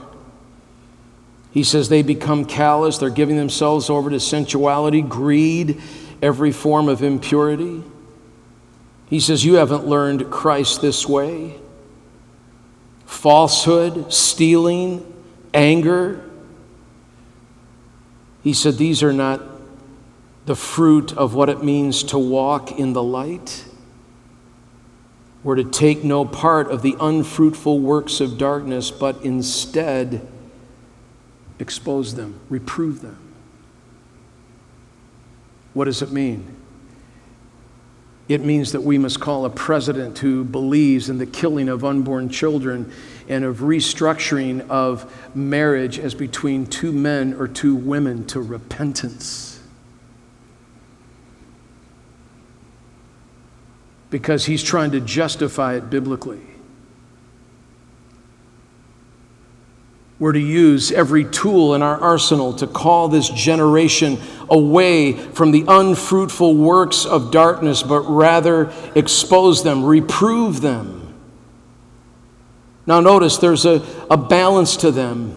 He 1.52 1.64
says 1.64 1.88
they 1.88 2.02
become 2.02 2.44
callous, 2.44 2.98
they're 2.98 3.10
giving 3.10 3.36
themselves 3.36 3.88
over 3.88 4.10
to 4.10 4.20
sensuality, 4.20 5.02
greed, 5.02 5.80
every 6.20 6.52
form 6.52 6.88
of 6.88 7.02
impurity. 7.02 7.82
He 9.08 9.20
says, 9.20 9.44
You 9.44 9.54
haven't 9.54 9.86
learned 9.86 10.30
Christ 10.30 10.82
this 10.82 11.08
way. 11.08 11.58
Falsehood, 13.06 14.12
stealing, 14.12 15.04
anger, 15.54 16.27
He 18.48 18.54
said, 18.54 18.78
These 18.78 19.02
are 19.02 19.12
not 19.12 19.42
the 20.46 20.56
fruit 20.56 21.12
of 21.12 21.34
what 21.34 21.50
it 21.50 21.62
means 21.62 22.02
to 22.04 22.18
walk 22.18 22.72
in 22.72 22.94
the 22.94 23.02
light. 23.02 23.66
We're 25.44 25.56
to 25.56 25.64
take 25.64 26.02
no 26.02 26.24
part 26.24 26.70
of 26.70 26.80
the 26.80 26.96
unfruitful 26.98 27.78
works 27.78 28.22
of 28.22 28.38
darkness, 28.38 28.90
but 28.90 29.22
instead 29.22 30.26
expose 31.58 32.14
them, 32.14 32.40
reprove 32.48 33.02
them. 33.02 33.18
What 35.74 35.84
does 35.84 36.00
it 36.00 36.10
mean? 36.10 36.57
It 38.28 38.44
means 38.44 38.72
that 38.72 38.82
we 38.82 38.98
must 38.98 39.20
call 39.20 39.46
a 39.46 39.50
president 39.50 40.18
who 40.18 40.44
believes 40.44 41.08
in 41.08 41.16
the 41.16 41.24
killing 41.24 41.70
of 41.70 41.82
unborn 41.82 42.28
children 42.28 42.92
and 43.26 43.42
of 43.42 43.58
restructuring 43.58 44.68
of 44.68 45.10
marriage 45.34 45.98
as 45.98 46.14
between 46.14 46.66
two 46.66 46.92
men 46.92 47.32
or 47.34 47.48
two 47.48 47.74
women 47.74 48.26
to 48.26 48.40
repentance. 48.40 49.60
Because 54.10 54.44
he's 54.44 54.62
trying 54.62 54.90
to 54.90 55.00
justify 55.00 55.76
it 55.76 55.88
biblically. 55.88 56.40
We're 60.18 60.32
to 60.32 60.40
use 60.40 60.90
every 60.90 61.24
tool 61.24 61.74
in 61.74 61.82
our 61.82 61.96
arsenal 61.96 62.52
to 62.54 62.66
call 62.66 63.08
this 63.08 63.28
generation 63.28 64.18
away 64.50 65.12
from 65.12 65.52
the 65.52 65.64
unfruitful 65.68 66.56
works 66.56 67.06
of 67.06 67.30
darkness, 67.30 67.84
but 67.84 68.00
rather 68.00 68.72
expose 68.96 69.62
them, 69.62 69.84
reprove 69.84 70.60
them. 70.60 71.14
Now, 72.84 73.00
notice 73.00 73.36
there's 73.36 73.64
a, 73.64 73.84
a 74.10 74.16
balance 74.16 74.76
to 74.78 74.90
them. 74.90 75.36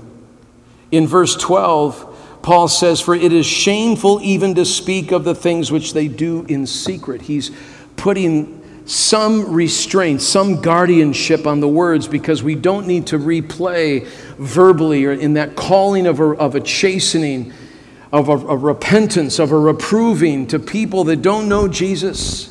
In 0.90 1.06
verse 1.06 1.36
12, 1.36 2.40
Paul 2.42 2.68
says, 2.68 3.02
For 3.02 3.14
it 3.14 3.32
is 3.32 3.46
shameful 3.46 4.20
even 4.24 4.56
to 4.56 4.66
speak 4.66 5.12
of 5.12 5.26
the 5.26 5.36
things 5.36 5.72
which 5.72 5.94
they 5.94 6.08
do 6.08 6.44
in 6.48 6.66
secret. 6.66 7.24
He's 7.24 7.52
putting 7.98 8.61
some 8.92 9.54
restraint, 9.54 10.22
some 10.22 10.60
guardianship 10.60 11.48
on 11.48 11.62
the 11.62 11.68
words 11.68 12.10
because 12.10 12.44
we 12.44 12.56
don't 12.56 12.88
need 12.88 13.08
to 13.08 13.18
replay 13.18 14.06
verbally 14.36 15.06
or 15.06 15.14
in 15.14 15.36
that 15.36 15.56
calling 15.56 16.06
of 16.06 16.20
a, 16.20 16.26
of 16.26 16.56
a 16.56 16.60
chastening, 16.60 17.54
of 18.12 18.28
a, 18.28 18.34
a 18.34 18.58
repentance, 18.58 19.40
of 19.40 19.54
a 19.54 19.58
reproving 19.58 20.46
to 20.46 20.60
people 20.60 21.06
that 21.06 21.22
don't 21.22 21.48
know 21.48 21.70
Jesus. 21.70 22.50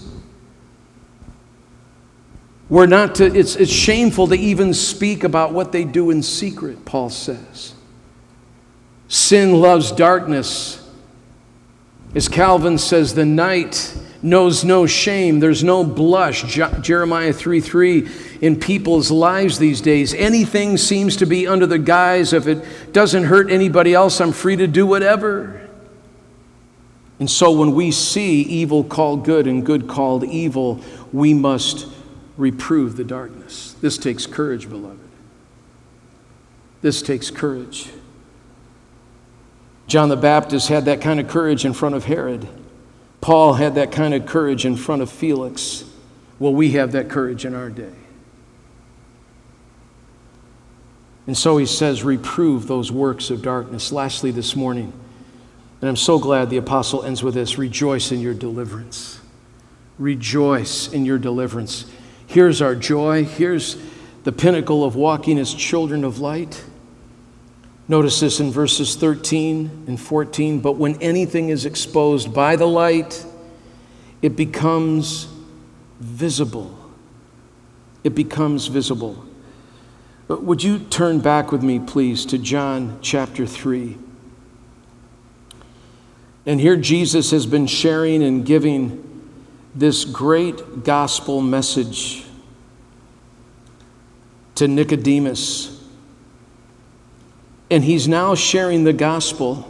We're 2.70 2.86
not 2.86 3.16
to, 3.16 3.26
it's, 3.26 3.56
it's 3.56 3.70
shameful 3.70 4.28
to 4.28 4.34
even 4.34 4.72
speak 4.72 5.24
about 5.24 5.52
what 5.52 5.72
they 5.72 5.84
do 5.84 6.08
in 6.08 6.22
secret, 6.22 6.86
Paul 6.86 7.10
says. 7.10 7.74
Sin 9.08 9.60
loves 9.60 9.92
darkness. 9.92 10.90
As 12.14 12.28
Calvin 12.28 12.78
says, 12.78 13.12
the 13.12 13.26
night 13.26 13.94
knows 14.22 14.64
no 14.64 14.86
shame. 14.86 15.40
There's 15.40 15.64
no 15.64 15.84
blush. 15.84 16.42
Jeremiah 16.80 17.32
3 17.32 17.60
3. 17.60 18.08
In 18.40 18.58
people's 18.58 19.10
lives 19.10 19.58
these 19.58 19.80
days, 19.80 20.14
anything 20.14 20.76
seems 20.76 21.16
to 21.16 21.26
be 21.26 21.46
under 21.46 21.66
the 21.66 21.78
guise 21.78 22.32
of 22.32 22.48
it 22.48 22.92
doesn't 22.92 23.24
hurt 23.24 23.50
anybody 23.50 23.94
else, 23.94 24.20
I'm 24.20 24.32
free 24.32 24.56
to 24.56 24.66
do 24.66 24.86
whatever. 24.86 25.68
And 27.18 27.30
so 27.30 27.52
when 27.52 27.74
we 27.74 27.90
see 27.90 28.40
evil 28.42 28.82
called 28.82 29.24
good 29.26 29.46
and 29.46 29.64
good 29.64 29.86
called 29.86 30.24
evil, 30.24 30.80
we 31.12 31.34
must 31.34 31.86
reprove 32.38 32.96
the 32.96 33.04
darkness. 33.04 33.76
This 33.82 33.98
takes 33.98 34.26
courage, 34.26 34.70
beloved. 34.70 34.98
This 36.80 37.02
takes 37.02 37.30
courage. 37.30 37.90
John 39.86 40.08
the 40.08 40.16
Baptist 40.16 40.68
had 40.68 40.86
that 40.86 41.02
kind 41.02 41.20
of 41.20 41.28
courage 41.28 41.66
in 41.66 41.74
front 41.74 41.94
of 41.94 42.04
Herod. 42.04 42.48
Paul 43.20 43.54
had 43.54 43.74
that 43.74 43.92
kind 43.92 44.14
of 44.14 44.26
courage 44.26 44.64
in 44.64 44.76
front 44.76 45.02
of 45.02 45.10
Felix. 45.10 45.84
Well, 46.38 46.54
we 46.54 46.72
have 46.72 46.92
that 46.92 47.10
courage 47.10 47.44
in 47.44 47.54
our 47.54 47.68
day. 47.68 47.92
And 51.26 51.36
so 51.36 51.58
he 51.58 51.66
says, 51.66 52.02
reprove 52.02 52.66
those 52.66 52.90
works 52.90 53.30
of 53.30 53.42
darkness. 53.42 53.92
Lastly, 53.92 54.30
this 54.30 54.56
morning, 54.56 54.92
and 55.80 55.88
I'm 55.88 55.96
so 55.96 56.18
glad 56.18 56.50
the 56.50 56.56
apostle 56.56 57.04
ends 57.04 57.22
with 57.22 57.34
this 57.34 57.56
rejoice 57.56 58.10
in 58.10 58.20
your 58.20 58.34
deliverance. 58.34 59.20
Rejoice 59.98 60.92
in 60.92 61.04
your 61.04 61.18
deliverance. 61.18 61.84
Here's 62.26 62.62
our 62.62 62.74
joy. 62.74 63.24
Here's 63.24 63.76
the 64.24 64.32
pinnacle 64.32 64.82
of 64.82 64.96
walking 64.96 65.38
as 65.38 65.54
children 65.54 66.04
of 66.04 66.18
light. 66.18 66.64
Notice 67.90 68.20
this 68.20 68.38
in 68.38 68.52
verses 68.52 68.94
13 68.94 69.86
and 69.88 70.00
14. 70.00 70.60
But 70.60 70.76
when 70.76 70.94
anything 71.02 71.48
is 71.48 71.66
exposed 71.66 72.32
by 72.32 72.54
the 72.54 72.68
light, 72.68 73.26
it 74.22 74.36
becomes 74.36 75.26
visible. 75.98 76.78
It 78.04 78.14
becomes 78.14 78.68
visible. 78.68 79.26
Uh, 80.30 80.36
would 80.36 80.62
you 80.62 80.78
turn 80.78 81.18
back 81.18 81.50
with 81.50 81.64
me, 81.64 81.80
please, 81.80 82.24
to 82.26 82.38
John 82.38 82.96
chapter 83.02 83.44
3? 83.44 83.98
And 86.46 86.60
here 86.60 86.76
Jesus 86.76 87.32
has 87.32 87.44
been 87.44 87.66
sharing 87.66 88.22
and 88.22 88.46
giving 88.46 89.04
this 89.74 90.04
great 90.04 90.84
gospel 90.84 91.40
message 91.40 92.24
to 94.54 94.68
Nicodemus 94.68 95.79
and 97.70 97.84
he's 97.84 98.08
now 98.08 98.34
sharing 98.34 98.84
the 98.84 98.92
gospel. 98.92 99.66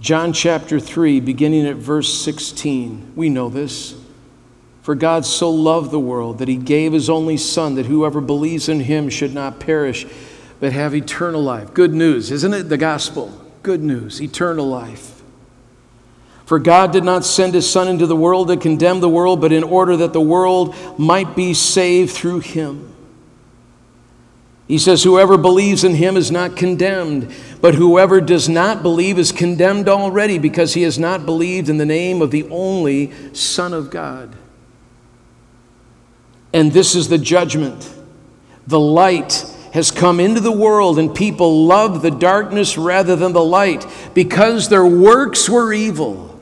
John 0.00 0.32
chapter 0.32 0.78
3, 0.78 1.20
beginning 1.20 1.66
at 1.66 1.76
verse 1.76 2.12
16. 2.22 3.12
We 3.16 3.28
know 3.28 3.48
this. 3.48 3.96
For 4.82 4.94
God 4.94 5.24
so 5.24 5.50
loved 5.50 5.90
the 5.90 5.98
world 5.98 6.38
that 6.38 6.48
he 6.48 6.56
gave 6.56 6.92
his 6.92 7.08
only 7.08 7.38
Son, 7.38 7.74
that 7.76 7.86
whoever 7.86 8.20
believes 8.20 8.68
in 8.68 8.80
him 8.80 9.08
should 9.08 9.32
not 9.32 9.58
perish, 9.58 10.06
but 10.60 10.72
have 10.72 10.94
eternal 10.94 11.42
life. 11.42 11.72
Good 11.72 11.94
news, 11.94 12.30
isn't 12.30 12.54
it? 12.54 12.64
The 12.64 12.76
gospel. 12.76 13.32
Good 13.62 13.82
news, 13.82 14.20
eternal 14.20 14.66
life. 14.66 15.22
For 16.44 16.58
God 16.58 16.92
did 16.92 17.02
not 17.02 17.24
send 17.24 17.54
his 17.54 17.68
Son 17.68 17.88
into 17.88 18.06
the 18.06 18.14
world 18.14 18.48
to 18.48 18.58
condemn 18.58 19.00
the 19.00 19.08
world, 19.08 19.40
but 19.40 19.52
in 19.52 19.64
order 19.64 19.96
that 19.96 20.12
the 20.12 20.20
world 20.20 20.74
might 20.98 21.34
be 21.34 21.54
saved 21.54 22.12
through 22.12 22.40
him. 22.40 22.93
He 24.66 24.78
says, 24.78 25.02
Whoever 25.02 25.36
believes 25.36 25.84
in 25.84 25.94
him 25.94 26.16
is 26.16 26.30
not 26.30 26.56
condemned, 26.56 27.32
but 27.60 27.74
whoever 27.74 28.20
does 28.20 28.48
not 28.48 28.82
believe 28.82 29.18
is 29.18 29.32
condemned 29.32 29.88
already 29.88 30.38
because 30.38 30.74
he 30.74 30.82
has 30.82 30.98
not 30.98 31.26
believed 31.26 31.68
in 31.68 31.76
the 31.76 31.86
name 31.86 32.22
of 32.22 32.30
the 32.30 32.48
only 32.48 33.12
Son 33.34 33.74
of 33.74 33.90
God. 33.90 34.34
And 36.52 36.72
this 36.72 36.94
is 36.94 37.08
the 37.08 37.18
judgment. 37.18 37.92
The 38.66 38.80
light 38.80 39.44
has 39.74 39.90
come 39.90 40.20
into 40.20 40.40
the 40.40 40.52
world, 40.52 40.98
and 40.98 41.14
people 41.14 41.66
love 41.66 42.00
the 42.00 42.10
darkness 42.10 42.78
rather 42.78 43.16
than 43.16 43.32
the 43.32 43.44
light 43.44 43.86
because 44.14 44.68
their 44.68 44.86
works 44.86 45.48
were 45.48 45.72
evil. 45.72 46.33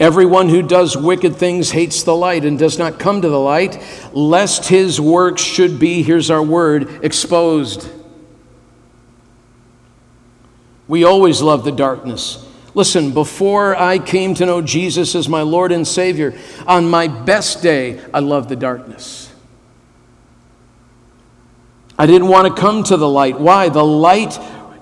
Everyone 0.00 0.48
who 0.48 0.62
does 0.62 0.96
wicked 0.96 1.36
things 1.36 1.72
hates 1.72 2.04
the 2.04 2.14
light 2.14 2.44
and 2.44 2.56
does 2.58 2.78
not 2.78 3.00
come 3.00 3.20
to 3.22 3.28
the 3.28 3.40
light, 3.40 3.82
lest 4.12 4.68
his 4.68 5.00
works 5.00 5.42
should 5.42 5.80
be, 5.80 6.02
here's 6.02 6.30
our 6.30 6.42
word, 6.42 7.04
exposed. 7.04 7.90
We 10.86 11.04
always 11.04 11.42
love 11.42 11.64
the 11.64 11.72
darkness. 11.72 12.44
Listen, 12.74 13.12
before 13.12 13.74
I 13.76 13.98
came 13.98 14.34
to 14.34 14.46
know 14.46 14.62
Jesus 14.62 15.16
as 15.16 15.28
my 15.28 15.42
Lord 15.42 15.72
and 15.72 15.86
Savior, 15.86 16.38
on 16.64 16.88
my 16.88 17.08
best 17.08 17.60
day, 17.60 18.00
I 18.14 18.20
loved 18.20 18.48
the 18.48 18.56
darkness. 18.56 19.32
I 21.98 22.06
didn't 22.06 22.28
want 22.28 22.54
to 22.54 22.60
come 22.60 22.84
to 22.84 22.96
the 22.96 23.08
light. 23.08 23.40
Why? 23.40 23.68
The 23.68 23.84
light 23.84 24.38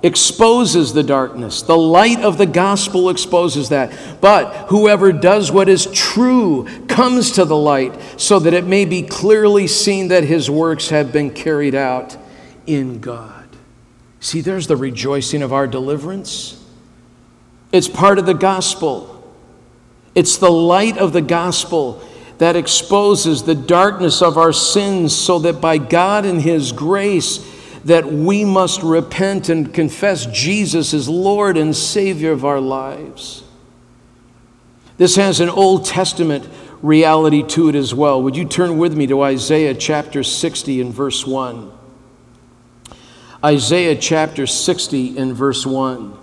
exposes 0.06 0.92
the 0.92 1.02
darkness. 1.02 1.62
The 1.62 1.76
light 1.76 2.20
of 2.20 2.38
the 2.38 2.46
gospel 2.46 3.10
exposes 3.10 3.70
that. 3.70 3.92
But 4.20 4.68
whoever 4.68 5.12
does 5.12 5.50
what 5.50 5.68
is 5.68 5.86
true 5.86 6.68
comes 6.86 7.32
to 7.32 7.44
the 7.44 7.56
light 7.56 7.98
so 8.16 8.38
that 8.38 8.54
it 8.54 8.64
may 8.64 8.84
be 8.84 9.02
clearly 9.02 9.66
seen 9.66 10.08
that 10.08 10.22
his 10.22 10.48
works 10.48 10.90
have 10.90 11.12
been 11.12 11.30
carried 11.30 11.74
out 11.74 12.16
in 12.66 13.00
God. 13.00 13.48
See, 14.20 14.40
there's 14.40 14.68
the 14.68 14.76
rejoicing 14.76 15.42
of 15.42 15.52
our 15.52 15.66
deliverance. 15.66 16.64
It's 17.72 17.88
part 17.88 18.20
of 18.20 18.26
the 18.26 18.34
gospel. 18.34 19.12
It's 20.14 20.36
the 20.36 20.50
light 20.50 20.98
of 20.98 21.12
the 21.12 21.20
gospel 21.20 22.00
that 22.38 22.54
exposes 22.54 23.42
the 23.42 23.56
darkness 23.56 24.22
of 24.22 24.38
our 24.38 24.52
sins 24.52 25.16
so 25.16 25.40
that 25.40 25.60
by 25.60 25.78
God 25.78 26.24
and 26.24 26.40
His 26.40 26.70
grace, 26.70 27.55
that 27.86 28.04
we 28.04 28.44
must 28.44 28.82
repent 28.82 29.48
and 29.48 29.72
confess 29.72 30.26
Jesus 30.26 30.92
as 30.92 31.08
Lord 31.08 31.56
and 31.56 31.74
Savior 31.74 32.32
of 32.32 32.44
our 32.44 32.60
lives. 32.60 33.44
This 34.98 35.14
has 35.14 35.38
an 35.38 35.48
Old 35.48 35.84
Testament 35.84 36.48
reality 36.82 37.44
to 37.44 37.68
it 37.68 37.76
as 37.76 37.94
well. 37.94 38.20
Would 38.24 38.36
you 38.36 38.44
turn 38.44 38.76
with 38.78 38.96
me 38.96 39.06
to 39.06 39.22
Isaiah 39.22 39.72
chapter 39.72 40.24
60 40.24 40.80
and 40.80 40.92
verse 40.92 41.24
1? 41.24 41.70
Isaiah 43.44 43.94
chapter 43.94 44.48
60 44.48 45.16
and 45.16 45.36
verse 45.36 45.64
1. 45.64 46.18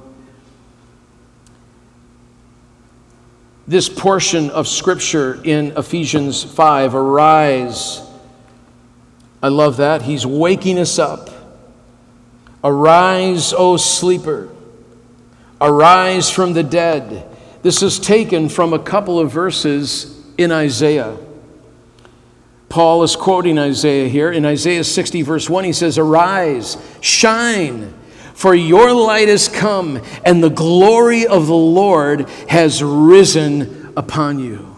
This 3.70 3.88
portion 3.88 4.50
of 4.50 4.68
scripture 4.68 5.40
in 5.46 5.78
Ephesians 5.78 6.44
5 6.44 6.94
arise. 6.94 8.02
I 9.42 9.48
love 9.48 9.78
that. 9.78 10.02
He's 10.02 10.26
waking 10.26 10.78
us 10.78 11.00
up. 11.00 11.30
Arise, 12.64 13.54
O 13.54 13.78
sleeper. 13.78 14.50
Arise 15.60 16.30
from 16.30 16.54
the 16.54 16.64
dead. 16.64 17.28
This 17.62 17.82
is 17.82 18.00
taken 18.00 18.50
from 18.50 18.74
a 18.74 18.80
couple 18.80 19.20
of 19.20 19.32
verses 19.32 20.22
in 20.38 20.52
Isaiah. 20.52 21.18
Paul 22.70 23.04
is 23.04 23.16
quoting 23.16 23.60
Isaiah 23.60 24.08
here. 24.08 24.32
In 24.32 24.46
Isaiah 24.46 24.84
60, 24.84 25.22
verse 25.22 25.50
1, 25.50 25.64
he 25.64 25.74
says, 25.74 25.98
Arise, 25.98 26.78
shine, 27.02 27.94
for 28.34 28.56
your 28.56 28.92
light 28.94 29.28
has 29.28 29.48
come, 29.48 30.02
and 30.26 30.44
the 30.44 30.50
glory 30.50 31.28
of 31.28 31.48
the 31.48 31.54
Lord 31.54 32.28
has 32.50 32.82
risen 32.84 33.94
upon 33.96 34.40
you. 34.40 34.73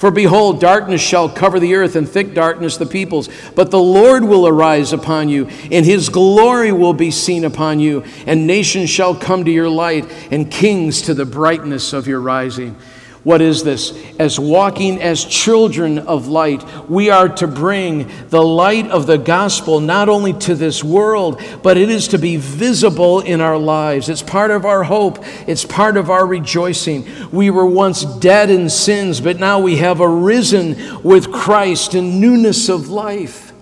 For 0.00 0.10
behold, 0.10 0.60
darkness 0.60 1.02
shall 1.02 1.28
cover 1.28 1.60
the 1.60 1.74
earth, 1.74 1.94
and 1.94 2.08
thick 2.08 2.32
darkness 2.32 2.78
the 2.78 2.86
peoples. 2.86 3.28
But 3.54 3.70
the 3.70 3.78
Lord 3.78 4.24
will 4.24 4.48
arise 4.48 4.94
upon 4.94 5.28
you, 5.28 5.46
and 5.70 5.84
his 5.84 6.08
glory 6.08 6.72
will 6.72 6.94
be 6.94 7.10
seen 7.10 7.44
upon 7.44 7.80
you, 7.80 8.02
and 8.24 8.46
nations 8.46 8.88
shall 8.88 9.14
come 9.14 9.44
to 9.44 9.50
your 9.50 9.68
light, 9.68 10.10
and 10.30 10.50
kings 10.50 11.02
to 11.02 11.12
the 11.12 11.26
brightness 11.26 11.92
of 11.92 12.06
your 12.06 12.22
rising. 12.22 12.76
What 13.22 13.42
is 13.42 13.62
this? 13.62 13.92
As 14.18 14.40
walking 14.40 15.02
as 15.02 15.22
children 15.22 15.98
of 15.98 16.28
light, 16.28 16.64
we 16.88 17.10
are 17.10 17.28
to 17.28 17.46
bring 17.46 18.10
the 18.30 18.42
light 18.42 18.86
of 18.86 19.06
the 19.06 19.18
gospel 19.18 19.78
not 19.78 20.08
only 20.08 20.32
to 20.32 20.54
this 20.54 20.82
world, 20.82 21.42
but 21.62 21.76
it 21.76 21.90
is 21.90 22.08
to 22.08 22.18
be 22.18 22.38
visible 22.38 23.20
in 23.20 23.42
our 23.42 23.58
lives. 23.58 24.08
It's 24.08 24.22
part 24.22 24.50
of 24.50 24.64
our 24.64 24.84
hope, 24.84 25.18
it's 25.46 25.66
part 25.66 25.98
of 25.98 26.08
our 26.08 26.24
rejoicing. 26.24 27.06
We 27.30 27.50
were 27.50 27.66
once 27.66 28.04
dead 28.04 28.48
in 28.48 28.70
sins, 28.70 29.20
but 29.20 29.38
now 29.38 29.60
we 29.60 29.76
have 29.76 30.00
arisen 30.00 31.02
with 31.02 31.30
Christ 31.30 31.94
in 31.94 32.20
newness 32.20 32.70
of 32.70 32.88
life. 32.88 33.52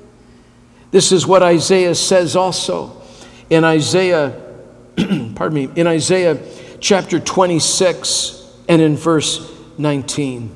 This 0.93 1.11
is 1.11 1.27
what 1.27 1.43
Isaiah 1.43 1.97
says 1.97 2.37
also 2.37 3.03
in 3.51 3.65
Isaiah, 3.65 4.41
pardon 5.35 5.55
me, 5.55 5.69
in 5.75 5.89
Isaiah 5.89 6.39
chapter 6.81 7.19
26 7.19 8.38
and 8.69 8.83
in 8.83 8.97
verse 8.97 9.53
19. 9.79 10.55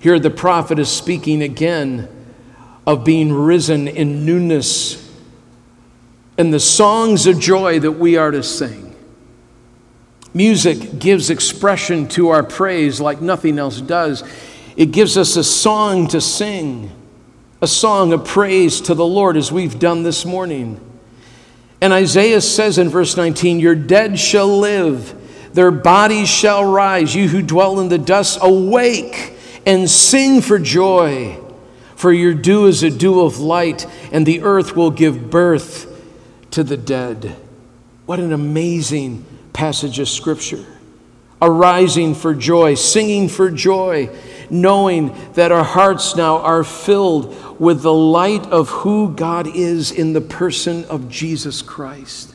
Here 0.00 0.18
the 0.18 0.30
prophet 0.30 0.78
is 0.78 0.88
speaking 0.88 1.42
again 1.42 2.08
of 2.86 3.04
being 3.04 3.32
risen 3.32 3.86
in 3.86 4.26
newness 4.26 5.02
and 6.38 6.52
the 6.52 6.58
songs 6.58 7.26
of 7.26 7.38
joy 7.38 7.78
that 7.78 7.92
we 7.92 8.16
are 8.16 8.30
to 8.30 8.42
sing. 8.42 8.96
Music 10.34 10.98
gives 10.98 11.28
expression 11.28 12.08
to 12.08 12.30
our 12.30 12.42
praise 12.42 13.00
like 13.00 13.20
nothing 13.20 13.58
else 13.58 13.80
does. 13.80 14.24
It 14.76 14.86
gives 14.86 15.18
us 15.18 15.36
a 15.36 15.44
song 15.44 16.08
to 16.08 16.20
sing, 16.20 16.90
a 17.60 17.66
song 17.66 18.12
of 18.14 18.24
praise 18.24 18.80
to 18.82 18.94
the 18.94 19.04
Lord 19.04 19.36
as 19.36 19.52
we've 19.52 19.78
done 19.78 20.02
this 20.02 20.24
morning. 20.24 20.80
And 21.82 21.92
Isaiah 21.92 22.40
says 22.40 22.78
in 22.78 22.88
verse 22.88 23.16
19, 23.16 23.60
Your 23.60 23.74
dead 23.74 24.18
shall 24.18 24.58
live 24.58 25.21
their 25.52 25.70
bodies 25.70 26.28
shall 26.28 26.64
rise. 26.64 27.14
You 27.14 27.28
who 27.28 27.42
dwell 27.42 27.80
in 27.80 27.88
the 27.88 27.98
dust, 27.98 28.38
awake 28.42 29.34
and 29.66 29.88
sing 29.90 30.40
for 30.40 30.58
joy. 30.58 31.38
For 31.96 32.12
your 32.12 32.34
dew 32.34 32.66
is 32.66 32.82
a 32.82 32.90
dew 32.90 33.20
of 33.20 33.38
light, 33.38 33.86
and 34.10 34.26
the 34.26 34.42
earth 34.42 34.74
will 34.74 34.90
give 34.90 35.30
birth 35.30 35.88
to 36.50 36.64
the 36.64 36.76
dead. 36.76 37.36
What 38.06 38.18
an 38.18 38.32
amazing 38.32 39.24
passage 39.52 39.98
of 39.98 40.08
Scripture. 40.08 40.66
Arising 41.40 42.14
for 42.14 42.34
joy, 42.34 42.74
singing 42.74 43.28
for 43.28 43.50
joy, 43.50 44.10
knowing 44.50 45.16
that 45.34 45.52
our 45.52 45.64
hearts 45.64 46.16
now 46.16 46.38
are 46.38 46.64
filled 46.64 47.60
with 47.60 47.82
the 47.82 47.92
light 47.92 48.46
of 48.46 48.68
who 48.68 49.14
God 49.14 49.46
is 49.46 49.90
in 49.90 50.12
the 50.12 50.20
person 50.20 50.84
of 50.84 51.08
Jesus 51.08 51.62
Christ. 51.62 52.31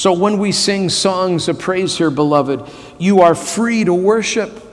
So 0.00 0.14
when 0.14 0.38
we 0.38 0.50
sing 0.50 0.88
songs 0.88 1.46
of 1.46 1.58
praise 1.58 1.98
here, 1.98 2.10
beloved, 2.10 2.66
you 2.98 3.20
are 3.20 3.34
free 3.34 3.84
to 3.84 3.92
worship. 3.92 4.66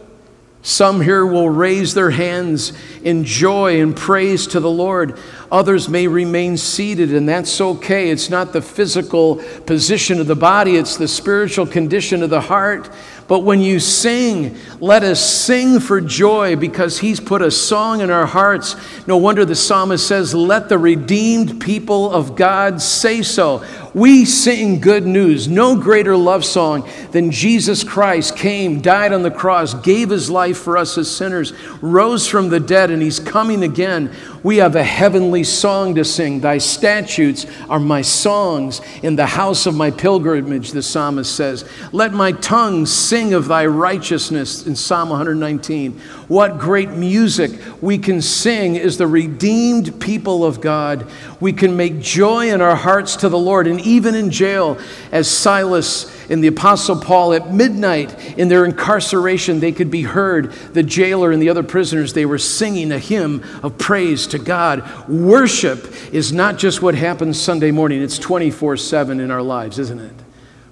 Some 0.62 1.02
here 1.02 1.26
will 1.26 1.50
raise 1.50 1.94
their 1.94 2.12
hands 2.12 2.72
in 3.04 3.26
joy 3.26 3.82
and 3.82 3.94
praise 3.94 4.48
to 4.48 4.62
the 4.62 4.72
Lord. 4.72 5.20
Others 5.52 5.90
may 5.90 6.08
remain 6.08 6.56
seated, 6.56 7.14
and 7.14 7.28
that's 7.28 7.60
okay. 7.60 8.10
It's 8.10 8.30
not 8.30 8.54
the 8.54 8.62
physical 8.62 9.44
position 9.66 10.22
of 10.22 10.28
the 10.28 10.36
body, 10.36 10.78
it's 10.78 10.96
the 10.96 11.10
spiritual 11.10 11.66
condition 11.66 12.24
of 12.24 12.30
the 12.30 12.42
heart. 12.42 12.90
But 13.28 13.42
when 13.42 13.60
you 13.60 13.82
sing, 13.82 14.58
let 14.80 15.04
us 15.04 15.22
sing 15.22 15.82
for 15.82 16.00
joy 16.00 16.56
because 16.56 17.00
He's 17.00 17.20
put 17.20 17.42
a 17.42 17.52
song 17.52 18.00
in 18.00 18.10
our 18.10 18.26
hearts. 18.26 18.78
No 19.06 19.18
wonder 19.18 19.44
the 19.44 19.56
psalmist 19.56 20.08
says, 20.08 20.34
Let 20.34 20.70
the 20.70 20.78
redeemed 20.78 21.60
people 21.60 22.12
of 22.12 22.38
God 22.38 22.82
say 22.82 23.22
so. 23.22 23.66
We 23.98 24.26
sing 24.26 24.80
good 24.80 25.08
news. 25.08 25.48
No 25.48 25.76
greater 25.76 26.16
love 26.16 26.46
song 26.46 26.88
than 27.14 27.32
Jesus 27.32 27.84
Christ 27.84 28.38
came, 28.38 28.80
died 28.80 29.12
on 29.12 29.24
the 29.24 29.32
cross, 29.32 29.74
gave 29.74 30.12
his 30.12 30.30
life 30.30 30.60
for 30.60 30.78
us 30.78 31.00
as 31.00 31.10
sinners, 31.10 31.52
rose 31.82 32.28
from 32.28 32.50
the 32.50 32.60
dead, 32.60 32.92
and 32.92 33.02
he's 33.02 33.20
coming 33.20 33.64
again. 33.64 34.14
We 34.44 34.58
have 34.58 34.76
a 34.76 34.84
heavenly 34.84 35.44
song 35.44 35.96
to 35.96 36.06
sing. 36.06 36.42
Thy 36.42 36.60
statutes 36.60 37.48
are 37.72 37.80
my 37.80 38.04
songs 38.04 38.82
in 39.02 39.16
the 39.16 39.26
house 39.26 39.66
of 39.66 39.74
my 39.74 39.90
pilgrimage, 39.90 40.74
the 40.74 40.84
psalmist 40.84 41.36
says. 41.36 41.68
Let 41.92 42.14
my 42.14 42.34
tongue 42.34 42.86
sing 42.86 43.34
of 43.34 43.48
thy 43.48 43.66
righteousness 43.66 44.68
in 44.68 44.76
Psalm 44.76 45.10
119. 45.10 46.00
What 46.28 46.60
great 46.60 46.92
music 46.92 47.52
we 47.82 47.98
can 47.98 48.22
sing 48.22 48.78
as 48.78 49.00
the 49.00 49.08
redeemed 49.08 50.00
people 50.00 50.46
of 50.46 50.62
God. 50.62 51.08
We 51.40 51.52
can 51.52 51.76
make 51.76 52.00
joy 52.00 52.52
in 52.54 52.62
our 52.62 52.76
hearts 52.76 53.16
to 53.18 53.30
the 53.30 53.40
Lord. 53.40 53.66
And 53.66 53.87
even 53.88 54.16
in 54.16 54.30
jail, 54.30 54.78
as 55.12 55.30
Silas 55.30 56.14
and 56.30 56.44
the 56.44 56.48
Apostle 56.48 57.00
Paul 57.00 57.34
at 57.34 57.54
midnight 57.54 58.38
in 58.38 58.48
their 58.48 58.66
incarceration, 58.66 59.60
they 59.60 59.72
could 59.72 59.90
be 59.90 60.04
heard, 60.04 60.52
the 60.74 60.84
jailer 60.84 61.32
and 61.32 61.42
the 61.42 61.50
other 61.50 61.64
prisoners, 61.64 62.14
they 62.14 62.26
were 62.26 62.38
singing 62.38 62.92
a 62.92 63.00
hymn 63.00 63.44
of 63.64 63.78
praise 63.78 64.28
to 64.28 64.40
God. 64.40 65.08
Worship 65.10 65.88
is 66.14 66.34
not 66.34 66.58
just 66.58 66.82
what 66.82 66.96
happens 66.96 67.42
Sunday 67.42 67.72
morning, 67.72 68.02
it's 68.02 68.20
24 68.20 68.78
7 68.78 69.20
in 69.20 69.32
our 69.32 69.42
lives, 69.42 69.80
isn't 69.80 70.00
it? 70.00 70.14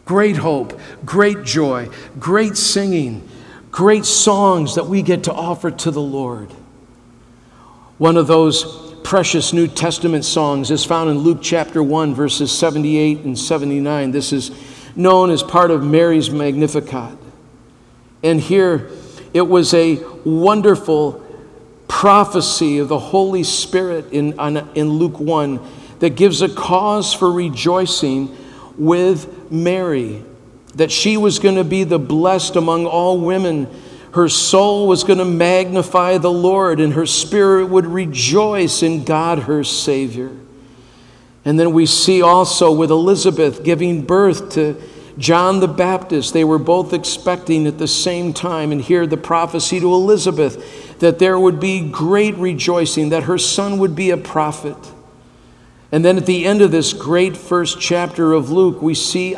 Great 0.05 0.37
hope, 0.37 0.79
great 1.05 1.43
joy, 1.43 1.89
great 2.19 2.57
singing 2.57 3.27
great 3.75 4.05
songs 4.05 4.75
that 4.75 4.85
we 4.85 5.01
get 5.01 5.25
to 5.25 5.33
offer 5.33 5.69
to 5.69 5.91
the 5.91 6.01
Lord. 6.01 6.49
One 7.97 8.15
of 8.15 8.25
those 8.25 8.84
precious 9.05 9.53
New 9.53 9.67
Testament 9.67 10.25
songs 10.25 10.71
is 10.71 10.83
found 10.83 11.11
in 11.11 11.19
Luke 11.19 11.37
chapter 11.39 11.83
1, 11.83 12.15
verses 12.15 12.51
78 12.51 13.19
and 13.19 13.37
79. 13.37 14.09
This 14.09 14.33
is 14.33 14.49
known 14.95 15.29
as 15.29 15.43
part 15.43 15.69
of 15.69 15.83
Mary's 15.83 16.31
Magnificat. 16.31 17.15
And 18.23 18.41
here 18.41 18.89
it 19.31 19.43
was 19.43 19.75
a 19.75 20.03
wonderful 20.25 21.23
prophecy 21.87 22.79
of 22.79 22.87
the 22.87 22.97
Holy 22.97 23.43
Spirit 23.43 24.11
in, 24.11 24.39
in 24.73 24.89
Luke 24.89 25.19
1 25.19 25.59
that 25.99 26.15
gives 26.15 26.41
a 26.41 26.49
cause 26.49 27.13
for 27.13 27.31
rejoicing 27.31 28.35
with 28.75 29.51
Mary 29.51 30.23
that 30.73 30.91
she 30.91 31.15
was 31.15 31.37
going 31.37 31.55
to 31.55 31.63
be 31.63 31.83
the 31.83 31.99
blessed 31.99 32.55
among 32.55 32.87
all 32.87 33.19
women. 33.19 33.67
Her 34.15 34.29
soul 34.29 34.87
was 34.87 35.03
going 35.03 35.19
to 35.19 35.25
magnify 35.25 36.19
the 36.19 36.31
Lord, 36.31 36.79
and 36.79 36.93
her 36.93 37.05
spirit 37.05 37.65
would 37.65 37.85
rejoice 37.85 38.81
in 38.81 39.03
God, 39.03 39.39
her 39.39 39.61
Savior. 39.61 40.31
And 41.43 41.59
then 41.59 41.73
we 41.73 41.85
see 41.85 42.21
also 42.21 42.71
with 42.71 42.91
Elizabeth 42.91 43.61
giving 43.61 44.03
birth 44.03 44.51
to 44.51 44.81
John 45.17 45.59
the 45.59 45.67
Baptist. 45.67 46.31
They 46.31 46.45
were 46.45 46.57
both 46.57 46.93
expecting 46.93 47.67
at 47.67 47.77
the 47.77 47.89
same 47.89 48.31
time, 48.31 48.71
and 48.71 48.81
hear 48.81 49.05
the 49.05 49.17
prophecy 49.17 49.81
to 49.81 49.93
Elizabeth 49.93 50.99
that 50.99 51.19
there 51.19 51.37
would 51.37 51.59
be 51.59 51.81
great 51.81 52.35
rejoicing, 52.35 53.09
that 53.09 53.23
her 53.23 53.37
son 53.37 53.79
would 53.79 53.97
be 53.97 54.11
a 54.11 54.17
prophet. 54.17 54.77
And 55.91 56.05
then 56.05 56.15
at 56.15 56.25
the 56.25 56.45
end 56.45 56.61
of 56.61 56.71
this 56.71 56.93
great 56.93 57.35
first 57.35 57.81
chapter 57.81 58.31
of 58.31 58.49
Luke, 58.49 58.81
we 58.81 58.93
see, 58.93 59.35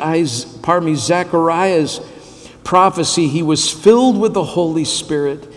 pardon 0.62 0.84
me, 0.86 0.94
Zechariah's 0.94 2.00
prophecy. 2.68 3.28
He 3.28 3.42
was 3.42 3.70
filled 3.70 4.20
with 4.20 4.34
the 4.34 4.44
Holy 4.44 4.84
Spirit. 4.84 5.50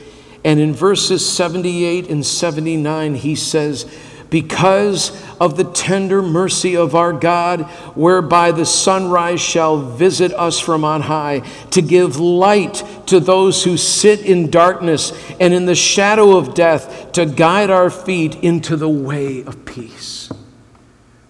And 0.45 0.61
in 0.61 0.73
verses 0.73 1.29
78 1.29 2.09
and 2.09 2.25
79, 2.25 3.15
he 3.15 3.35
says, 3.35 3.85
Because 4.29 5.11
of 5.37 5.57
the 5.57 5.65
tender 5.65 6.21
mercy 6.21 6.77
of 6.77 6.95
our 6.95 7.11
God, 7.11 7.63
whereby 7.95 8.53
the 8.53 8.65
sunrise 8.65 9.41
shall 9.41 9.77
visit 9.77 10.31
us 10.31 10.57
from 10.61 10.85
on 10.85 11.01
high, 11.01 11.39
to 11.71 11.81
give 11.81 12.17
light 12.17 12.81
to 13.07 13.19
those 13.19 13.65
who 13.65 13.75
sit 13.75 14.21
in 14.21 14.49
darkness 14.49 15.11
and 15.37 15.53
in 15.53 15.65
the 15.65 15.75
shadow 15.75 16.37
of 16.37 16.53
death, 16.53 17.11
to 17.11 17.25
guide 17.25 17.69
our 17.69 17.89
feet 17.89 18.35
into 18.35 18.77
the 18.77 18.87
way 18.87 19.43
of 19.43 19.65
peace. 19.65 20.31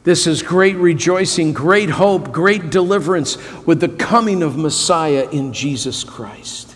This 0.03 0.25
is 0.25 0.41
great 0.41 0.77
rejoicing, 0.77 1.53
great 1.53 1.89
hope, 1.89 2.31
great 2.31 2.71
deliverance 2.71 3.37
with 3.65 3.79
the 3.79 3.89
coming 3.89 4.41
of 4.41 4.57
Messiah 4.57 5.29
in 5.31 5.53
Jesus 5.53 6.03
Christ. 6.03 6.75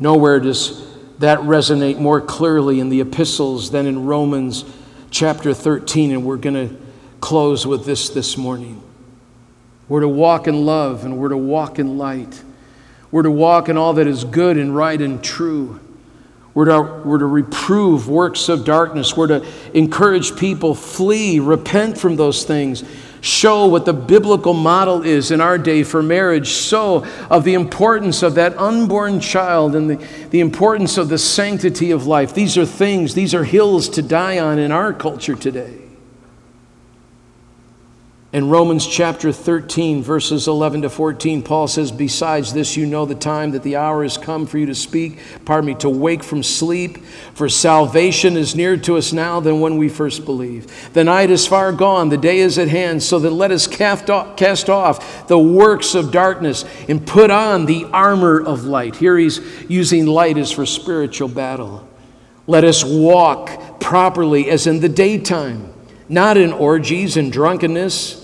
Nowhere 0.00 0.40
does 0.40 0.84
that 1.18 1.38
resonate 1.40 1.98
more 1.98 2.20
clearly 2.20 2.80
in 2.80 2.88
the 2.88 3.00
epistles 3.00 3.70
than 3.70 3.86
in 3.86 4.06
Romans 4.06 4.64
chapter 5.10 5.54
13, 5.54 6.10
and 6.10 6.24
we're 6.24 6.36
going 6.36 6.68
to 6.68 6.76
close 7.20 7.66
with 7.66 7.84
this 7.84 8.08
this 8.08 8.36
morning. 8.36 8.82
We're 9.88 10.00
to 10.00 10.08
walk 10.08 10.48
in 10.48 10.64
love 10.64 11.04
and 11.04 11.18
we're 11.18 11.28
to 11.28 11.36
walk 11.36 11.78
in 11.78 11.98
light. 11.98 12.42
We're 13.10 13.24
to 13.24 13.30
walk 13.30 13.68
in 13.68 13.76
all 13.76 13.92
that 13.94 14.06
is 14.06 14.24
good 14.24 14.56
and 14.56 14.74
right 14.74 15.00
and 15.00 15.22
true. 15.22 15.80
We're 16.60 16.66
to, 16.66 17.08
we're 17.08 17.18
to 17.20 17.24
reprove 17.24 18.06
works 18.06 18.50
of 18.50 18.66
darkness. 18.66 19.16
We're 19.16 19.28
to 19.28 19.46
encourage 19.72 20.36
people, 20.36 20.74
flee, 20.74 21.38
repent 21.40 21.96
from 21.96 22.16
those 22.16 22.44
things, 22.44 22.84
show 23.22 23.64
what 23.64 23.86
the 23.86 23.94
biblical 23.94 24.52
model 24.52 25.02
is 25.02 25.30
in 25.30 25.40
our 25.40 25.56
day 25.56 25.84
for 25.84 26.02
marriage, 26.02 26.48
so 26.48 27.06
of 27.30 27.44
the 27.44 27.54
importance 27.54 28.22
of 28.22 28.34
that 28.34 28.58
unborn 28.58 29.20
child 29.20 29.74
and 29.74 29.88
the, 29.88 30.06
the 30.28 30.40
importance 30.40 30.98
of 30.98 31.08
the 31.08 31.16
sanctity 31.16 31.92
of 31.92 32.06
life. 32.06 32.34
These 32.34 32.58
are 32.58 32.66
things, 32.66 33.14
these 33.14 33.34
are 33.34 33.44
hills 33.44 33.88
to 33.88 34.02
die 34.02 34.38
on 34.38 34.58
in 34.58 34.70
our 34.70 34.92
culture 34.92 35.36
today. 35.36 35.78
In 38.32 38.48
Romans 38.48 38.86
chapter 38.86 39.32
13, 39.32 40.04
verses 40.04 40.46
11 40.46 40.82
to 40.82 40.90
14, 40.90 41.42
Paul 41.42 41.66
says, 41.66 41.90
Besides 41.90 42.52
this, 42.52 42.76
you 42.76 42.86
know 42.86 43.04
the 43.04 43.16
time 43.16 43.50
that 43.50 43.64
the 43.64 43.74
hour 43.74 44.04
has 44.04 44.16
come 44.16 44.46
for 44.46 44.56
you 44.56 44.66
to 44.66 44.74
speak, 44.74 45.18
pardon 45.44 45.66
me, 45.66 45.74
to 45.80 45.90
wake 45.90 46.22
from 46.22 46.44
sleep, 46.44 46.98
for 47.34 47.48
salvation 47.48 48.36
is 48.36 48.54
nearer 48.54 48.76
to 48.76 48.96
us 48.96 49.12
now 49.12 49.40
than 49.40 49.58
when 49.58 49.78
we 49.78 49.88
first 49.88 50.24
believed. 50.24 50.70
The 50.94 51.02
night 51.02 51.30
is 51.30 51.44
far 51.44 51.72
gone, 51.72 52.08
the 52.08 52.16
day 52.16 52.38
is 52.38 52.56
at 52.56 52.68
hand, 52.68 53.02
so 53.02 53.18
that 53.18 53.30
let 53.30 53.50
us 53.50 53.66
cast 53.66 54.08
off 54.08 55.26
the 55.26 55.38
works 55.38 55.96
of 55.96 56.12
darkness 56.12 56.64
and 56.88 57.04
put 57.04 57.32
on 57.32 57.66
the 57.66 57.86
armor 57.86 58.40
of 58.40 58.64
light. 58.64 58.94
Here 58.94 59.18
he's 59.18 59.40
using 59.68 60.06
light 60.06 60.38
as 60.38 60.52
for 60.52 60.64
spiritual 60.66 61.26
battle. 61.26 61.88
Let 62.46 62.62
us 62.62 62.84
walk 62.84 63.80
properly 63.80 64.48
as 64.50 64.68
in 64.68 64.78
the 64.78 64.88
daytime, 64.88 65.72
not 66.08 66.36
in 66.36 66.52
orgies 66.52 67.16
and 67.16 67.32
drunkenness 67.32 68.19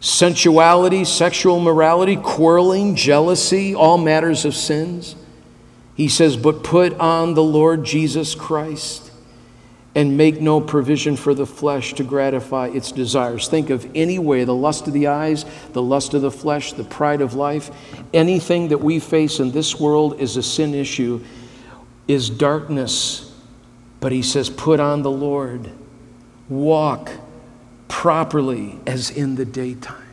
sensuality, 0.00 1.04
sexual 1.04 1.60
morality, 1.60 2.16
quarreling, 2.16 2.94
jealousy, 2.94 3.74
all 3.74 3.98
matters 3.98 4.44
of 4.44 4.54
sins. 4.54 5.16
He 5.94 6.08
says, 6.08 6.36
But 6.36 6.62
put 6.62 6.94
on 6.94 7.34
the 7.34 7.42
Lord 7.42 7.84
Jesus 7.84 8.34
Christ 8.34 9.10
and 9.94 10.16
make 10.16 10.40
no 10.40 10.60
provision 10.60 11.16
for 11.16 11.34
the 11.34 11.46
flesh 11.46 11.94
to 11.94 12.04
gratify 12.04 12.68
its 12.68 12.92
desires. 12.92 13.48
Think 13.48 13.70
of 13.70 13.90
any 13.96 14.18
way 14.18 14.44
the 14.44 14.54
lust 14.54 14.86
of 14.86 14.92
the 14.92 15.08
eyes, 15.08 15.44
the 15.72 15.82
lust 15.82 16.14
of 16.14 16.22
the 16.22 16.30
flesh, 16.30 16.72
the 16.72 16.84
pride 16.84 17.20
of 17.20 17.34
life, 17.34 17.70
anything 18.14 18.68
that 18.68 18.78
we 18.78 19.00
face 19.00 19.40
in 19.40 19.50
this 19.50 19.80
world 19.80 20.20
is 20.20 20.36
a 20.36 20.42
sin 20.42 20.74
issue, 20.74 21.24
is 22.06 22.30
darkness. 22.30 23.34
But 23.98 24.12
he 24.12 24.22
says, 24.22 24.48
Put 24.48 24.78
on 24.78 25.02
the 25.02 25.10
Lord, 25.10 25.68
walk 26.48 27.10
properly 27.88 28.78
as 28.86 29.10
in 29.10 29.34
the 29.34 29.44
daytime. 29.44 30.04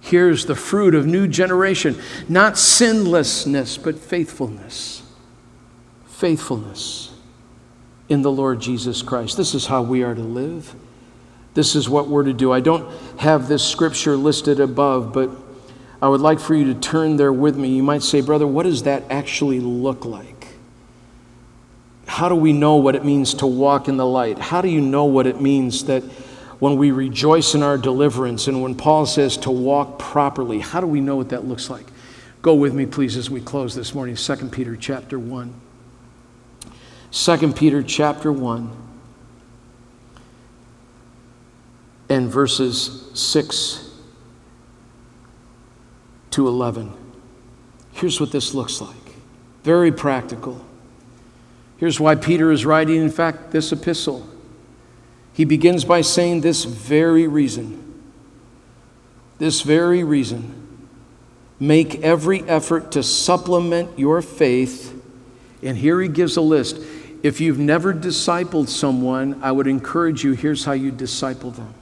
Here's 0.00 0.46
the 0.46 0.54
fruit 0.54 0.94
of 0.94 1.06
new 1.06 1.28
generation 1.28 2.00
not 2.28 2.58
sinlessness, 2.58 3.78
but 3.78 3.98
faithfulness. 3.98 5.02
Faithfulness 6.06 7.12
in 8.08 8.22
the 8.22 8.30
Lord 8.30 8.60
Jesus 8.60 9.02
Christ. 9.02 9.36
This 9.36 9.54
is 9.54 9.66
how 9.66 9.82
we 9.82 10.02
are 10.02 10.14
to 10.14 10.20
live. 10.20 10.74
This 11.54 11.74
is 11.74 11.88
what 11.88 12.08
we're 12.08 12.24
to 12.24 12.32
do. 12.32 12.52
I 12.52 12.60
don't 12.60 12.90
have 13.18 13.48
this 13.48 13.64
scripture 13.64 14.16
listed 14.16 14.60
above, 14.60 15.12
but 15.12 15.30
I 16.02 16.08
would 16.08 16.20
like 16.20 16.40
for 16.40 16.54
you 16.54 16.72
to 16.72 16.80
turn 16.80 17.16
there 17.16 17.32
with 17.32 17.56
me. 17.56 17.68
You 17.68 17.82
might 17.82 18.02
say, 18.02 18.20
Brother, 18.20 18.46
what 18.46 18.64
does 18.64 18.84
that 18.84 19.04
actually 19.10 19.60
look 19.60 20.04
like? 20.04 20.48
How 22.06 22.28
do 22.28 22.34
we 22.34 22.52
know 22.52 22.76
what 22.76 22.96
it 22.96 23.04
means 23.04 23.34
to 23.34 23.46
walk 23.46 23.88
in 23.88 23.96
the 23.96 24.06
light? 24.06 24.38
How 24.38 24.60
do 24.60 24.68
you 24.68 24.80
know 24.80 25.04
what 25.04 25.26
it 25.26 25.40
means 25.40 25.84
that 25.84 26.02
when 26.60 26.76
we 26.76 26.92
rejoice 26.92 27.54
in 27.54 27.62
our 27.62 27.76
deliverance 27.76 28.46
and 28.46 28.62
when 28.62 28.74
Paul 28.74 29.06
says 29.06 29.36
to 29.38 29.50
walk 29.50 29.98
properly. 29.98 30.60
How 30.60 30.80
do 30.80 30.86
we 30.86 31.00
know 31.00 31.16
what 31.16 31.30
that 31.30 31.44
looks 31.44 31.68
like? 31.68 31.86
Go 32.42 32.54
with 32.54 32.72
me, 32.72 32.86
please, 32.86 33.16
as 33.16 33.28
we 33.28 33.40
close 33.40 33.74
this 33.74 33.94
morning. 33.94 34.14
2 34.14 34.36
Peter 34.48 34.76
chapter 34.76 35.18
1. 35.18 35.60
2 37.10 37.52
Peter 37.54 37.82
chapter 37.82 38.30
1 38.30 38.76
and 42.08 42.30
verses 42.30 43.10
6 43.14 43.90
to 46.30 46.46
11. 46.46 46.92
Here's 47.92 48.20
what 48.20 48.32
this 48.32 48.54
looks 48.54 48.80
like 48.80 48.96
very 49.62 49.92
practical. 49.92 50.64
Here's 51.76 52.00
why 52.00 52.14
Peter 52.14 52.50
is 52.50 52.64
writing, 52.64 52.96
in 52.96 53.10
fact, 53.10 53.50
this 53.50 53.72
epistle. 53.72 54.26
He 55.40 55.46
begins 55.46 55.86
by 55.86 56.02
saying 56.02 56.42
this 56.42 56.64
very 56.64 57.26
reason. 57.26 58.02
This 59.38 59.62
very 59.62 60.04
reason. 60.04 60.86
Make 61.58 62.02
every 62.02 62.42
effort 62.42 62.92
to 62.92 63.02
supplement 63.02 63.98
your 63.98 64.20
faith. 64.20 65.02
And 65.62 65.78
here 65.78 65.98
he 65.98 66.08
gives 66.08 66.36
a 66.36 66.42
list. 66.42 66.76
If 67.22 67.40
you've 67.40 67.58
never 67.58 67.94
discipled 67.94 68.68
someone, 68.68 69.40
I 69.42 69.50
would 69.50 69.66
encourage 69.66 70.24
you 70.24 70.32
here's 70.32 70.66
how 70.66 70.72
you 70.72 70.90
disciple 70.90 71.52
them. 71.52 71.72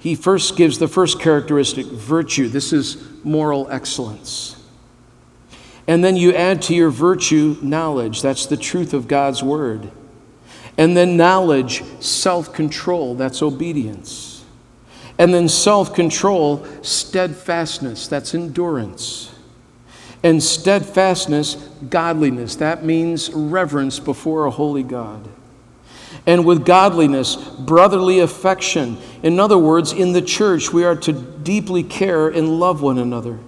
He 0.00 0.16
first 0.16 0.56
gives 0.56 0.78
the 0.78 0.88
first 0.88 1.20
characteristic 1.20 1.86
virtue. 1.86 2.48
This 2.48 2.72
is 2.72 2.96
moral 3.22 3.70
excellence. 3.70 4.60
And 5.86 6.02
then 6.02 6.16
you 6.16 6.34
add 6.34 6.60
to 6.62 6.74
your 6.74 6.90
virtue 6.90 7.56
knowledge. 7.62 8.20
That's 8.20 8.46
the 8.46 8.56
truth 8.56 8.92
of 8.92 9.06
God's 9.06 9.44
word. 9.44 9.92
And 10.80 10.96
then 10.96 11.18
knowledge, 11.18 11.84
self 12.00 12.54
control, 12.54 13.14
that's 13.14 13.42
obedience. 13.42 14.42
And 15.18 15.34
then 15.34 15.46
self 15.46 15.94
control, 15.94 16.64
steadfastness, 16.80 18.08
that's 18.08 18.34
endurance. 18.34 19.30
And 20.22 20.42
steadfastness, 20.42 21.56
godliness, 21.90 22.56
that 22.56 22.82
means 22.82 23.28
reverence 23.30 23.98
before 24.00 24.46
a 24.46 24.50
holy 24.50 24.82
God. 24.82 25.28
And 26.26 26.46
with 26.46 26.64
godliness, 26.64 27.36
brotherly 27.36 28.20
affection. 28.20 28.96
In 29.22 29.38
other 29.38 29.58
words, 29.58 29.92
in 29.92 30.14
the 30.14 30.22
church, 30.22 30.72
we 30.72 30.84
are 30.84 30.96
to 30.96 31.12
deeply 31.12 31.82
care 31.82 32.28
and 32.28 32.58
love 32.58 32.80
one 32.80 32.96
another. 32.96 33.38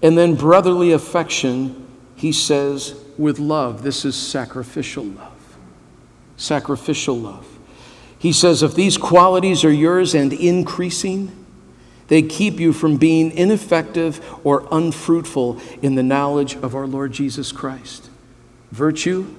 And 0.00 0.16
then 0.16 0.36
brotherly 0.36 0.92
affection, 0.92 1.88
he 2.14 2.30
says, 2.30 2.94
with 3.18 3.40
love. 3.40 3.82
This 3.82 4.04
is 4.04 4.14
sacrificial 4.14 5.02
love 5.06 5.35
sacrificial 6.36 7.16
love. 7.16 7.46
He 8.18 8.32
says, 8.32 8.62
if 8.62 8.74
these 8.74 8.96
qualities 8.96 9.64
are 9.64 9.72
yours 9.72 10.14
and 10.14 10.32
increasing, 10.32 11.44
they 12.08 12.22
keep 12.22 12.60
you 12.60 12.72
from 12.72 12.96
being 12.96 13.30
ineffective 13.32 14.20
or 14.44 14.66
unfruitful 14.70 15.60
in 15.82 15.96
the 15.96 16.02
knowledge 16.02 16.54
of 16.56 16.74
our 16.74 16.86
Lord 16.86 17.12
Jesus 17.12 17.52
Christ. 17.52 18.10
Virtue, 18.70 19.34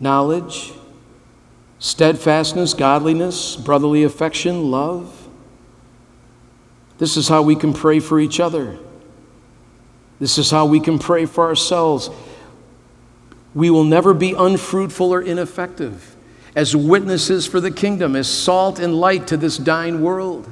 knowledge, 0.00 0.72
steadfastness, 1.78 2.74
godliness, 2.74 3.56
brotherly 3.56 4.02
affection, 4.02 4.70
love. 4.70 5.28
This 6.98 7.16
is 7.16 7.28
how 7.28 7.42
we 7.42 7.56
can 7.56 7.72
pray 7.72 8.00
for 8.00 8.18
each 8.20 8.40
other. 8.40 8.78
This 10.18 10.36
is 10.36 10.50
how 10.50 10.66
we 10.66 10.80
can 10.80 10.98
pray 10.98 11.24
for 11.26 11.46
ourselves. 11.46 12.10
We 13.54 13.70
will 13.70 13.84
never 13.84 14.12
be 14.12 14.34
unfruitful 14.34 15.10
or 15.12 15.22
ineffective 15.22 16.16
as 16.60 16.76
witnesses 16.76 17.46
for 17.46 17.58
the 17.58 17.70
kingdom, 17.70 18.14
as 18.14 18.28
salt 18.28 18.78
and 18.78 18.94
light 18.94 19.26
to 19.26 19.34
this 19.38 19.56
dying 19.56 20.02
world, 20.02 20.46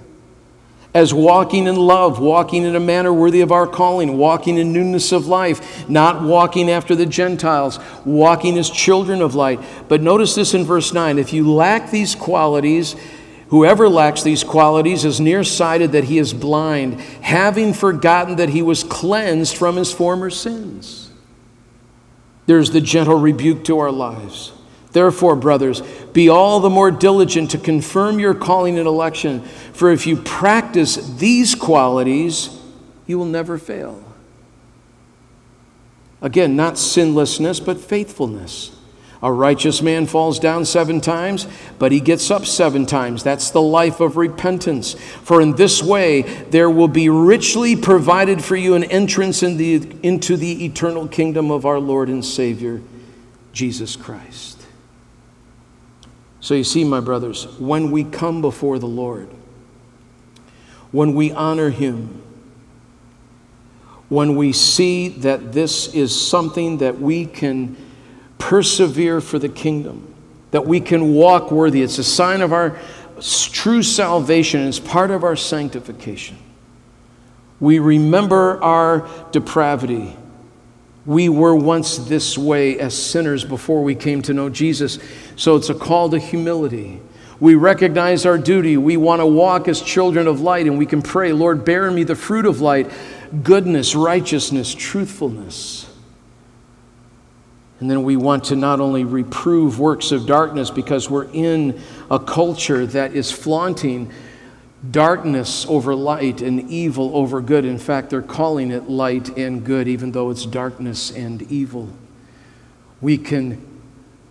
as 0.94 1.12
walking 1.12 1.66
in 1.66 1.76
love, 1.76 2.18
walking 2.18 2.64
in 2.64 2.74
a 2.74 2.80
manner 2.80 3.12
worthy 3.12 3.42
of 3.42 3.52
our 3.52 3.66
calling, 3.66 4.16
walking 4.16 4.56
in 4.56 4.72
newness 4.72 5.12
of 5.12 5.26
life, 5.26 5.86
not 5.86 6.22
walking 6.22 6.70
after 6.70 6.94
the 6.94 7.04
Gentiles, 7.04 7.78
walking 8.06 8.56
as 8.56 8.70
children 8.70 9.20
of 9.20 9.34
light. 9.34 9.61
But 9.86 10.00
notice 10.00 10.34
this 10.34 10.54
in 10.54 10.64
verse 10.64 10.94
9 10.94 11.18
if 11.18 11.34
you 11.34 11.52
lack 11.52 11.90
these 11.90 12.14
qualities, 12.14 12.96
Whoever 13.50 13.88
lacks 13.88 14.22
these 14.22 14.44
qualities 14.44 15.06
is 15.06 15.20
nearsighted 15.20 15.92
that 15.92 16.04
he 16.04 16.18
is 16.18 16.34
blind, 16.34 17.00
having 17.00 17.72
forgotten 17.72 18.36
that 18.36 18.50
he 18.50 18.61
was 18.61 18.84
cleansed 18.84 19.56
from 19.56 19.76
his 19.76 19.90
former 19.90 20.28
sins. 20.28 21.11
There's 22.44 22.72
the 22.72 22.82
gentle 22.82 23.18
rebuke 23.18 23.64
to 23.64 23.78
our 23.78 23.90
lives. 23.90 24.52
Therefore, 24.93 25.36
brothers, 25.36 25.82
be 26.12 26.28
all 26.28 26.61
the 26.61 26.70
more 26.70 26.91
diligent 26.91 27.51
to 27.51 27.59
confirm 27.59 28.18
your 28.18 28.34
calling 28.34 28.78
and 28.78 28.89
election, 28.89 29.43
for 29.43 29.91
if 29.91 30.07
you 30.07 30.16
practice 30.16 30.97
these 31.18 31.55
qualities, 31.55 32.59
you 33.07 33.18
will 33.18 33.26
never 33.26 33.59
fail. 33.59 34.03
Again, 36.20 36.57
not 36.57 36.78
sinlessness, 36.78 37.61
but 37.61 37.78
faithfulness. 37.78 38.74
A 39.20 39.32
righteous 39.32 39.82
man 39.82 40.07
falls 40.07 40.39
down 40.39 40.64
seven 40.64 41.01
times, 41.01 41.49
but 41.78 41.91
he 41.91 42.01
gets 42.01 42.30
up 42.30 42.47
seven 42.47 42.86
times. 42.86 43.24
That's 43.24 43.51
the 43.51 43.62
life 43.62 43.99
of 44.01 44.16
repentance. 44.16 44.95
For 44.95 45.41
in 45.41 45.57
this 45.57 45.82
way, 45.82 46.22
there 46.22 46.70
will 46.70 46.89
be 46.89 47.09
richly 47.09 47.74
provided 47.74 48.45
for 48.45 48.55
you 48.55 48.74
an 48.74 48.84
entrance 48.84 49.43
in 49.43 49.57
the, 49.57 49.74
into 50.05 50.36
the 50.36 50.64
eternal 50.64 51.09
kingdom 51.09 51.51
of 51.51 51.66
our 51.66 51.80
Lord 51.80 52.09
and 52.09 52.24
Savior, 52.24 52.80
Jesus 53.53 53.97
Christ. 53.97 54.57
So 56.41 56.55
you 56.55 56.64
see, 56.64 56.84
my 56.84 57.01
brothers, 57.01 57.47
when 57.59 57.91
we 57.91 58.05
come 58.05 58.41
before 58.41 58.78
the 58.78 58.86
Lord, 58.86 59.28
when 60.93 61.14
we 61.14 61.32
honor 61.32 61.70
Him, 61.70 62.22
when 64.09 64.36
we 64.36 64.53
see 64.53 65.09
that 65.09 65.53
this 65.53 65.93
is 65.95 66.18
something 66.18 66.78
that 66.78 66.99
we 66.99 67.26
can 67.26 67.76
persevere 68.39 69.20
for 69.20 69.39
the 69.39 69.49
kingdom, 69.49 70.14
that 70.51 70.66
we 70.66 70.80
can 70.80 71.12
walk 71.12 71.51
worthy. 71.51 71.82
It's 71.82 71.99
a 71.99 72.05
sign 72.05 72.41
of 72.41 72.53
our 72.53 72.78
true 73.20 73.82
salvation, 73.82 74.66
it's 74.66 74.78
part 74.78 75.11
of 75.11 75.24
our 75.24 75.36
sanctification. 75.36 76.39
We 77.61 77.80
remember 77.80 78.62
our 78.62 79.09
depravity. 79.32 80.16
We 81.09 81.30
were 81.30 81.54
once 81.54 81.96
this 81.96 82.36
way 82.36 82.78
as 82.78 82.94
sinners 82.94 83.42
before 83.42 83.82
we 83.82 83.94
came 83.94 84.20
to 84.20 84.34
know 84.34 84.50
Jesus. 84.50 84.98
So 85.36 85.56
it's 85.56 85.70
a 85.70 85.74
call 85.74 86.11
to 86.11 86.18
humility. 86.18 87.00
We 87.40 87.54
recognize 87.54 88.26
our 88.26 88.36
duty. 88.36 88.76
We 88.76 88.98
want 88.98 89.22
to 89.22 89.26
walk 89.26 89.68
as 89.68 89.80
children 89.80 90.26
of 90.26 90.42
light, 90.42 90.66
and 90.66 90.76
we 90.76 90.84
can 90.84 91.00
pray, 91.00 91.32
Lord, 91.32 91.64
bear 91.64 91.90
me 91.90 92.02
the 92.02 92.14
fruit 92.14 92.44
of 92.44 92.61
light 92.61 92.90
goodness, 93.42 93.94
righteousness, 93.94 94.74
truthfulness. 94.74 95.90
And 97.80 97.90
then 97.90 98.02
we 98.02 98.16
want 98.16 98.44
to 98.44 98.56
not 98.56 98.78
only 98.78 99.04
reprove 99.04 99.80
works 99.80 100.12
of 100.12 100.26
darkness 100.26 100.70
because 100.70 101.09
we're 101.09 101.30
in 101.32 101.80
a 102.11 102.18
culture 102.18 102.84
that 102.84 103.14
is 103.14 103.32
flaunting 103.32 104.12
darkness 104.91 105.66
over 105.66 105.95
light 105.95 106.41
and 106.41 106.70
evil 106.70 107.16
over 107.16 107.41
good. 107.41 107.64
In 107.64 107.79
fact, 107.79 108.11
they're 108.11 108.22
calling 108.22 108.70
it 108.70 108.89
light 108.89 109.37
and 109.37 109.64
good, 109.64 109.89
even 109.89 110.12
though 110.12 110.31
it's 110.31 110.47
darkness 110.47 111.11
and 111.11 111.43
evil. 111.51 111.89
We 113.01 113.18
can 113.18 113.64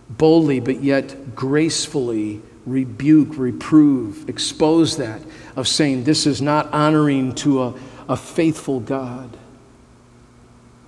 boldly, 0.08 0.60
but 0.60 0.82
yet 0.82 1.34
gracefully 1.34 2.42
rebuke, 2.66 3.36
reprove, 3.36 4.28
expose 4.28 4.96
that 4.98 5.22
of 5.56 5.66
saying 5.66 6.04
this 6.04 6.26
is 6.26 6.40
not 6.40 6.72
honoring 6.72 7.34
to 7.34 7.62
a, 7.62 7.74
a 8.08 8.16
faithful 8.16 8.80
God. 8.80 9.36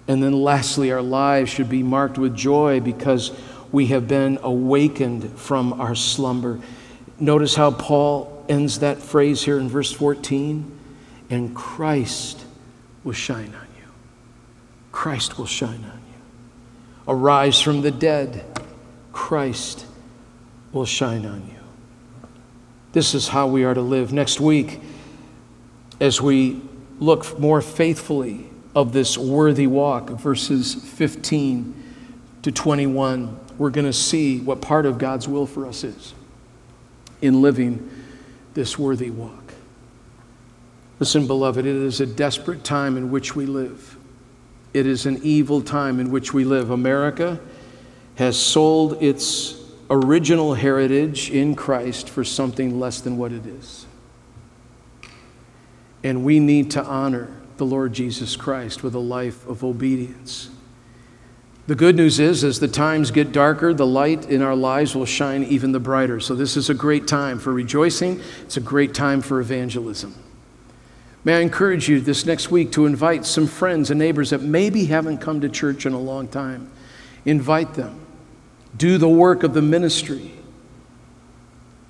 And 0.08 0.22
then 0.22 0.32
lastly, 0.32 0.90
our 0.90 1.02
lives 1.02 1.50
should 1.50 1.68
be 1.68 1.82
marked 1.82 2.18
with 2.18 2.34
joy 2.34 2.80
because 2.80 3.32
we 3.72 3.86
have 3.86 4.08
been 4.08 4.38
awakened 4.42 5.38
from 5.38 5.74
our 5.74 5.94
slumber. 5.94 6.60
Notice 7.18 7.54
how 7.54 7.70
Paul 7.70 8.39
ends 8.48 8.80
that 8.80 8.98
phrase 8.98 9.42
here 9.42 9.58
in 9.58 9.68
verse 9.68 9.92
14 9.92 10.78
and 11.30 11.54
Christ 11.54 12.44
will 13.04 13.12
shine 13.12 13.54
on 13.54 13.66
you. 13.78 13.88
Christ 14.92 15.38
will 15.38 15.46
shine 15.46 15.84
on 15.84 15.98
you. 15.98 16.20
Arise 17.08 17.60
from 17.60 17.80
the 17.80 17.92
dead. 17.92 18.44
Christ 19.12 19.86
will 20.72 20.84
shine 20.84 21.24
on 21.24 21.46
you. 21.46 22.28
This 22.92 23.14
is 23.14 23.28
how 23.28 23.46
we 23.46 23.64
are 23.64 23.74
to 23.74 23.80
live. 23.80 24.12
Next 24.12 24.40
week, 24.40 24.80
as 26.00 26.20
we 26.20 26.60
look 26.98 27.38
more 27.38 27.62
faithfully 27.62 28.46
of 28.74 28.92
this 28.92 29.16
worthy 29.16 29.68
walk, 29.68 30.10
verses 30.10 30.74
15 30.74 31.74
to 32.42 32.52
21, 32.52 33.38
we're 33.58 33.70
going 33.70 33.86
to 33.86 33.92
see 33.92 34.40
what 34.40 34.60
part 34.60 34.86
of 34.86 34.98
God's 34.98 35.28
will 35.28 35.46
for 35.46 35.66
us 35.66 35.84
is 35.84 36.14
in 37.22 37.42
living 37.42 37.88
this 38.54 38.78
worthy 38.78 39.10
walk. 39.10 39.54
Listen, 40.98 41.26
beloved, 41.26 41.64
it 41.64 41.76
is 41.76 42.00
a 42.00 42.06
desperate 42.06 42.62
time 42.62 42.96
in 42.96 43.10
which 43.10 43.34
we 43.34 43.46
live. 43.46 43.96
It 44.74 44.86
is 44.86 45.06
an 45.06 45.20
evil 45.22 45.62
time 45.62 45.98
in 45.98 46.10
which 46.10 46.32
we 46.32 46.44
live. 46.44 46.70
America 46.70 47.40
has 48.16 48.38
sold 48.38 49.02
its 49.02 49.60
original 49.88 50.54
heritage 50.54 51.30
in 51.30 51.56
Christ 51.56 52.08
for 52.08 52.22
something 52.22 52.78
less 52.78 53.00
than 53.00 53.16
what 53.16 53.32
it 53.32 53.46
is. 53.46 53.86
And 56.04 56.24
we 56.24 56.38
need 56.38 56.70
to 56.72 56.84
honor 56.84 57.34
the 57.56 57.66
Lord 57.66 57.92
Jesus 57.92 58.36
Christ 58.36 58.82
with 58.82 58.94
a 58.94 59.00
life 59.00 59.46
of 59.48 59.64
obedience. 59.64 60.50
The 61.70 61.76
good 61.76 61.94
news 61.94 62.18
is, 62.18 62.42
as 62.42 62.58
the 62.58 62.66
times 62.66 63.12
get 63.12 63.30
darker, 63.30 63.72
the 63.72 63.86
light 63.86 64.28
in 64.28 64.42
our 64.42 64.56
lives 64.56 64.96
will 64.96 65.06
shine 65.06 65.44
even 65.44 65.70
the 65.70 65.78
brighter. 65.78 66.18
So, 66.18 66.34
this 66.34 66.56
is 66.56 66.68
a 66.68 66.74
great 66.74 67.06
time 67.06 67.38
for 67.38 67.52
rejoicing. 67.52 68.20
It's 68.42 68.56
a 68.56 68.60
great 68.60 68.92
time 68.92 69.20
for 69.20 69.40
evangelism. 69.40 70.16
May 71.22 71.36
I 71.36 71.40
encourage 71.42 71.88
you 71.88 72.00
this 72.00 72.26
next 72.26 72.50
week 72.50 72.72
to 72.72 72.86
invite 72.86 73.24
some 73.24 73.46
friends 73.46 73.88
and 73.88 74.00
neighbors 74.00 74.30
that 74.30 74.42
maybe 74.42 74.86
haven't 74.86 75.18
come 75.18 75.40
to 75.42 75.48
church 75.48 75.86
in 75.86 75.92
a 75.92 76.00
long 76.00 76.26
time. 76.26 76.72
Invite 77.24 77.74
them. 77.74 78.04
Do 78.76 78.98
the 78.98 79.08
work 79.08 79.44
of 79.44 79.54
the 79.54 79.62
ministry. 79.62 80.32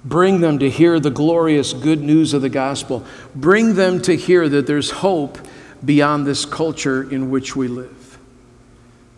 Bring 0.04 0.42
them 0.42 0.58
to 0.58 0.68
hear 0.68 1.00
the 1.00 1.10
glorious 1.10 1.72
good 1.72 2.02
news 2.02 2.34
of 2.34 2.42
the 2.42 2.50
gospel. 2.50 3.06
Bring 3.34 3.76
them 3.76 4.02
to 4.02 4.14
hear 4.14 4.46
that 4.46 4.66
there's 4.66 4.90
hope 4.90 5.38
beyond 5.82 6.26
this 6.26 6.44
culture 6.44 7.10
in 7.10 7.30
which 7.30 7.56
we 7.56 7.66
live. 7.66 7.99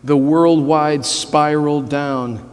The 0.03 0.17
worldwide 0.17 1.05
spiral 1.05 1.81
down 1.81 2.49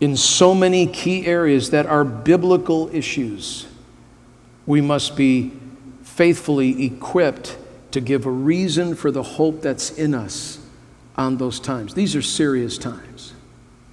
in 0.00 0.16
so 0.16 0.54
many 0.54 0.86
key 0.86 1.26
areas 1.26 1.70
that 1.70 1.86
are 1.86 2.04
biblical 2.04 2.88
issues. 2.94 3.66
We 4.66 4.80
must 4.80 5.16
be 5.16 5.52
faithfully 6.02 6.84
equipped 6.84 7.58
to 7.90 8.00
give 8.00 8.24
a 8.24 8.30
reason 8.30 8.94
for 8.94 9.10
the 9.10 9.22
hope 9.22 9.62
that's 9.62 9.90
in 9.90 10.14
us 10.14 10.58
on 11.16 11.36
those 11.36 11.60
times. 11.60 11.94
These 11.94 12.16
are 12.16 12.22
serious 12.22 12.78
times. 12.78 13.34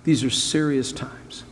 These 0.03 0.23
are 0.23 0.29
serious 0.29 0.91
times. 0.91 1.43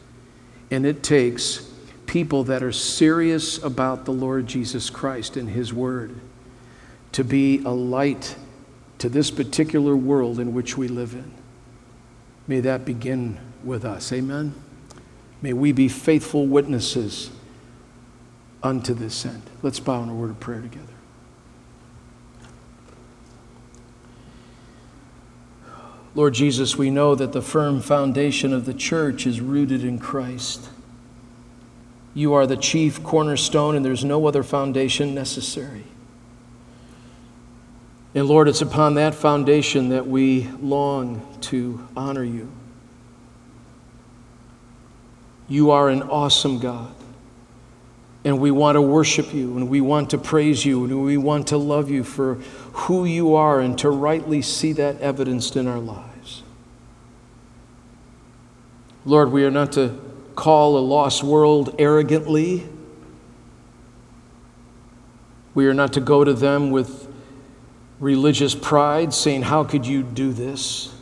And 0.72 0.86
it 0.86 1.04
takes 1.04 1.70
people 2.06 2.46
that 2.46 2.64
are 2.64 2.72
serious 2.72 3.62
about 3.62 4.06
the 4.06 4.12
Lord 4.12 4.48
Jesus 4.48 4.90
Christ 4.90 5.36
and 5.36 5.50
His 5.50 5.74
Word 5.74 6.16
to 7.12 7.24
be 7.24 7.62
a 7.64 7.70
light 7.70 8.36
to 9.06 9.10
this 9.10 9.30
particular 9.30 9.96
world 9.96 10.40
in 10.40 10.52
which 10.52 10.80
we 10.80 10.88
live 10.88 11.14
in. 11.14 11.32
May 12.48 12.60
that 12.62 12.86
begin 12.86 13.38
with 13.64 13.86
us. 13.86 14.12
Amen. 14.12 14.56
May 15.44 15.54
we 15.54 15.74
be 15.74 15.88
faithful 15.88 16.48
witnesses 16.48 17.30
unto 18.64 18.96
this 18.96 19.24
end. 19.24 19.44
Let's 19.62 19.80
bow 19.80 20.02
in 20.02 20.10
a 20.10 20.16
word 20.16 20.32
of 20.32 20.40
prayer 20.40 20.60
together. 20.60 20.88
Lord 26.16 26.34
Jesus, 26.34 26.76
we 26.76 26.90
know 26.90 27.14
that 27.14 27.32
the 27.32 27.44
firm 27.44 27.82
foundation 27.82 28.54
of 28.54 28.66
the 28.66 28.74
church 28.74 29.28
is 29.28 29.40
rooted 29.40 29.84
in 29.84 30.00
Christ. 30.00 30.68
You 32.16 32.34
are 32.34 32.48
the 32.48 32.58
chief 32.58 33.04
cornerstone, 33.04 33.76
and 33.76 33.86
there's 33.86 34.04
no 34.04 34.26
other 34.26 34.42
foundation 34.42 35.14
necessary. 35.14 35.84
And 38.16 38.30
Lord, 38.30 38.48
it's 38.48 38.62
upon 38.62 38.94
that 38.94 39.14
foundation 39.14 39.90
that 39.90 40.08
we 40.08 40.48
long 40.62 41.38
to 41.42 41.86
honor 41.98 42.24
you. 42.24 42.50
You 45.50 45.72
are 45.72 45.90
an 45.90 46.02
awesome 46.02 46.60
God. 46.60 46.96
And 48.24 48.40
we 48.40 48.50
want 48.50 48.78
to 48.78 48.82
worship 48.82 49.34
you, 49.34 49.58
and 49.58 49.70
we 49.70 49.82
want 49.82 50.10
to 50.12 50.18
praise 50.18 50.66
you, 50.66 50.86
and 50.86 51.04
we 51.04 51.18
want 51.18 51.50
to 51.50 51.58
love 51.58 51.92
you 51.92 52.04
for 52.04 52.36
who 52.72 53.06
you 53.06 53.36
are, 53.36 53.60
and 53.60 53.78
to 53.80 53.90
rightly 53.90 54.42
see 54.42 54.72
that 54.74 55.00
evidenced 55.02 55.56
in 55.56 55.68
our 55.68 55.78
lives. 55.78 56.42
Lord, 59.06 59.32
we 59.32 59.44
are 59.44 59.52
not 59.52 59.74
to 59.74 60.02
call 60.36 60.78
a 60.78 60.80
lost 60.80 61.24
world 61.24 61.76
arrogantly. 61.78 62.68
We 65.54 65.68
are 65.68 65.74
not 65.74 65.94
to 65.94 66.00
go 66.00 66.24
to 66.24 66.34
them 66.34 66.72
with 66.72 67.05
religious 68.00 68.56
pride, 68.56 69.14
saying, 69.14 69.44
How 69.44 69.64
could 69.64 69.86
you 69.86 70.04
do 70.04 70.34
this? 70.34 70.94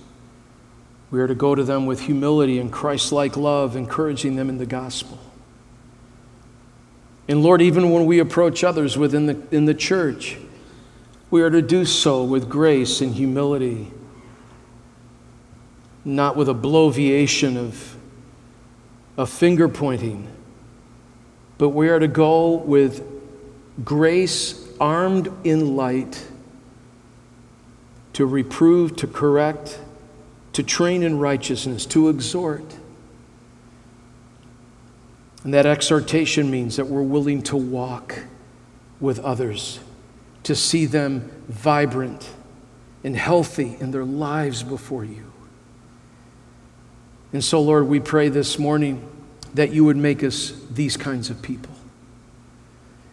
We 1.11 1.19
are 1.19 1.27
to 1.27 1.35
go 1.35 1.53
to 1.53 1.63
them 1.63 1.85
with 1.85 2.01
humility 2.01 2.59
and 2.59 2.71
Christ 2.71 3.11
like 3.11 3.37
love, 3.37 3.75
encouraging 3.75 4.35
them 4.35 4.49
in 4.49 4.57
the 4.57 4.65
gospel. 4.65 5.19
And 7.27 7.43
Lord, 7.43 7.61
even 7.61 7.91
when 7.91 8.05
we 8.05 8.19
approach 8.19 8.63
others 8.63 8.97
within 8.97 9.27
the, 9.27 9.41
in 9.51 9.65
the 9.65 9.73
church, 9.73 10.37
we 11.29 11.41
are 11.41 11.49
to 11.49 11.61
do 11.61 11.85
so 11.85 12.23
with 12.23 12.49
grace 12.49 12.99
and 12.99 13.13
humility, 13.13 13.91
not 16.03 16.35
with 16.35 16.49
a 16.49 16.53
bloviation 16.53 17.57
of, 17.57 17.95
of 19.15 19.29
finger 19.29 19.69
pointing, 19.69 20.27
but 21.57 21.69
we 21.69 21.89
are 21.89 21.99
to 21.99 22.07
go 22.07 22.55
with 22.55 23.07
grace 23.83 24.67
armed 24.79 25.31
in 25.43 25.75
light 25.75 26.27
to 28.13 28.25
reprove, 28.25 28.95
to 28.97 29.07
correct, 29.07 29.79
to 30.53 30.63
train 30.63 31.03
in 31.03 31.19
righteousness, 31.19 31.85
to 31.87 32.09
exhort. 32.09 32.77
And 35.43 35.53
that 35.53 35.65
exhortation 35.65 36.49
means 36.49 36.77
that 36.77 36.87
we're 36.87 37.01
willing 37.01 37.41
to 37.43 37.57
walk 37.57 38.19
with 38.99 39.19
others, 39.19 39.79
to 40.43 40.55
see 40.55 40.85
them 40.85 41.29
vibrant 41.49 42.29
and 43.03 43.17
healthy 43.17 43.75
in 43.79 43.91
their 43.91 44.05
lives 44.05 44.63
before 44.63 45.03
you. 45.03 45.31
And 47.33 47.43
so, 47.43 47.61
Lord, 47.61 47.87
we 47.87 47.99
pray 47.99 48.29
this 48.29 48.59
morning 48.59 49.09
that 49.55 49.71
you 49.71 49.83
would 49.85 49.97
make 49.97 50.23
us 50.23 50.53
these 50.71 50.95
kinds 50.95 51.29
of 51.29 51.41
people. 51.41 51.73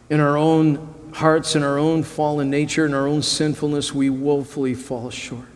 In 0.09 0.21
our 0.21 0.37
own 0.37 0.95
hearts, 1.15 1.55
and 1.55 1.65
our 1.65 1.79
own 1.79 2.03
fallen 2.03 2.51
nature, 2.51 2.85
and 2.85 2.95
our 2.95 3.07
own 3.07 3.23
sinfulness, 3.23 3.95
we 3.95 4.11
woefully 4.11 4.75
fall 4.75 5.11
short. 5.11 5.47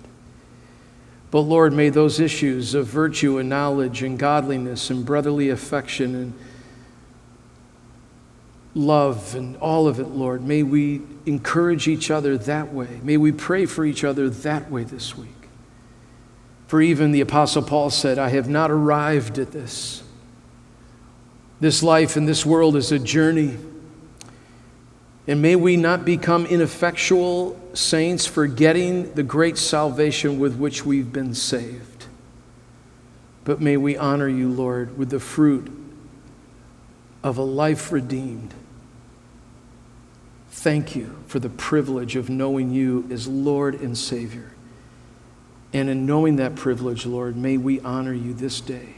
But 1.30 1.40
Lord, 1.40 1.72
may 1.72 1.88
those 1.88 2.20
issues 2.20 2.74
of 2.74 2.86
virtue 2.86 3.38
and 3.38 3.48
knowledge 3.48 4.02
and 4.02 4.16
godliness 4.16 4.88
and 4.90 5.04
brotherly 5.04 5.50
affection 5.50 6.14
and 6.14 6.34
love 8.74 9.34
and 9.34 9.56
all 9.56 9.88
of 9.88 9.98
it, 9.98 10.08
Lord, 10.08 10.42
may 10.42 10.62
we 10.62 11.02
encourage 11.26 11.88
each 11.88 12.10
other 12.10 12.38
that 12.38 12.72
way. 12.72 13.00
May 13.02 13.16
we 13.16 13.32
pray 13.32 13.66
for 13.66 13.84
each 13.84 14.04
other 14.04 14.28
that 14.28 14.70
way 14.70 14.84
this 14.84 15.16
week. 15.16 15.28
For 16.66 16.80
even 16.80 17.12
the 17.12 17.20
Apostle 17.20 17.62
Paul 17.62 17.90
said, 17.90 18.18
I 18.18 18.28
have 18.30 18.48
not 18.48 18.70
arrived 18.70 19.38
at 19.38 19.52
this. 19.52 20.02
This 21.60 21.82
life 21.82 22.16
in 22.16 22.26
this 22.26 22.44
world 22.44 22.76
is 22.76 22.92
a 22.92 22.98
journey. 22.98 23.58
And 25.26 25.40
may 25.40 25.56
we 25.56 25.76
not 25.76 26.04
become 26.04 26.44
ineffectual 26.46 27.58
saints, 27.72 28.26
forgetting 28.26 29.14
the 29.14 29.22
great 29.22 29.56
salvation 29.56 30.38
with 30.38 30.56
which 30.56 30.84
we've 30.84 31.12
been 31.12 31.34
saved. 31.34 32.06
But 33.44 33.60
may 33.60 33.76
we 33.76 33.96
honor 33.96 34.28
you, 34.28 34.50
Lord, 34.50 34.98
with 34.98 35.10
the 35.10 35.20
fruit 35.20 35.70
of 37.22 37.38
a 37.38 37.42
life 37.42 37.90
redeemed. 37.90 38.52
Thank 40.50 40.94
you 40.94 41.16
for 41.26 41.38
the 41.38 41.48
privilege 41.48 42.16
of 42.16 42.28
knowing 42.28 42.70
you 42.70 43.06
as 43.10 43.26
Lord 43.26 43.74
and 43.80 43.96
Savior. 43.96 44.52
And 45.72 45.90
in 45.90 46.06
knowing 46.06 46.36
that 46.36 46.54
privilege, 46.54 47.04
Lord, 47.04 47.36
may 47.36 47.56
we 47.56 47.80
honor 47.80 48.12
you 48.12 48.32
this 48.32 48.60
day. 48.60 48.94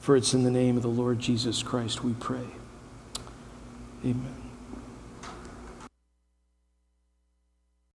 For 0.00 0.16
it's 0.16 0.34
in 0.34 0.42
the 0.42 0.50
name 0.50 0.76
of 0.76 0.82
the 0.82 0.88
Lord 0.88 1.18
Jesus 1.18 1.62
Christ 1.62 2.04
we 2.04 2.12
pray. 2.12 2.46
Amen. 4.04 4.43